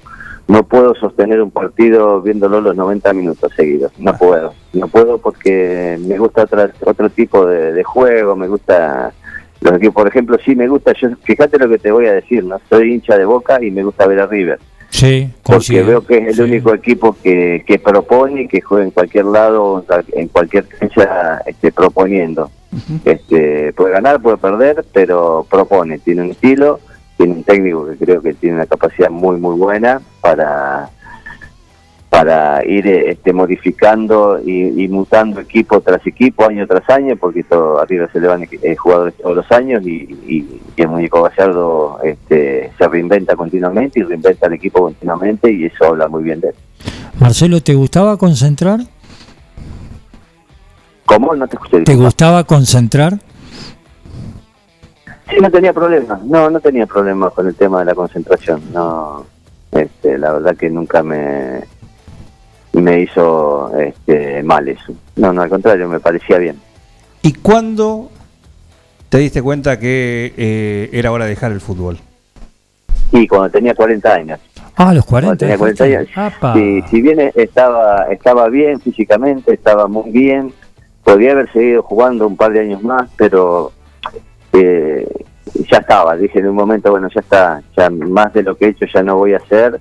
no 0.48 0.64
puedo 0.64 0.96
sostener 0.96 1.40
un 1.40 1.52
partido 1.52 2.20
viéndolo 2.22 2.60
los 2.60 2.74
90 2.74 3.12
minutos 3.12 3.52
seguidos, 3.54 3.92
no 3.98 4.16
puedo, 4.18 4.52
no 4.72 4.88
puedo 4.88 5.18
porque 5.18 5.96
me 6.04 6.18
gusta 6.18 6.42
otra, 6.42 6.72
otro 6.84 7.08
tipo 7.08 7.46
de, 7.46 7.72
de 7.72 7.84
juego, 7.84 8.34
me 8.34 8.48
gusta 8.48 9.12
los 9.60 9.74
equipos, 9.74 9.94
por 9.94 10.08
ejemplo, 10.08 10.36
sí 10.44 10.56
me 10.56 10.66
gusta, 10.66 10.92
yo 11.00 11.10
fíjate 11.22 11.56
lo 11.56 11.68
que 11.68 11.78
te 11.78 11.92
voy 11.92 12.06
a 12.06 12.14
decir, 12.14 12.42
no 12.42 12.60
soy 12.68 12.94
hincha 12.94 13.16
de 13.16 13.26
Boca 13.26 13.62
y 13.62 13.70
me 13.70 13.84
gusta 13.84 14.08
ver 14.08 14.18
a 14.20 14.26
River, 14.26 14.58
Sí, 14.90 15.30
porque 15.42 15.82
veo 15.82 16.04
que 16.04 16.18
es 16.18 16.26
el 16.28 16.34
Sí. 16.34 16.42
único 16.42 16.74
equipo 16.74 17.16
que, 17.22 17.62
que 17.66 17.78
propone 17.78 18.42
y 18.42 18.48
que 18.48 18.60
juega 18.60 18.84
en 18.84 18.90
cualquier 18.90 19.24
lado, 19.26 19.84
en 20.12 20.28
cualquier 20.28 20.66
cancha, 20.66 21.40
este, 21.46 21.72
proponiendo. 21.72 22.50
este, 23.04 23.72
puede 23.72 23.92
ganar, 23.92 24.20
puede 24.20 24.36
perder, 24.36 24.84
pero 24.92 25.46
propone, 25.50 25.98
tiene 25.98 26.22
un 26.22 26.30
estilo, 26.30 26.78
tiene 27.16 27.32
un 27.34 27.44
técnico 27.44 27.86
que 27.88 27.96
creo 27.96 28.22
que 28.22 28.34
tiene 28.34 28.56
una 28.56 28.66
capacidad 28.66 29.10
muy, 29.10 29.38
muy 29.38 29.56
buena 29.56 30.00
para 30.20 30.88
para 32.10 32.64
ir 32.66 32.86
este, 32.88 33.32
modificando 33.32 34.40
y, 34.44 34.82
y 34.84 34.88
mutando 34.88 35.40
equipo 35.40 35.80
tras 35.80 36.04
equipo, 36.06 36.44
año 36.48 36.66
tras 36.66 36.88
año, 36.90 37.14
porque 37.16 37.44
todo, 37.44 37.80
arriba 37.80 38.08
se 38.12 38.18
le 38.20 38.26
van 38.26 38.42
eh, 38.50 38.74
jugadores 38.76 39.14
todos 39.14 39.36
los 39.36 39.52
años 39.52 39.82
y, 39.86 39.90
y- 40.26 40.60
y 40.76 40.82
el 40.82 40.88
muñeco 40.88 41.22
Gallardo 41.22 41.98
este, 42.02 42.72
se 42.76 42.88
reinventa 42.88 43.36
continuamente 43.36 44.00
y 44.00 44.02
reinventa 44.02 44.48
el 44.48 44.54
equipo 44.54 44.82
continuamente 44.82 45.52
y 45.52 45.66
eso 45.66 45.84
habla 45.86 46.08
muy 46.08 46.24
bien 46.24 46.40
de 46.40 46.48
él. 46.48 46.54
Marcelo, 47.20 47.60
¿te 47.62 47.74
gustaba 47.74 48.16
concentrar? 48.16 48.80
¿Cómo? 51.06 51.34
No 51.34 51.46
te 51.48 51.56
escuché. 51.56 51.80
¿Te 51.82 51.94
gustaba 51.96 52.44
concentrar? 52.44 53.18
Sí, 55.28 55.36
no 55.40 55.50
tenía 55.50 55.72
problemas. 55.72 56.22
No, 56.24 56.50
no 56.50 56.60
tenía 56.60 56.86
problemas 56.86 57.32
con 57.32 57.46
el 57.46 57.54
tema 57.54 57.80
de 57.80 57.84
la 57.84 57.94
concentración. 57.94 58.60
No, 58.72 59.26
este, 59.72 60.18
la 60.18 60.32
verdad 60.32 60.56
que 60.56 60.70
nunca 60.70 61.02
me 61.02 61.60
me 62.72 63.00
hizo 63.02 63.76
este, 63.78 64.42
mal 64.42 64.68
eso. 64.68 64.92
No, 65.16 65.32
no, 65.32 65.42
al 65.42 65.48
contrario, 65.50 65.88
me 65.88 66.00
parecía 66.00 66.38
bien. 66.38 66.60
¿Y 67.22 67.32
cuándo 67.34 68.10
te 69.08 69.18
diste 69.18 69.42
cuenta 69.42 69.78
que 69.78 70.32
eh, 70.36 70.90
era 70.92 71.12
hora 71.12 71.24
de 71.24 71.30
dejar 71.30 71.52
el 71.52 71.60
fútbol? 71.60 71.98
Y 73.12 73.26
cuando 73.26 73.50
tenía 73.50 73.74
40 73.74 74.14
años. 74.14 74.40
Ah, 74.76 74.90
a 74.90 74.94
los 74.94 75.04
Cuando 75.04 75.36
40. 75.36 75.38
tenía 75.38 75.58
40 75.58 75.84
años. 75.84 76.08
Apa. 76.14 76.54
Sí, 76.54 76.82
si 76.90 77.02
bien 77.02 77.32
estaba, 77.34 78.06
estaba 78.10 78.48
bien 78.48 78.80
físicamente, 78.80 79.52
estaba 79.52 79.88
muy 79.88 80.10
bien, 80.10 80.52
podía 81.04 81.32
haber 81.32 81.52
seguido 81.52 81.82
jugando 81.82 82.26
un 82.26 82.36
par 82.36 82.52
de 82.52 82.60
años 82.60 82.82
más, 82.82 83.10
pero 83.16 83.72
eh, 84.52 85.06
ya 85.70 85.78
estaba. 85.78 86.16
Dije 86.16 86.38
en 86.38 86.48
un 86.48 86.54
momento, 86.54 86.90
bueno, 86.90 87.08
ya 87.14 87.20
está, 87.20 87.62
ya 87.76 87.90
más 87.90 88.32
de 88.32 88.42
lo 88.42 88.56
que 88.56 88.66
he 88.66 88.68
hecho 88.68 88.86
ya 88.86 89.02
no 89.02 89.16
voy 89.16 89.34
a 89.34 89.38
hacer. 89.38 89.80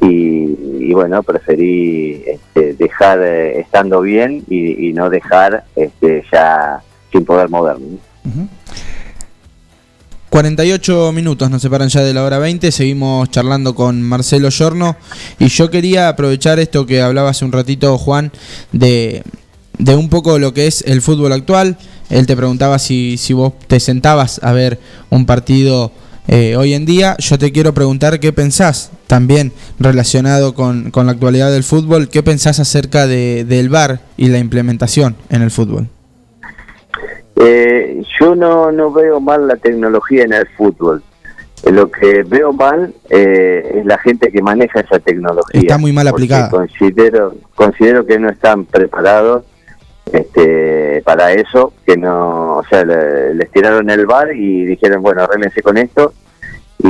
Y, 0.00 0.92
bueno, 0.92 1.22
preferí 1.22 2.22
este, 2.26 2.74
dejar 2.74 3.20
eh, 3.22 3.60
estando 3.60 4.00
bien 4.00 4.44
y, 4.48 4.92
no 4.92 5.08
dejar 5.08 5.64
este, 5.76 6.24
ya 6.32 6.82
sin 7.12 7.24
poder 7.24 7.48
moverme. 7.48 7.98
48 10.30 11.10
minutos 11.10 11.50
nos 11.50 11.60
separan 11.60 11.88
ya 11.88 12.02
de 12.02 12.14
la 12.14 12.22
hora 12.22 12.38
20, 12.38 12.70
seguimos 12.70 13.28
charlando 13.30 13.74
con 13.74 14.00
Marcelo 14.00 14.50
Giorno 14.50 14.96
y 15.40 15.48
yo 15.48 15.70
quería 15.70 16.08
aprovechar 16.08 16.60
esto 16.60 16.86
que 16.86 17.02
hablaba 17.02 17.30
hace 17.30 17.44
un 17.44 17.50
ratito 17.50 17.98
Juan 17.98 18.30
de, 18.70 19.24
de 19.78 19.96
un 19.96 20.08
poco 20.08 20.38
lo 20.38 20.54
que 20.54 20.68
es 20.68 20.82
el 20.82 21.02
fútbol 21.02 21.32
actual. 21.32 21.76
Él 22.10 22.26
te 22.26 22.36
preguntaba 22.36 22.78
si, 22.78 23.16
si 23.18 23.32
vos 23.32 23.54
te 23.66 23.80
sentabas 23.80 24.40
a 24.44 24.52
ver 24.52 24.78
un 25.10 25.26
partido 25.26 25.90
eh, 26.28 26.56
hoy 26.56 26.74
en 26.74 26.86
día. 26.86 27.16
Yo 27.18 27.38
te 27.38 27.52
quiero 27.52 27.74
preguntar 27.74 28.20
qué 28.20 28.32
pensás 28.32 28.90
también 29.06 29.52
relacionado 29.78 30.54
con, 30.54 30.90
con 30.90 31.06
la 31.06 31.12
actualidad 31.12 31.50
del 31.50 31.64
fútbol, 31.64 32.08
qué 32.08 32.22
pensás 32.22 32.60
acerca 32.60 33.06
de, 33.06 33.44
del 33.44 33.68
VAR 33.68 34.00
y 34.16 34.28
la 34.28 34.38
implementación 34.38 35.16
en 35.28 35.42
el 35.42 35.50
fútbol. 35.50 35.88
Eh, 37.36 38.02
yo 38.20 38.34
no, 38.34 38.70
no 38.70 38.92
veo 38.92 39.20
mal 39.20 39.48
la 39.48 39.56
tecnología 39.56 40.24
en 40.24 40.32
el 40.34 40.46
fútbol. 40.56 41.02
Eh, 41.62 41.70
Lo 41.72 41.90
que 41.90 42.22
veo 42.22 42.52
mal 42.52 42.94
eh, 43.08 43.78
es 43.78 43.86
la 43.86 43.98
gente 43.98 44.30
que 44.30 44.42
maneja 44.42 44.80
esa 44.80 44.98
tecnología. 44.98 45.60
Está 45.60 45.78
muy 45.78 45.92
mal 45.92 46.06
aplicada. 46.08 46.50
Considero, 46.50 47.34
considero 47.54 48.04
que 48.04 48.18
no 48.18 48.28
están 48.30 48.64
preparados 48.64 49.44
este, 50.12 51.02
para 51.04 51.32
eso, 51.32 51.72
que 51.86 51.96
no, 51.96 52.56
o 52.58 52.64
sea, 52.64 52.84
le- 52.84 53.34
les 53.34 53.50
tiraron 53.50 53.88
el 53.90 54.06
bar 54.06 54.34
y 54.34 54.64
dijeron, 54.66 55.02
bueno, 55.02 55.22
arréglense 55.22 55.62
con 55.62 55.76
esto, 55.78 56.12
y, 56.78 56.88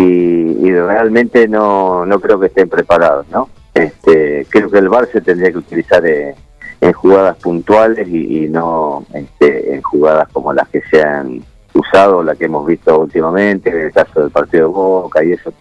y 0.66 0.72
realmente 0.72 1.48
no, 1.48 2.06
no 2.06 2.20
creo 2.20 2.38
que 2.38 2.46
estén 2.46 2.68
preparados, 2.68 3.26
¿no? 3.30 3.48
Este, 3.74 4.46
creo 4.48 4.70
que 4.70 4.78
el 4.78 4.88
bar 4.88 5.08
se 5.12 5.20
tendría 5.20 5.50
que 5.52 5.58
utilizar 5.58 6.04
eh, 6.06 6.34
en 6.80 6.92
jugadas 6.92 7.36
puntuales 7.36 8.08
y, 8.08 8.44
y 8.44 8.48
no 8.48 9.04
este, 9.14 9.74
en 9.74 9.82
jugadas 9.82 10.28
como 10.32 10.52
las 10.52 10.68
que 10.68 10.80
se 10.90 11.02
han 11.02 11.42
usado, 11.74 12.22
la 12.22 12.34
que 12.34 12.46
hemos 12.46 12.66
visto 12.66 12.98
últimamente, 13.00 13.70
en 13.70 13.80
el 13.80 13.92
caso 13.92 14.20
del 14.20 14.30
partido 14.30 14.68
de 14.68 14.72
Boca 14.74 15.22
y 15.24 15.32
eso. 15.32 15.52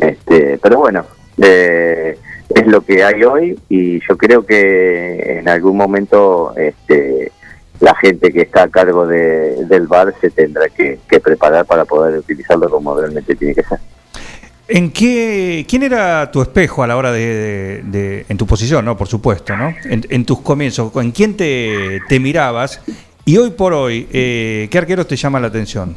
Este, 0.00 0.58
pero 0.62 0.78
bueno, 0.78 1.04
eh, 1.42 2.18
es 2.48 2.66
lo 2.66 2.80
que 2.82 3.02
hay 3.04 3.22
hoy 3.24 3.58
y 3.68 4.00
yo 4.06 4.16
creo 4.16 4.44
que 4.44 5.38
en 5.38 5.48
algún 5.48 5.76
momento 5.76 6.54
este, 6.56 7.32
la 7.80 7.94
gente 7.96 8.32
que 8.32 8.42
está 8.42 8.64
a 8.64 8.68
cargo 8.68 9.06
de, 9.06 9.64
del 9.66 9.86
bar 9.86 10.14
se 10.20 10.30
tendrá 10.30 10.68
que, 10.68 10.98
que 11.08 11.20
preparar 11.20 11.64
para 11.66 11.84
poder 11.84 12.18
utilizarlo 12.18 12.68
como 12.70 12.98
realmente 12.98 13.34
tiene 13.34 13.54
que 13.54 13.62
ser. 13.62 13.78
¿En 14.66 14.90
qué, 14.90 15.66
quién 15.68 15.82
era 15.82 16.30
tu 16.30 16.40
espejo 16.40 16.82
a 16.82 16.86
la 16.86 16.96
hora 16.96 17.12
de, 17.12 17.20
de- 17.20 17.82
de- 17.84 18.26
en 18.28 18.36
tu 18.38 18.46
posición, 18.46 18.84
no? 18.84 18.96
Por 18.96 19.08
supuesto, 19.08 19.54
¿no? 19.56 19.74
En, 19.84 20.06
en 20.08 20.24
tus 20.24 20.40
comienzos, 20.40 20.90
¿en 20.96 21.10
quién 21.12 21.36
te, 21.36 22.00
te 22.08 22.18
mirabas? 22.18 22.80
Y 23.26 23.36
hoy 23.36 23.50
por 23.50 23.74
hoy, 23.74 24.08
eh, 24.12 24.68
¿qué 24.70 24.78
arqueros 24.78 25.06
te 25.06 25.16
llaman 25.16 25.42
la 25.42 25.48
atención? 25.48 25.94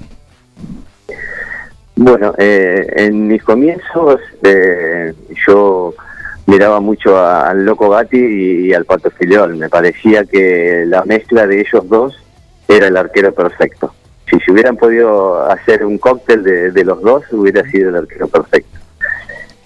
Bueno, 1.95 2.33
eh, 2.37 2.85
en 2.97 3.27
mis 3.27 3.41
comienzos 3.43 4.19
eh, 4.43 5.13
yo 5.47 5.93
miraba 6.47 6.79
mucho 6.79 7.17
al 7.19 7.65
Loco 7.65 7.89
Gatti 7.89 8.17
y, 8.17 8.73
al 8.73 8.85
Pato 8.85 9.11
Filiol. 9.11 9.55
Me 9.55 9.69
parecía 9.69 10.25
que 10.25 10.85
la 10.87 11.03
mezcla 11.05 11.45
de 11.45 11.61
ellos 11.61 11.87
dos 11.87 12.17
era 12.67 12.87
el 12.87 12.97
arquero 12.97 13.33
perfecto. 13.33 13.93
Si 14.29 14.39
se 14.39 14.51
hubieran 14.51 14.75
podido 14.75 15.43
hacer 15.49 15.85
un 15.85 15.97
cóctel 15.97 16.43
de, 16.43 16.71
de 16.71 16.83
los 16.83 17.01
dos, 17.01 17.23
hubiera 17.31 17.63
sido 17.69 17.89
el 17.89 17.97
arquero 17.97 18.27
perfecto. 18.27 18.77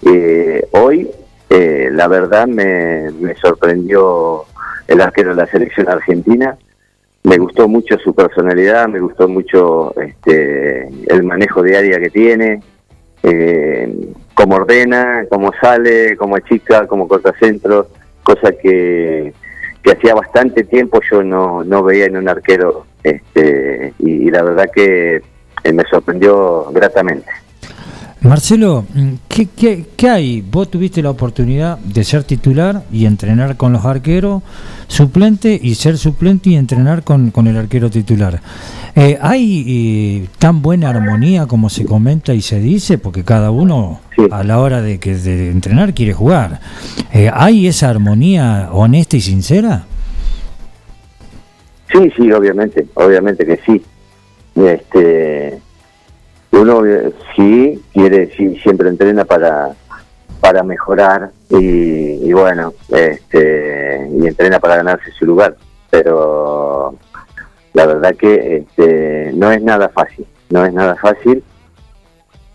Eh, 0.04 0.66
hoy, 0.72 1.08
eh, 1.48 1.88
la 1.92 2.08
verdad, 2.08 2.46
me, 2.46 3.10
me 3.12 3.34
sorprendió 3.36 4.44
el 4.88 5.00
arquero 5.00 5.30
de 5.30 5.36
la 5.36 5.46
selección 5.46 5.88
argentina. 5.88 6.56
Me 7.24 7.38
gustó 7.38 7.68
mucho 7.68 7.98
su 7.98 8.14
personalidad, 8.14 8.88
me 8.88 8.98
gustó 8.98 9.28
mucho 9.28 9.94
este, 10.00 10.88
el 11.06 11.22
manejo 11.22 11.62
de 11.62 11.76
área 11.76 12.00
que 12.00 12.10
tiene, 12.10 12.60
eh, 13.22 14.12
cómo 14.34 14.56
ordena, 14.56 15.24
cómo 15.28 15.52
sale, 15.60 16.16
cómo 16.16 16.38
chica, 16.40 16.86
cómo 16.86 17.08
corta 17.08 17.32
centro, 17.38 17.88
cosa 18.22 18.52
que, 18.52 19.32
hacía 19.84 20.14
bastante 20.14 20.64
tiempo 20.64 21.00
yo 21.10 21.22
no, 21.22 21.82
veía 21.82 22.06
en 22.06 22.16
un 22.16 22.28
arquero 22.28 22.86
este, 23.02 23.92
y, 23.98 24.28
y 24.28 24.30
la 24.30 24.42
verdad 24.42 24.70
que 24.72 25.22
eh, 25.64 25.72
me 25.72 25.84
sorprendió 25.84 26.66
gratamente. 26.72 27.30
Marcelo, 28.22 28.84
mm, 28.94 29.12
¿qué, 29.28 29.48
qué, 29.56 29.84
qué 29.96 30.08
hay? 30.08 30.40
Vos 30.42 30.70
tuviste 30.70 31.02
la 31.02 31.10
oportunidad 31.10 31.78
de 31.78 32.04
ser 32.04 32.22
titular 32.22 32.84
y 32.92 33.06
entrenar 33.06 33.56
con 33.56 33.72
los 33.72 33.84
arqueros, 33.84 34.42
suplente 34.86 35.58
y 35.60 35.74
ser 35.74 35.98
suplente 35.98 36.50
y 36.50 36.54
entrenar 36.56 37.02
con, 37.02 37.32
con 37.32 37.48
el 37.48 37.56
arquero 37.56 37.90
titular. 37.90 38.40
Eh, 38.94 39.18
¿Hay 39.20 39.64
eh, 39.66 40.28
tan 40.38 40.62
buena 40.62 40.90
armonía 40.90 41.46
como 41.46 41.68
se 41.68 41.84
comenta 41.84 42.32
y 42.32 42.42
se 42.42 42.60
dice? 42.60 42.96
Porque 42.98 43.24
cada 43.24 43.50
uno 43.50 44.00
Sí. 44.14 44.22
a 44.30 44.44
la 44.44 44.58
hora 44.60 44.82
de, 44.82 44.98
que, 45.00 45.14
de 45.16 45.50
entrenar 45.50 45.94
quiere 45.94 46.12
jugar. 46.12 46.60
Eh, 47.14 47.30
¿Hay 47.32 47.66
esa 47.66 47.88
armonía 47.88 48.68
honesta 48.70 49.16
y 49.16 49.20
sincera? 49.22 49.86
Sí, 51.90 52.12
sí, 52.16 52.30
obviamente, 52.30 52.86
obviamente 52.94 53.44
que 53.46 53.58
sí. 53.64 53.82
Este, 54.54 55.58
uno 56.52 56.84
eh, 56.86 57.12
sí 57.34 57.82
quiere, 57.92 58.30
sí, 58.36 58.56
siempre 58.62 58.88
entrena 58.88 59.24
para 59.24 59.70
para 60.40 60.64
mejorar 60.64 61.30
y, 61.50 62.28
y 62.28 62.32
bueno, 62.32 62.74
este, 62.88 64.08
y 64.10 64.26
entrena 64.26 64.58
para 64.58 64.76
ganarse 64.76 65.12
su 65.12 65.24
lugar, 65.24 65.56
pero 65.88 66.96
la 67.74 67.86
verdad 67.86 68.16
que 68.16 68.56
este, 68.56 69.30
no 69.34 69.52
es 69.52 69.62
nada 69.62 69.88
fácil, 69.88 70.26
no 70.50 70.64
es 70.64 70.72
nada 70.72 70.96
fácil 70.96 71.44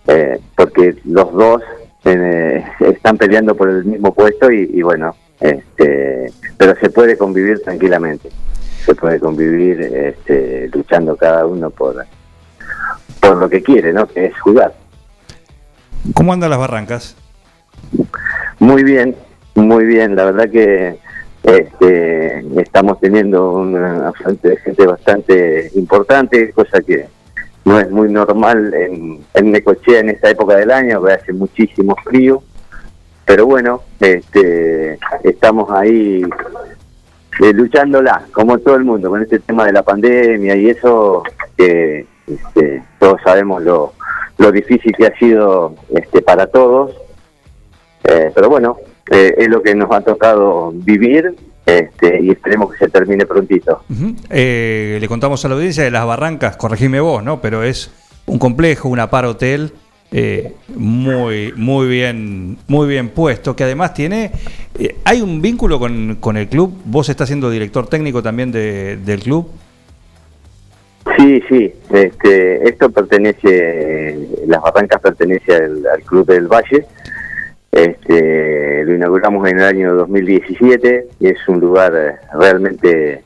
eh, 0.07 0.39
porque 0.55 0.95
los 1.05 1.31
dos 1.33 1.61
eh, 2.05 2.63
están 2.79 3.17
peleando 3.17 3.55
por 3.55 3.69
el 3.69 3.85
mismo 3.85 4.13
puesto 4.13 4.51
y, 4.51 4.69
y 4.73 4.81
bueno, 4.81 5.15
este, 5.39 6.31
pero 6.57 6.75
se 6.75 6.89
puede 6.89 7.17
convivir 7.17 7.61
tranquilamente. 7.61 8.29
Se 8.85 8.95
puede 8.95 9.19
convivir 9.19 9.81
este, 9.81 10.69
luchando 10.73 11.17
cada 11.17 11.45
uno 11.45 11.69
por 11.69 12.05
por 13.20 13.38
lo 13.38 13.49
que 13.49 13.61
quiere, 13.61 13.93
¿no? 13.93 14.07
Que 14.07 14.26
es 14.26 14.39
jugar. 14.39 14.74
¿Cómo 16.13 16.34
andan 16.34 16.49
las 16.49 16.59
barrancas? 16.59 17.15
Muy 18.59 18.84
bien, 18.84 19.15
muy 19.55 19.86
bien. 19.86 20.15
La 20.15 20.26
verdad 20.26 20.49
que 20.49 20.99
este, 21.43 22.61
estamos 22.61 22.99
teniendo 22.99 23.51
una 23.51 24.11
fuente 24.13 24.49
de 24.49 24.57
gente 24.57 24.86
bastante 24.86 25.72
importante, 25.76 26.51
cosa 26.51 26.82
que 26.82 27.07
no 27.65 27.80
es 27.80 27.89
muy 27.91 28.09
normal 28.11 28.74
en, 28.74 29.26
en 29.34 29.51
Necochea 29.51 29.99
en 29.99 30.09
esta 30.09 30.30
época 30.30 30.55
del 30.55 30.72
año, 30.72 31.03
que 31.03 31.13
hace 31.13 31.34
muchísimo 31.34 31.95
frío. 32.03 32.41
Pero 33.26 33.45
bueno, 33.45 33.82
este, 33.99 34.97
estamos 35.24 35.70
ahí 35.72 36.24
eh, 37.41 37.53
luchándola, 37.53 38.26
como 38.32 38.57
todo 38.57 38.76
el 38.76 38.86
mundo, 38.86 39.09
con 39.09 39.22
este 39.22 39.39
tema 39.39 39.65
de 39.65 39.74
la 39.74 39.84
pandemia 39.84 40.55
y 40.55 40.70
eso, 40.70 41.24
que 41.57 42.07
este, 42.28 42.84
todos 42.99 43.19
sabemos 43.23 43.63
lo, 43.63 43.93
lo 44.38 44.51
difícil 44.51 44.93
que 44.97 45.07
ha 45.07 45.17
sido 45.17 45.75
este, 45.95 46.21
para 46.21 46.47
todos. 46.47 46.91
Eh, 48.03 48.32
pero 48.36 48.49
bueno, 48.49 48.78
eh, 49.11 49.34
es 49.38 49.47
lo 49.49 49.61
que 49.61 49.73
nos 49.75 49.91
ha 49.91 50.01
tocado 50.01 50.71
vivir 50.73 51.36
este, 51.65 52.21
y 52.21 52.30
esperemos 52.32 52.71
que 52.71 52.78
se 52.86 52.89
termine 52.89 53.25
prontito. 53.25 53.84
Eh, 54.30 54.97
le 55.01 55.07
contamos 55.07 55.43
a 55.43 55.49
la 55.49 55.55
audiencia 55.55 55.84
de 55.84 55.91
las 55.91 56.05
barrancas, 56.05 56.55
corregime 56.57 56.99
vos, 57.01 57.23
¿no? 57.23 57.41
Pero 57.41 57.63
es 57.63 57.91
un 58.25 58.39
complejo, 58.39 58.88
un 58.89 58.99
apar 58.99 59.25
hotel 59.25 59.73
eh, 60.11 60.53
muy, 60.75 61.51
muy 61.57 61.88
bien, 61.88 62.57
muy 62.67 62.88
bien 62.88 63.09
puesto, 63.09 63.55
que 63.57 63.65
además 63.65 63.93
tiene, 63.93 64.32
hay 65.03 65.21
un 65.21 65.41
vínculo 65.41 65.80
con, 65.80 66.15
con 66.21 66.38
el 66.38 66.47
club. 66.47 66.73
Vos 66.86 67.09
estás 67.09 67.28
siendo 67.28 67.49
director 67.49 67.88
técnico 67.88 68.23
también 68.23 68.51
de- 68.53 68.95
del 68.97 69.19
club. 69.21 69.49
Sí, 71.15 71.41
sí, 71.47 71.73
este, 71.91 72.67
esto 72.67 72.89
pertenece, 72.89 74.27
las 74.47 74.61
barrancas 74.61 75.01
pertenece 75.01 75.55
al, 75.55 75.85
al 75.85 76.01
Club 76.03 76.25
del 76.25 76.47
Valle. 76.47 76.85
Este, 77.71 78.83
lo 78.85 78.95
inauguramos 78.95 79.47
en 79.47 79.59
el 79.59 79.65
año 79.65 79.93
2017 79.93 81.07
y 81.19 81.27
es 81.27 81.47
un 81.47 81.59
lugar 81.59 81.93
eh, 81.95 82.15
realmente 82.33 83.23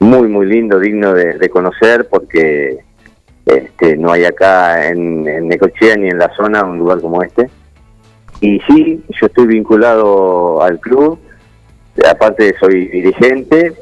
muy, 0.00 0.28
muy 0.28 0.46
lindo, 0.46 0.78
digno 0.80 1.14
de, 1.14 1.38
de 1.38 1.48
conocer 1.48 2.08
porque 2.08 2.78
este, 3.46 3.96
no 3.96 4.12
hay 4.12 4.24
acá 4.24 4.88
en, 4.88 5.26
en 5.26 5.48
Necochea 5.48 5.96
ni 5.96 6.08
en 6.08 6.18
la 6.18 6.34
zona 6.34 6.64
un 6.64 6.78
lugar 6.78 7.00
como 7.00 7.22
este. 7.22 7.48
Y 8.40 8.60
sí, 8.60 9.02
yo 9.08 9.26
estoy 9.26 9.46
vinculado 9.46 10.62
al 10.62 10.78
club, 10.78 11.18
aparte 12.08 12.54
soy 12.60 12.86
dirigente, 12.88 13.72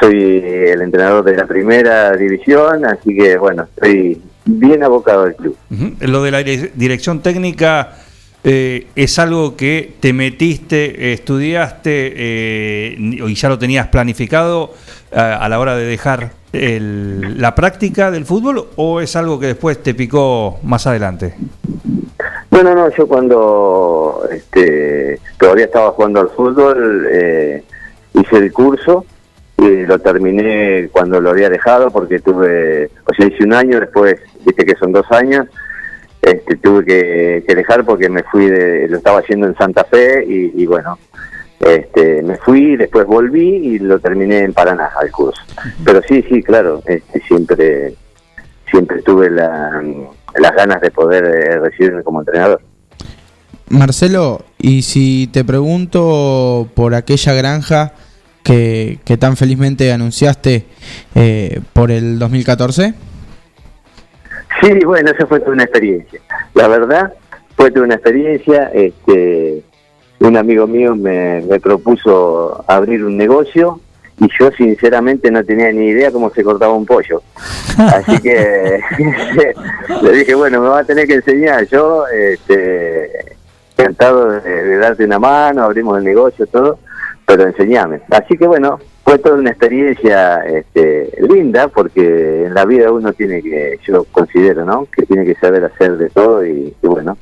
soy 0.00 0.42
el 0.44 0.80
entrenador 0.82 1.24
de 1.24 1.36
la 1.36 1.46
primera 1.46 2.12
división, 2.16 2.84
así 2.86 3.14
que 3.14 3.36
bueno, 3.36 3.64
estoy 3.64 4.20
bien 4.44 4.82
abocado 4.82 5.24
al 5.24 5.36
club. 5.36 5.56
Lo 6.00 6.22
de 6.22 6.30
la 6.30 6.40
dire- 6.42 6.70
dirección 6.74 7.20
técnica 7.20 7.96
eh, 8.42 8.86
es 8.96 9.18
algo 9.18 9.54
que 9.56 9.92
te 10.00 10.12
metiste, 10.14 11.12
estudiaste 11.12 12.12
eh, 12.16 12.96
y 12.98 13.34
ya 13.34 13.48
lo 13.50 13.58
tenías 13.58 13.88
planificado 13.88 14.72
a, 15.14 15.36
a 15.44 15.48
la 15.48 15.60
hora 15.60 15.76
de 15.76 15.84
dejar 15.84 16.30
el- 16.52 17.40
la 17.40 17.54
práctica 17.54 18.10
del 18.10 18.24
fútbol 18.24 18.68
o 18.76 19.00
es 19.00 19.14
algo 19.16 19.38
que 19.38 19.46
después 19.48 19.82
te 19.82 19.94
picó 19.94 20.58
más 20.62 20.86
adelante? 20.86 21.34
No, 22.50 22.62
no, 22.62 22.74
no, 22.74 22.90
yo 22.96 23.06
cuando 23.06 24.22
este, 24.32 25.20
todavía 25.38 25.66
estaba 25.66 25.92
jugando 25.92 26.20
al 26.20 26.30
fútbol, 26.30 27.06
eh, 27.12 27.62
hice 28.14 28.36
el 28.38 28.52
curso 28.52 29.04
y 29.60 29.86
lo 29.86 29.98
terminé 29.98 30.88
cuando 30.90 31.20
lo 31.20 31.30
había 31.30 31.50
dejado 31.50 31.90
porque 31.90 32.18
tuve, 32.20 32.90
o 33.04 33.14
sea, 33.14 33.26
hice 33.26 33.44
un 33.44 33.52
año, 33.52 33.78
después, 33.78 34.16
viste 34.44 34.64
que 34.64 34.74
son 34.76 34.92
dos 34.92 35.06
años, 35.10 35.46
este, 36.22 36.56
tuve 36.56 36.84
que, 36.84 37.44
que 37.46 37.54
dejar 37.54 37.84
porque 37.84 38.08
me 38.08 38.22
fui 38.24 38.46
de, 38.46 38.88
lo 38.88 38.96
estaba 38.96 39.20
haciendo 39.20 39.46
en 39.46 39.56
Santa 39.56 39.84
Fe 39.84 40.24
y, 40.26 40.62
y 40.62 40.66
bueno, 40.66 40.98
este, 41.60 42.22
me 42.22 42.36
fui, 42.36 42.76
después 42.76 43.06
volví 43.06 43.48
y 43.48 43.78
lo 43.78 43.98
terminé 43.98 44.38
en 44.38 44.54
Paraná 44.54 44.90
al 44.98 45.10
curso. 45.10 45.40
Pero 45.84 46.00
sí, 46.08 46.24
sí, 46.28 46.42
claro, 46.42 46.82
este, 46.86 47.20
siempre, 47.20 47.94
siempre 48.70 49.02
tuve 49.02 49.30
la, 49.30 49.82
las 50.38 50.54
ganas 50.54 50.80
de 50.80 50.90
poder 50.90 51.24
eh, 51.24 51.58
recibirme 51.58 52.02
como 52.02 52.20
entrenador. 52.20 52.62
Marcelo, 53.68 54.44
y 54.58 54.82
si 54.82 55.28
te 55.32 55.44
pregunto 55.44 56.68
por 56.74 56.94
aquella 56.94 57.34
granja 57.34 57.92
que, 58.42 58.98
que 59.04 59.16
tan 59.16 59.36
felizmente 59.36 59.92
anunciaste 59.92 60.66
eh, 61.14 61.60
por 61.72 61.90
el 61.90 62.18
2014. 62.18 62.94
Sí, 64.60 64.84
bueno, 64.84 65.10
esa 65.10 65.26
fue 65.26 65.40
toda 65.40 65.52
una 65.52 65.64
experiencia. 65.64 66.20
La 66.54 66.68
verdad, 66.68 67.12
fue 67.56 67.70
toda 67.70 67.86
una 67.86 67.94
experiencia. 67.94 68.70
Este, 68.74 69.62
un 70.18 70.36
amigo 70.36 70.66
mío 70.66 70.94
me, 70.94 71.40
me 71.42 71.60
propuso 71.60 72.64
abrir 72.66 73.04
un 73.04 73.16
negocio 73.16 73.80
y 74.18 74.28
yo 74.38 74.50
sinceramente 74.52 75.30
no 75.30 75.42
tenía 75.42 75.72
ni 75.72 75.86
idea 75.86 76.10
cómo 76.10 76.30
se 76.30 76.44
cortaba 76.44 76.74
un 76.74 76.84
pollo. 76.84 77.22
Así 77.78 78.20
que 78.20 78.80
le 80.02 80.12
dije, 80.12 80.34
bueno, 80.34 80.60
me 80.60 80.68
va 80.68 80.80
a 80.80 80.84
tener 80.84 81.06
que 81.06 81.14
enseñar. 81.14 81.66
Yo, 81.68 82.06
este, 82.08 83.36
encantado 83.78 84.30
de, 84.30 84.40
de 84.40 84.76
darte 84.76 85.04
una 85.04 85.18
mano, 85.18 85.62
abrimos 85.62 85.96
el 85.96 86.04
negocio, 86.04 86.46
todo, 86.46 86.78
pero 87.30 87.46
enseñame. 87.46 88.00
Así 88.10 88.36
que 88.36 88.44
bueno, 88.44 88.80
fue 89.04 89.16
toda 89.18 89.36
una 89.36 89.50
experiencia 89.50 90.44
este, 90.46 91.12
linda 91.28 91.68
porque 91.68 92.46
en 92.46 92.54
la 92.54 92.64
vida 92.64 92.90
uno 92.90 93.12
tiene 93.12 93.40
que, 93.40 93.78
yo 93.86 94.02
considero, 94.10 94.64
¿no? 94.64 94.88
Que 94.90 95.06
tiene 95.06 95.24
que 95.24 95.36
saber 95.36 95.64
hacer 95.64 95.96
de 95.96 96.10
todo 96.10 96.44
y, 96.44 96.74
y 96.82 96.86
bueno, 96.88 97.16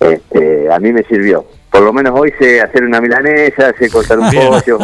este, 0.00 0.72
a 0.72 0.78
mí 0.78 0.90
me 0.90 1.02
sirvió. 1.02 1.44
Por 1.70 1.82
lo 1.82 1.92
menos 1.92 2.18
hoy 2.18 2.32
sé 2.38 2.62
hacer 2.62 2.84
una 2.84 2.98
milanesa, 2.98 3.74
sé 3.78 3.90
cortar 3.90 4.18
un 4.20 4.30
pollo. 4.30 4.78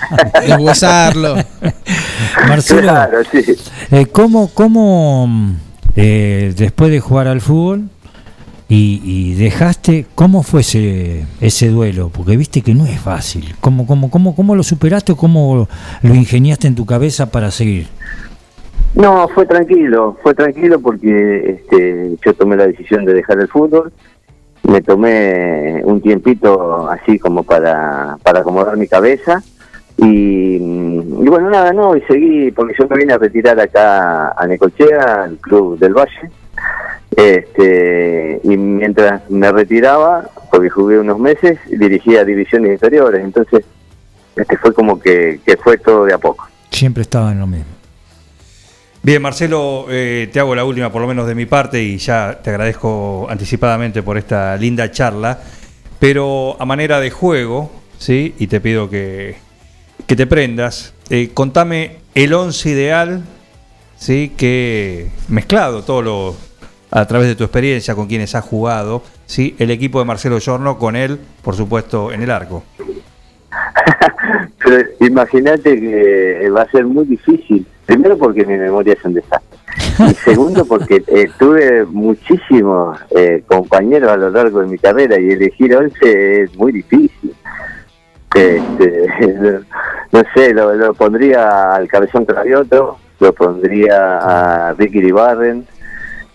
Deshuesarlo. 0.46 1.34
Marcelo, 2.48 2.80
claro, 2.80 3.18
sí. 3.30 3.44
eh, 3.90 4.06
¿cómo, 4.10 4.50
cómo 4.54 5.28
eh, 5.96 6.54
después 6.56 6.90
de 6.90 7.00
jugar 7.00 7.26
al 7.28 7.42
fútbol 7.42 7.90
y, 8.68 9.00
y 9.02 9.34
dejaste, 9.34 10.04
cómo 10.14 10.42
fue 10.42 10.60
ese, 10.60 11.24
ese 11.40 11.68
duelo? 11.70 12.10
Porque 12.14 12.36
viste 12.36 12.60
que 12.60 12.74
no 12.74 12.84
es 12.84 13.00
fácil. 13.00 13.54
¿Cómo, 13.60 13.86
cómo, 13.86 14.10
cómo, 14.10 14.36
cómo 14.36 14.54
lo 14.54 14.62
superaste 14.62 15.12
o 15.12 15.16
cómo 15.16 15.68
lo 16.02 16.14
ingeniaste 16.14 16.66
en 16.66 16.74
tu 16.74 16.84
cabeza 16.84 17.30
para 17.30 17.50
seguir? 17.50 17.86
No, 18.94 19.28
fue 19.28 19.46
tranquilo, 19.46 20.16
fue 20.22 20.34
tranquilo 20.34 20.80
porque 20.80 21.50
este, 21.50 22.16
yo 22.24 22.34
tomé 22.34 22.56
la 22.56 22.66
decisión 22.66 23.04
de 23.04 23.14
dejar 23.14 23.38
el 23.38 23.48
fútbol, 23.48 23.92
me 24.64 24.80
tomé 24.80 25.82
un 25.84 26.00
tiempito 26.00 26.88
así 26.90 27.18
como 27.18 27.42
para, 27.42 28.18
acomodar 28.24 28.76
mi 28.76 28.88
cabeza 28.88 29.42
y, 29.96 30.58
mm, 30.58 31.22
y 31.24 31.28
bueno, 31.28 31.50
nada, 31.50 31.72
no, 31.72 31.96
y 31.96 32.00
seguí, 32.02 32.50
porque 32.50 32.74
yo 32.78 32.88
me 32.88 32.96
vine 32.96 33.12
a 33.12 33.18
retirar 33.18 33.60
acá 33.60 34.30
a 34.30 34.46
Necochea, 34.46 35.24
al 35.24 35.36
Club 35.36 35.78
del 35.78 35.94
Valle, 35.94 36.30
este, 37.16 38.40
y 38.42 38.56
mientras 38.56 39.28
me 39.30 39.50
retiraba, 39.50 40.30
porque 40.50 40.70
jugué 40.70 40.98
unos 40.98 41.18
meses, 41.18 41.58
dirigía 41.68 42.24
divisiones 42.24 42.72
inferiores, 42.72 43.24
entonces 43.24 43.64
este 44.36 44.56
fue 44.56 44.72
como 44.72 45.00
que, 45.00 45.40
que 45.44 45.56
fue 45.56 45.78
todo 45.78 46.04
de 46.04 46.14
a 46.14 46.18
poco. 46.18 46.48
Siempre 46.70 47.02
estaba 47.02 47.32
en 47.32 47.40
lo 47.40 47.46
mismo. 47.46 47.78
Bien, 49.02 49.22
Marcelo, 49.22 49.86
eh, 49.88 50.28
te 50.32 50.40
hago 50.40 50.54
la 50.54 50.64
última 50.64 50.90
por 50.92 51.00
lo 51.00 51.08
menos 51.08 51.26
de 51.26 51.34
mi 51.34 51.46
parte 51.46 51.82
y 51.82 51.98
ya 51.98 52.40
te 52.42 52.50
agradezco 52.50 53.26
anticipadamente 53.30 54.02
por 54.02 54.18
esta 54.18 54.56
linda 54.56 54.90
charla, 54.90 55.38
pero 55.98 56.56
a 56.60 56.64
manera 56.64 57.00
de 57.00 57.10
juego, 57.10 57.70
¿sí? 57.98 58.34
Y 58.38 58.48
te 58.48 58.60
pido 58.60 58.90
que, 58.90 59.36
que 60.06 60.16
te 60.16 60.26
prendas, 60.26 60.94
eh, 61.10 61.30
contame 61.32 61.98
el 62.14 62.34
once 62.34 62.70
ideal, 62.70 63.24
¿sí? 63.96 64.32
Que 64.36 65.08
mezclado 65.28 65.84
todo 65.84 66.02
lo, 66.02 66.36
a 66.90 67.06
través 67.06 67.28
de 67.28 67.34
tu 67.34 67.44
experiencia 67.44 67.94
con 67.94 68.06
quienes 68.06 68.34
has 68.34 68.44
jugado, 68.44 69.02
¿sí? 69.26 69.54
El 69.58 69.70
equipo 69.70 69.98
de 69.98 70.04
Marcelo 70.04 70.38
Giorno 70.40 70.78
con 70.78 70.96
él, 70.96 71.18
por 71.42 71.54
supuesto, 71.54 72.12
en 72.12 72.22
el 72.22 72.30
arco. 72.30 72.62
Pero 74.64 74.88
imagínate 75.00 75.80
que 75.80 76.50
va 76.50 76.62
a 76.62 76.70
ser 76.70 76.86
muy 76.86 77.04
difícil. 77.04 77.66
Primero 77.86 78.18
porque 78.18 78.44
mi 78.44 78.56
memoria 78.56 78.94
es 78.94 79.04
un 79.04 79.14
desastre. 79.14 79.58
Y 79.98 80.14
segundo 80.24 80.64
porque 80.64 81.02
eh, 81.06 81.30
tuve 81.38 81.84
muchísimos 81.84 82.98
eh, 83.10 83.42
compañeros 83.46 84.10
a 84.10 84.16
lo 84.16 84.30
largo 84.30 84.60
de 84.60 84.66
mi 84.66 84.78
carrera 84.78 85.18
y 85.18 85.30
elegir 85.30 85.74
11 85.74 86.42
es 86.42 86.56
muy 86.56 86.72
difícil. 86.72 87.34
Este, 88.34 89.06
no 90.12 90.22
sé, 90.34 90.52
lo, 90.52 90.74
lo 90.74 90.94
pondría 90.94 91.74
al 91.74 91.88
Cabezón 91.88 92.24
Cravioto, 92.24 92.98
lo 93.20 93.32
pondría 93.32 94.68
a 94.68 94.74
Ricky 94.74 95.00
Ribarren, 95.00 95.66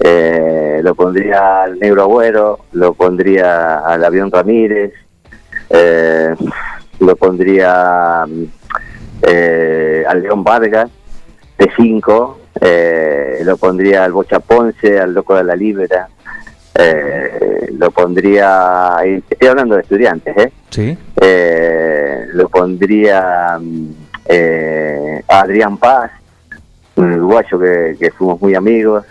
eh, 0.05 0.81
lo 0.83 0.95
pondría 0.95 1.63
al 1.63 1.79
Negro 1.79 2.01
Agüero, 2.01 2.59
lo 2.73 2.93
pondría 2.93 3.79
al 3.79 4.03
Avión 4.03 4.29
Ramírez, 4.29 4.91
eh, 5.69 6.35
lo 6.99 7.15
pondría 7.15 8.25
eh, 9.21 10.03
al 10.05 10.21
León 10.21 10.43
Vargas 10.43 10.91
de 11.57 11.71
5, 11.73 12.39
eh, 12.59 13.39
lo 13.45 13.55
pondría 13.55 14.03
al 14.03 14.11
Bocha 14.11 14.41
Ponce, 14.41 14.99
al 14.99 15.13
Loco 15.13 15.35
de 15.35 15.45
la 15.45 15.55
Libera, 15.55 16.09
eh, 16.75 17.69
lo 17.77 17.89
pondría, 17.91 18.97
estoy 19.05 19.47
hablando 19.47 19.75
de 19.75 19.83
estudiantes, 19.83 20.35
¿eh? 20.35 20.51
¿Sí? 20.69 20.97
Eh, 21.21 22.25
lo 22.33 22.49
pondría 22.49 23.53
a 23.53 25.39
Adrián 25.39 25.77
Paz, 25.77 26.11
un 26.97 27.13
uruguayo 27.13 27.57
que, 27.57 27.95
que 27.97 28.11
fuimos 28.11 28.41
muy 28.41 28.53
amigos, 28.53 29.05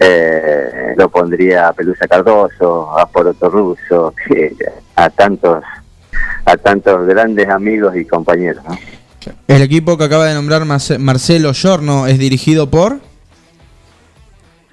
eh, 0.00 0.94
lo 0.96 1.08
pondría 1.08 1.68
a 1.68 1.72
Pelusa 1.72 2.06
Cardoso, 2.08 2.96
a 2.98 3.06
Poroto 3.06 3.48
Russo, 3.48 4.14
a 4.96 5.10
tantos 5.10 5.62
a 6.46 6.56
tantos 6.56 7.06
grandes 7.06 7.48
amigos 7.48 7.96
y 7.96 8.04
compañeros. 8.04 8.62
¿no? 8.68 8.76
El 9.48 9.62
equipo 9.62 9.96
que 9.96 10.04
acaba 10.04 10.26
de 10.26 10.34
nombrar 10.34 10.62
Marce- 10.64 10.98
Marcelo 10.98 11.52
Giorno 11.54 12.06
es 12.06 12.18
dirigido 12.18 12.70
por... 12.70 12.98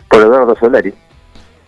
Por 0.09 0.21
Eduardo 0.21 0.55
Solari. 0.59 0.93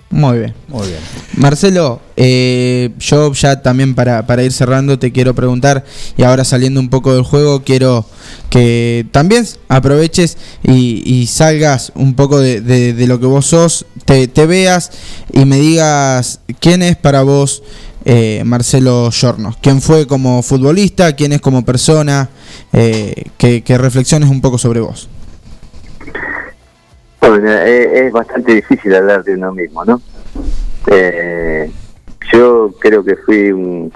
Muy 0.09 0.37
bien. 0.37 0.53
Muy 0.67 0.87
bien. 0.87 0.99
Marcelo, 1.37 1.99
eh, 2.15 2.91
yo 2.99 3.33
ya 3.33 3.63
también 3.63 3.95
para, 3.95 4.27
para 4.27 4.43
ir 4.43 4.51
cerrando 4.51 4.99
te 4.99 5.11
quiero 5.11 5.33
preguntar, 5.33 5.83
y 6.17 6.21
ahora 6.21 6.43
saliendo 6.43 6.79
un 6.79 6.89
poco 6.89 7.15
del 7.15 7.23
juego, 7.23 7.63
quiero 7.63 8.05
que 8.51 9.07
también 9.11 9.47
aproveches 9.69 10.37
y, 10.63 11.01
y 11.11 11.25
salgas 11.25 11.91
un 11.95 12.13
poco 12.13 12.39
de, 12.39 12.61
de- 12.61 12.93
de 12.93 13.07
lo 13.07 13.19
que 13.19 13.25
vos 13.25 13.47
sos, 13.47 13.87
te, 14.05 14.27
te 14.27 14.45
veas 14.45 14.91
y 15.33 15.45
me 15.45 15.57
digas 15.57 16.41
quién 16.59 16.83
es 16.83 16.95
para 16.95 17.23
vos 17.23 17.63
eh, 18.05 18.43
Marcelo 18.45 19.09
Giorno, 19.11 19.55
quién 19.63 19.81
fue 19.81 20.05
como 20.05 20.43
futbolista, 20.43 21.15
quién 21.15 21.33
es 21.33 21.41
como 21.41 21.65
persona, 21.65 22.29
eh, 22.71 23.23
que, 23.39 23.63
que 23.63 23.77
reflexiones 23.79 24.29
un 24.29 24.41
poco 24.41 24.59
sobre 24.59 24.79
vos. 24.81 25.07
Bueno, 27.25 27.49
eh, 27.51 28.07
es 28.07 28.11
bastante 28.11 28.55
difícil 28.55 28.93
hablar 28.93 29.23
de 29.23 29.35
uno 29.35 29.53
mismo, 29.53 29.85
¿no? 29.85 30.01
Eh, 30.87 31.71
yo 32.33 32.69
creo 32.79 33.01
que 33.01 33.15
fui 33.15 33.49
un, 33.49 33.93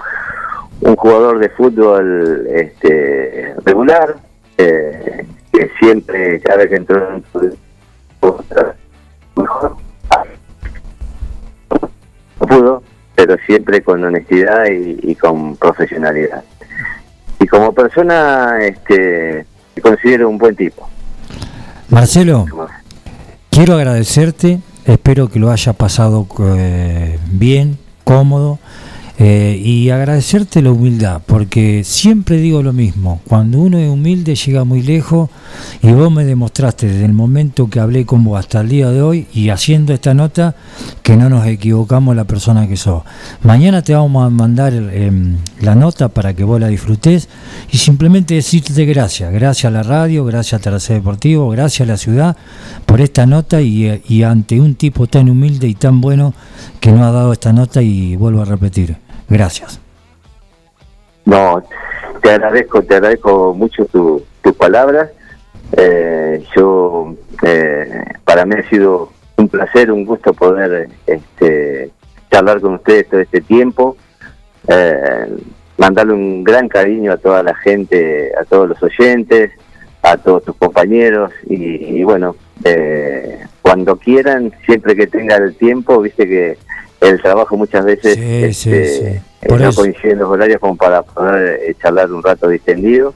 un 0.80 0.96
jugador 0.96 1.38
de 1.38 1.50
fútbol 1.50 2.46
este, 2.50 3.54
regular, 3.66 4.16
eh, 4.56 5.26
que 5.52 5.70
siempre, 5.78 6.40
cada 6.40 6.58
vez 6.60 6.70
que 6.70 6.76
entró 6.76 7.06
en 7.10 7.22
mejor, 9.36 9.76
no 12.40 12.46
pudo, 12.46 12.82
pero 13.14 13.36
siempre 13.44 13.82
con 13.82 14.02
honestidad 14.04 14.64
y, 14.70 15.00
y 15.02 15.14
con 15.14 15.54
profesionalidad. 15.56 16.42
Y 17.40 17.46
como 17.46 17.74
persona, 17.74 18.58
este, 18.62 19.44
me 19.76 19.82
considero 19.82 20.30
un 20.30 20.38
buen 20.38 20.56
tipo. 20.56 20.88
Marcelo, 21.90 22.46
quiero 23.58 23.74
agradecerte, 23.74 24.60
espero 24.84 25.26
que 25.28 25.40
lo 25.40 25.50
haya 25.50 25.72
pasado 25.72 26.28
eh, 26.56 27.18
bien, 27.26 27.76
cómodo. 28.04 28.60
Eh, 29.20 29.60
y 29.64 29.90
agradecerte 29.90 30.62
la 30.62 30.70
humildad, 30.70 31.20
porque 31.26 31.82
siempre 31.82 32.36
digo 32.36 32.62
lo 32.62 32.72
mismo, 32.72 33.20
cuando 33.26 33.58
uno 33.58 33.76
es 33.76 33.90
humilde 33.90 34.36
llega 34.36 34.62
muy 34.62 34.80
lejos 34.80 35.28
y 35.82 35.90
vos 35.90 36.12
me 36.12 36.24
demostraste 36.24 36.86
desde 36.86 37.04
el 37.04 37.14
momento 37.14 37.68
que 37.68 37.80
hablé 37.80 38.06
con 38.06 38.22
vos 38.22 38.38
hasta 38.38 38.60
el 38.60 38.68
día 38.68 38.90
de 38.90 39.02
hoy 39.02 39.26
y 39.34 39.48
haciendo 39.48 39.92
esta 39.92 40.14
nota 40.14 40.54
que 41.02 41.16
no 41.16 41.28
nos 41.28 41.44
equivocamos 41.48 42.14
la 42.14 42.26
persona 42.26 42.68
que 42.68 42.76
sos. 42.76 43.02
Mañana 43.42 43.82
te 43.82 43.92
vamos 43.92 44.24
a 44.24 44.30
mandar 44.30 44.72
em, 44.72 45.36
la 45.62 45.74
nota 45.74 46.10
para 46.10 46.34
que 46.34 46.44
vos 46.44 46.60
la 46.60 46.68
disfrutes 46.68 47.28
y 47.72 47.78
simplemente 47.78 48.34
decirte 48.34 48.84
gracias, 48.84 49.32
gracias 49.32 49.64
a 49.64 49.72
la 49.72 49.82
radio, 49.82 50.24
gracias 50.24 50.60
a 50.60 50.62
Tercer 50.62 50.98
Deportivo, 50.98 51.50
gracias 51.50 51.88
a 51.88 51.90
la 51.90 51.98
ciudad 51.98 52.36
por 52.86 53.00
esta 53.00 53.26
nota 53.26 53.60
y, 53.60 54.00
y 54.08 54.22
ante 54.22 54.60
un 54.60 54.76
tipo 54.76 55.08
tan 55.08 55.28
humilde 55.28 55.66
y 55.66 55.74
tan 55.74 56.00
bueno 56.00 56.34
que 56.78 56.92
nos 56.92 57.00
ha 57.00 57.10
dado 57.10 57.32
esta 57.32 57.52
nota 57.52 57.82
y 57.82 58.14
vuelvo 58.14 58.42
a 58.42 58.44
repetir. 58.44 59.07
Gracias. 59.28 59.80
No, 61.24 61.62
te 62.22 62.30
agradezco, 62.30 62.82
te 62.82 62.94
agradezco 62.94 63.54
mucho 63.54 63.84
tus 63.86 64.22
tu 64.42 64.54
palabras. 64.54 65.10
Eh, 65.76 66.42
yo, 66.56 67.14
eh, 67.42 68.02
para 68.24 68.46
mí 68.46 68.54
ha 68.56 68.68
sido 68.68 69.12
un 69.36 69.48
placer, 69.48 69.92
un 69.92 70.04
gusto 70.04 70.32
poder 70.32 70.88
este, 71.06 71.90
charlar 72.30 72.60
con 72.60 72.74
ustedes 72.74 73.08
todo 73.08 73.20
este 73.20 73.40
tiempo. 73.40 73.96
Eh, 74.66 75.36
mandarle 75.76 76.12
un 76.14 76.44
gran 76.44 76.68
cariño 76.68 77.12
a 77.12 77.18
toda 77.18 77.42
la 77.42 77.54
gente, 77.54 78.32
a 78.40 78.44
todos 78.44 78.68
los 78.70 78.82
oyentes, 78.82 79.52
a 80.02 80.16
todos 80.16 80.44
tus 80.44 80.56
compañeros 80.56 81.32
y, 81.46 81.54
y 81.54 82.04
bueno, 82.04 82.34
eh, 82.64 83.46
cuando 83.62 83.96
quieran, 83.96 84.52
siempre 84.64 84.96
que 84.96 85.06
tengan 85.06 85.42
el 85.42 85.54
tiempo, 85.56 86.00
viste 86.00 86.26
que 86.26 86.58
el 87.00 87.20
trabajo 87.22 87.56
muchas 87.56 87.84
veces 87.84 88.14
Sí, 88.14 88.44
este, 88.44 88.84
sí. 88.86 89.04
eh, 89.42 89.56
no 89.58 89.72
coinciden 89.72 90.18
los 90.18 90.28
horarios 90.30 90.60
como 90.60 90.76
para 90.76 91.02
poder 91.02 91.60
eh, 91.62 91.74
charlar 91.80 92.10
un 92.12 92.22
rato 92.22 92.48
distendido. 92.48 93.14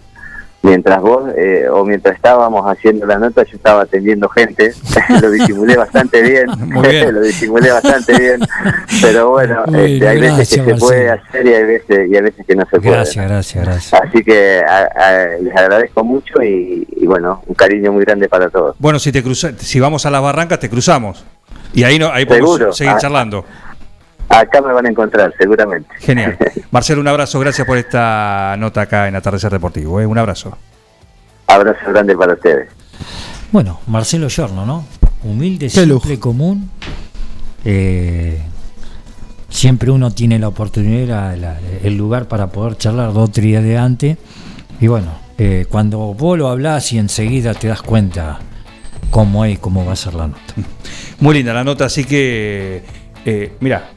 Mientras 0.64 1.00
vos, 1.00 1.24
eh, 1.36 1.66
o 1.68 1.84
mientras 1.84 2.14
estábamos 2.14 2.64
haciendo 2.70 3.04
la 3.04 3.18
nota, 3.18 3.42
yo 3.42 3.56
estaba 3.56 3.82
atendiendo 3.82 4.28
gente, 4.28 4.72
lo 5.20 5.28
disimulé 5.32 5.76
bastante 5.76 6.22
bien, 6.22 6.46
Muy 6.68 6.86
bien. 6.88 7.12
lo 7.14 7.20
disimulé 7.20 7.72
bastante 7.72 8.16
bien, 8.16 8.40
pero 9.00 9.30
bueno, 9.30 9.64
este, 9.66 10.06
hay 10.06 10.20
veces 10.20 10.48
que 10.62 10.64
se 10.72 10.74
puede 10.76 11.10
hacer 11.10 11.44
y 11.46 11.52
hay 11.52 11.64
veces, 11.64 12.08
y 12.08 12.14
hay 12.14 12.22
veces 12.22 12.46
que 12.46 12.54
no 12.54 12.62
se 12.70 12.78
puede. 12.78 12.92
Gracias, 12.92 13.28
gracias, 13.28 13.64
gracias. 13.64 14.02
Así 14.02 14.22
que 14.22 14.60
a- 14.64 14.88
a- 14.94 15.36
les 15.40 15.56
agradezco 15.56 16.04
mucho 16.04 16.40
y, 16.40 16.86
y 16.96 17.06
bueno, 17.06 17.42
un 17.48 17.56
cariño 17.56 17.90
muy 17.90 18.04
grande 18.04 18.28
para 18.28 18.48
todos. 18.48 18.76
Bueno, 18.78 19.00
si 19.00 19.10
te 19.10 19.20
cruza, 19.20 19.50
si 19.58 19.80
vamos 19.80 20.06
a 20.06 20.12
las 20.12 20.22
barrancas, 20.22 20.60
te 20.60 20.70
cruzamos. 20.70 21.24
Y 21.74 21.82
ahí 21.82 21.98
no, 21.98 22.12
ahí 22.12 22.24
podemos 22.24 22.52
Seguro. 22.56 22.72
seguir 22.72 22.92
Ah. 22.94 23.00
Acá 24.32 24.62
me 24.62 24.72
van 24.72 24.86
a 24.86 24.88
encontrar, 24.88 25.32
seguramente. 25.38 25.88
Genial. 25.98 26.36
Marcelo, 26.70 27.00
un 27.00 27.08
abrazo, 27.08 27.38
gracias 27.38 27.66
por 27.66 27.76
esta 27.76 28.56
nota 28.58 28.82
acá 28.82 29.06
en 29.08 29.14
Atardecer 29.16 29.52
Deportivo. 29.52 30.00
¿eh? 30.00 30.06
Un 30.06 30.16
abrazo. 30.18 30.56
Abrazo 31.46 31.78
grande 31.88 32.16
para 32.16 32.32
ustedes. 32.34 32.68
Bueno, 33.50 33.80
Marcelo 33.86 34.28
Giorno, 34.30 34.64
¿no? 34.64 34.86
Humilde, 35.22 35.66
Qué 35.66 35.70
simple, 35.70 36.14
lujo. 36.14 36.20
común. 36.20 36.70
Eh, 37.64 38.40
siempre 39.50 39.90
uno 39.90 40.10
tiene 40.10 40.38
la 40.38 40.48
oportunidad, 40.48 41.36
la- 41.36 41.36
la- 41.36 41.58
el 41.82 41.96
lugar 41.96 42.26
para 42.26 42.46
poder 42.48 42.76
charlar 42.78 43.12
dos 43.12 43.28
o 43.28 43.32
tres 43.32 43.44
días 43.46 43.62
de 43.62 43.76
antes. 43.76 44.16
Y 44.80 44.86
bueno, 44.86 45.12
eh, 45.38 45.66
cuando 45.68 45.98
vos 46.14 46.38
lo 46.38 46.48
hablás 46.48 46.92
y 46.92 46.98
enseguida 46.98 47.52
te 47.54 47.68
das 47.68 47.82
cuenta 47.82 48.38
cómo 49.10 49.44
es, 49.44 49.58
cómo 49.58 49.84
va 49.84 49.92
a 49.92 49.96
ser 49.96 50.14
la 50.14 50.28
nota. 50.28 50.40
Muy 51.20 51.34
linda 51.34 51.52
la 51.52 51.64
nota, 51.64 51.84
así 51.84 52.04
que, 52.04 52.82
eh, 53.26 53.52
mira, 53.60 53.90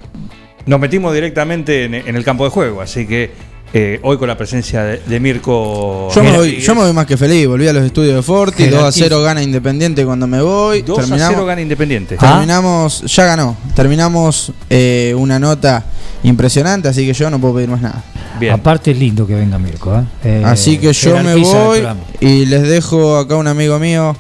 nos 0.66 0.80
metimos 0.80 1.14
directamente 1.14 1.86
en, 1.86 1.94
en 1.94 2.16
el 2.16 2.24
campo 2.24 2.44
de 2.44 2.50
juego, 2.50 2.82
así 2.82 3.06
que 3.06 3.32
eh, 3.78 4.00
hoy 4.04 4.18
con 4.18 4.30
la 4.30 4.38
presencia 4.38 4.84
de, 4.84 5.02
de 5.06 5.20
Mirko. 5.20 6.10
Yo 6.16 6.24
me, 6.24 6.32
voy, 6.32 6.62
yo 6.62 6.76
me 6.76 6.82
voy 6.84 6.94
más 6.94 7.06
que 7.06 7.18
feliz, 7.18 7.46
volví 7.46 7.68
a 7.68 7.74
los 7.74 7.84
estudios 7.84 8.16
de 8.16 8.22
Forti, 8.22 8.68
2 8.68 8.74
a 8.74 8.78
Jerarquiza. 8.78 9.06
0 9.06 9.22
gana 9.22 9.44
Independiente 9.44 10.06
cuando 10.06 10.28
me 10.28 10.42
voy. 10.42 10.82
2 10.82 10.98
a 10.98 11.02
0 11.02 11.08
terminamos, 11.10 11.46
gana 11.46 11.62
Independiente. 11.62 12.16
Ah. 12.18 12.32
terminamos, 12.32 13.02
ya 13.02 13.26
ganó, 13.26 13.58
terminamos 13.76 14.54
eh, 14.70 15.14
una 15.18 15.40
nota 15.40 15.84
impresionante, 16.24 16.88
así 16.88 17.06
que 17.06 17.12
yo 17.12 17.30
no 17.30 17.38
puedo 17.38 17.56
pedir 17.56 17.70
más 17.70 17.82
nada. 17.82 18.02
Bien. 18.40 18.54
Aparte 18.54 18.92
es 18.92 18.98
lindo 18.98 19.28
que 19.28 19.36
venga 19.36 19.58
Mirko. 19.60 19.94
¿eh? 20.00 20.04
Eh, 20.24 20.44
así 20.46 20.78
que 20.78 20.94
yo 20.94 21.22
me 21.22 21.36
voy 21.36 21.86
y 22.22 22.46
les 22.46 22.64
dejo 22.64 23.18
acá 23.18 23.36
un 23.36 23.48
amigo 23.48 23.78
mío. 23.78 24.16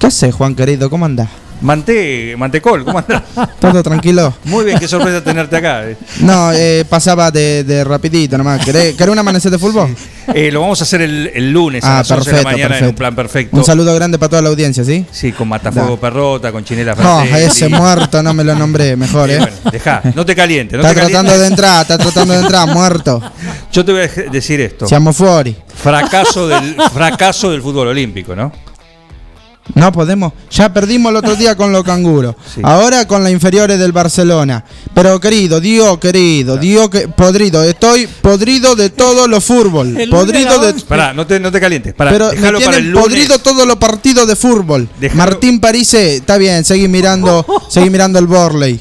¿Qué 0.00 0.08
haces, 0.08 0.34
Juan 0.34 0.56
querido? 0.56 0.90
¿Cómo 0.90 1.04
andás? 1.04 1.28
Mante, 1.60 2.34
Mantecol, 2.38 2.84
¿cómo 2.84 2.98
andás? 2.98 3.22
¿Todo 3.60 3.82
tranquilo? 3.82 4.32
Muy 4.44 4.64
bien, 4.64 4.78
qué 4.78 4.86
sorpresa 4.86 5.22
tenerte 5.22 5.56
acá. 5.56 5.88
eh. 5.88 5.96
No, 6.20 6.52
eh, 6.52 6.84
pasaba 6.88 7.30
de, 7.30 7.64
de 7.64 7.82
rapidito 7.84 8.38
nomás. 8.38 8.64
¿Querés, 8.64 8.94
querés 8.94 9.12
un 9.12 9.18
amanecer 9.18 9.50
de 9.50 9.58
fútbol? 9.58 9.94
Eh, 10.34 10.50
lo 10.52 10.60
vamos 10.60 10.80
a 10.80 10.84
hacer 10.84 11.02
el, 11.02 11.30
el 11.34 11.50
lunes 11.50 11.82
a 11.82 11.96
Ah, 11.96 11.98
las 11.98 12.10
11 12.10 12.30
de 12.30 12.36
la 12.36 12.42
perfecto, 12.42 12.50
mañana 12.50 12.64
en 12.78 12.84
un 12.84 12.90
perfecto. 12.90 12.98
plan 12.98 13.14
perfecto. 13.16 13.56
Un 13.56 13.64
saludo 13.64 13.94
grande 13.94 14.18
para 14.18 14.28
toda 14.30 14.42
la 14.42 14.48
audiencia, 14.50 14.84
¿sí? 14.84 15.04
Sí, 15.10 15.32
con 15.32 15.48
Matafuego 15.48 15.96
Da. 15.96 16.00
Perrota, 16.00 16.52
con 16.52 16.64
Chinela 16.64 16.94
No, 16.94 17.20
Fratelli. 17.20 17.44
ese 17.46 17.68
muerto 17.68 18.22
no 18.22 18.34
me 18.34 18.44
lo 18.44 18.54
nombré, 18.54 18.94
mejor, 18.96 19.30
Eh, 19.30 19.38
bueno, 19.38 19.56
dejá, 19.72 20.02
no 20.14 20.24
te 20.24 20.36
calientes. 20.36 20.78
No 20.78 20.86
Está 20.86 20.94
te 20.94 21.00
tratando 21.06 21.32
calientes. 21.32 21.40
de 21.40 21.46
entrar, 21.48 21.82
está 21.82 21.98
tratando 21.98 22.34
de 22.34 22.40
entrar, 22.40 22.68
muerto. 22.68 23.22
Yo 23.72 23.84
te 23.84 23.92
voy 23.92 24.02
a 24.02 24.30
decir 24.30 24.60
esto. 24.60 24.86
Siamo 24.86 25.12
fuori. 25.12 25.56
Fracaso 25.74 26.46
del, 26.46 26.76
fracaso 26.92 27.50
del 27.50 27.62
fútbol 27.62 27.88
olímpico, 27.88 28.36
¿no? 28.36 28.52
No 29.74 29.92
podemos. 29.92 30.32
Ya 30.50 30.72
perdimos 30.72 31.10
el 31.10 31.16
otro 31.16 31.36
día 31.36 31.56
con 31.56 31.72
los 31.72 31.84
canguros. 31.84 32.34
Sí. 32.54 32.62
Ahora 32.64 33.06
con 33.06 33.22
las 33.22 33.30
inferiores 33.30 33.78
del 33.78 33.92
Barcelona. 33.92 34.64
Pero 34.94 35.20
querido, 35.20 35.60
Dios 35.60 35.98
querido, 35.98 36.56
Dios 36.56 36.88
que 36.88 37.08
podrido. 37.08 37.62
Estoy 37.62 38.06
podrido 38.06 38.74
de 38.74 38.90
todo 38.90 39.28
lo 39.28 39.40
fútbol. 39.40 39.96
El 40.00 40.08
Podrido 40.10 40.58
de. 40.60 40.72
Pará, 40.84 41.12
no 41.12 41.26
te, 41.26 41.38
no 41.38 41.52
te 41.52 41.60
calientes. 41.60 41.92
Pará, 41.94 42.10
Pero 42.10 42.28
me 42.30 42.36
déjalo 42.36 42.58
para 42.60 42.76
el 42.78 42.84
tienen 42.84 42.92
lunes. 42.92 43.04
podrido 43.08 43.38
todos 43.38 43.66
los 43.66 43.76
partidos 43.76 44.26
de 44.26 44.34
fútbol. 44.36 44.88
Martín 45.14 45.60
Parise, 45.60 46.16
está 46.16 46.38
bien, 46.38 46.64
seguí 46.64 46.88
mirando, 46.88 47.44
seguí 47.68 47.90
mirando 47.90 48.18
el 48.18 48.26
Borley. 48.26 48.80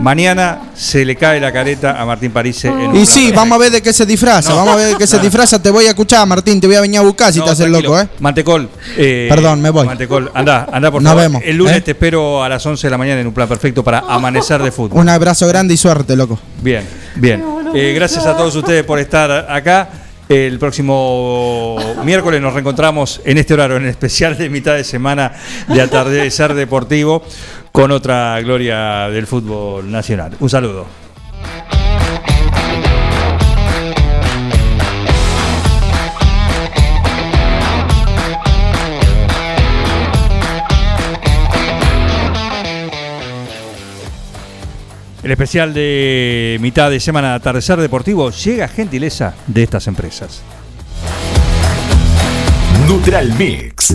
Mañana 0.00 0.70
se 0.74 1.04
le 1.04 1.14
cae 1.14 1.38
la 1.40 1.52
careta 1.52 2.00
a 2.00 2.06
Martín 2.06 2.30
Parise. 2.32 2.68
en 2.68 2.96
Y 2.96 3.04
sí, 3.04 3.32
vamos 3.34 3.56
a 3.56 3.58
ver 3.58 3.70
de 3.70 3.82
qué 3.82 3.92
se 3.92 4.06
disfraza, 4.06 4.48
No. 4.50 4.56
vamos 4.56 4.72
a 4.72 4.76
ver 4.76 4.86
de 4.92 4.96
qué 4.96 5.06
se 5.06 5.16
No. 5.18 5.22
disfraza. 5.22 5.60
Te 5.62 5.70
voy 5.70 5.84
a 5.84 5.90
escuchar, 5.90 6.26
Martín, 6.26 6.58
te 6.58 6.66
voy 6.66 6.76
a 6.76 6.80
venir 6.80 6.98
a 7.00 7.02
buscar 7.02 7.30
si 7.32 7.40
te 7.40 7.50
haces 7.50 7.66
tranquilo. 7.66 7.90
loco, 7.90 8.00
¿eh? 8.00 8.08
Mantecol. 8.18 8.68
eh, 8.96 9.26
Perdón, 9.28 9.60
me 9.60 9.68
voy. 9.68 9.86
Mantecol, 9.86 10.30
anda, 10.32 10.66
anda 10.72 10.90
por 10.90 11.02
Nos 11.02 11.10
favor. 11.10 11.22
vemos, 11.22 11.42
El 11.44 11.56
lunes 11.58 11.76
¿eh? 11.76 11.80
te 11.82 11.90
espero 11.90 12.42
a 12.42 12.48
las 12.48 12.64
11 12.64 12.86
de 12.86 12.90
la 12.90 12.96
mañana 12.96 13.20
en 13.20 13.26
un 13.26 13.34
plan 13.34 13.46
perfecto 13.46 13.84
para 13.84 13.98
amanecer 14.00 14.62
de 14.62 14.72
fútbol. 14.72 14.98
Un 14.98 15.08
abrazo 15.10 15.46
grande 15.46 15.74
y 15.74 15.76
suerte, 15.76 16.16
loco. 16.16 16.38
Bien, 16.62 16.82
bien. 17.16 17.44
Eh, 17.74 17.92
gracias 17.94 18.24
a 18.24 18.34
todos 18.34 18.56
ustedes 18.56 18.84
por 18.84 18.98
estar 18.98 19.30
acá. 19.50 19.90
El 20.30 20.60
próximo 20.60 21.76
miércoles 22.04 22.40
nos 22.40 22.52
reencontramos 22.54 23.20
en 23.24 23.36
este 23.36 23.52
horario, 23.52 23.76
en 23.78 23.82
el 23.82 23.88
especial 23.90 24.38
de 24.38 24.48
mitad 24.48 24.74
de 24.76 24.84
semana 24.84 25.32
de 25.66 25.82
Atardecer 25.82 26.54
Deportivo, 26.54 27.24
con 27.72 27.90
otra 27.90 28.40
gloria 28.40 29.08
del 29.08 29.26
fútbol 29.26 29.90
nacional. 29.90 30.36
Un 30.40 30.50
saludo. 30.50 30.86
El 45.22 45.30
especial 45.32 45.74
de 45.74 46.58
mitad 46.60 46.90
de 46.90 46.98
semana 46.98 47.30
de 47.30 47.34
Atardecer 47.34 47.78
Deportivo 47.78 48.30
llega 48.30 48.64
a 48.64 48.68
gentileza 48.68 49.34
de 49.46 49.62
estas 49.62 49.86
empresas. 49.86 50.42
Neutral 52.86 53.32
Mix. 53.38 53.94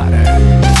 Vara. 0.01 0.80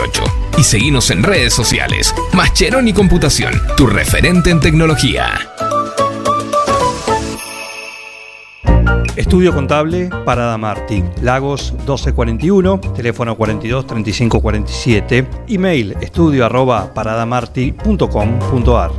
y 0.57 0.63
seguimos 0.63 1.11
en 1.11 1.23
redes 1.23 1.53
sociales. 1.53 2.13
Mascheroni 2.33 2.93
Computación, 2.93 3.53
tu 3.77 3.87
referente 3.87 4.49
en 4.49 4.59
tecnología. 4.59 5.39
Estudio 9.15 9.53
Contable 9.53 10.09
Parada 10.25 10.57
Martí, 10.57 11.03
Lagos 11.21 11.73
1241, 11.73 12.79
teléfono 12.95 13.35
42 13.35 13.85
35 13.85 14.41
47, 14.41 15.27
email 15.47 15.95
estudio 16.01 16.45
arroba 16.45 16.93
paradamarti.com.ar. 16.93 18.91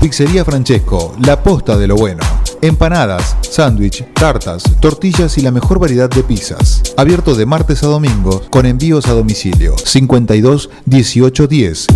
Pizzería 0.00 0.44
Francesco, 0.44 1.14
la 1.24 1.42
posta 1.42 1.76
de 1.76 1.86
lo 1.86 1.96
bueno. 1.96 2.33
Empanadas, 2.64 3.36
sándwich, 3.42 4.06
tartas, 4.14 4.62
tortillas 4.80 5.36
y 5.36 5.42
la 5.42 5.50
mejor 5.50 5.78
variedad 5.78 6.08
de 6.08 6.22
pizzas. 6.22 6.82
Abierto 6.96 7.34
de 7.34 7.44
martes 7.44 7.82
a 7.82 7.88
domingo 7.88 8.42
con 8.48 8.64
envíos 8.64 9.06
a 9.06 9.12
domicilio. 9.12 9.76
52 9.76 10.70
18 10.86 11.46
10. 11.46 11.86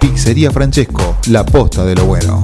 Pizzería 0.00 0.50
Francesco, 0.50 1.16
la 1.28 1.46
posta 1.46 1.84
de 1.84 1.94
lo 1.94 2.06
bueno. 2.06 2.42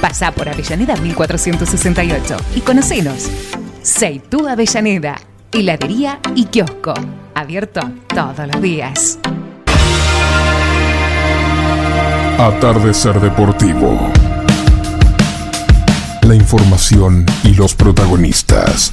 Pasá 0.00 0.32
por 0.32 0.48
Avellaneda 0.48 0.96
1468 0.96 2.36
y 2.56 2.60
conocenos. 2.62 3.28
Seitú 3.82 4.48
Avellaneda, 4.48 5.16
heladería 5.52 6.18
y 6.34 6.46
kiosco. 6.46 6.94
Abierto 7.34 7.80
todos 8.06 8.46
los 8.46 8.62
días. 8.62 9.18
Atardecer 12.38 13.20
Deportivo. 13.20 13.98
La 16.22 16.34
información 16.34 17.26
y 17.42 17.54
los 17.54 17.74
protagonistas. 17.74 18.92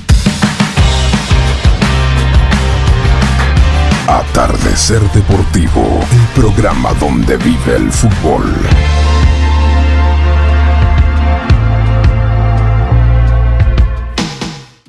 Atardecer 4.07 5.01
Deportivo, 5.11 5.99
el 6.11 6.41
programa 6.41 6.93
donde 6.95 7.37
vive 7.37 7.75
el 7.75 7.91
fútbol. 7.91 8.43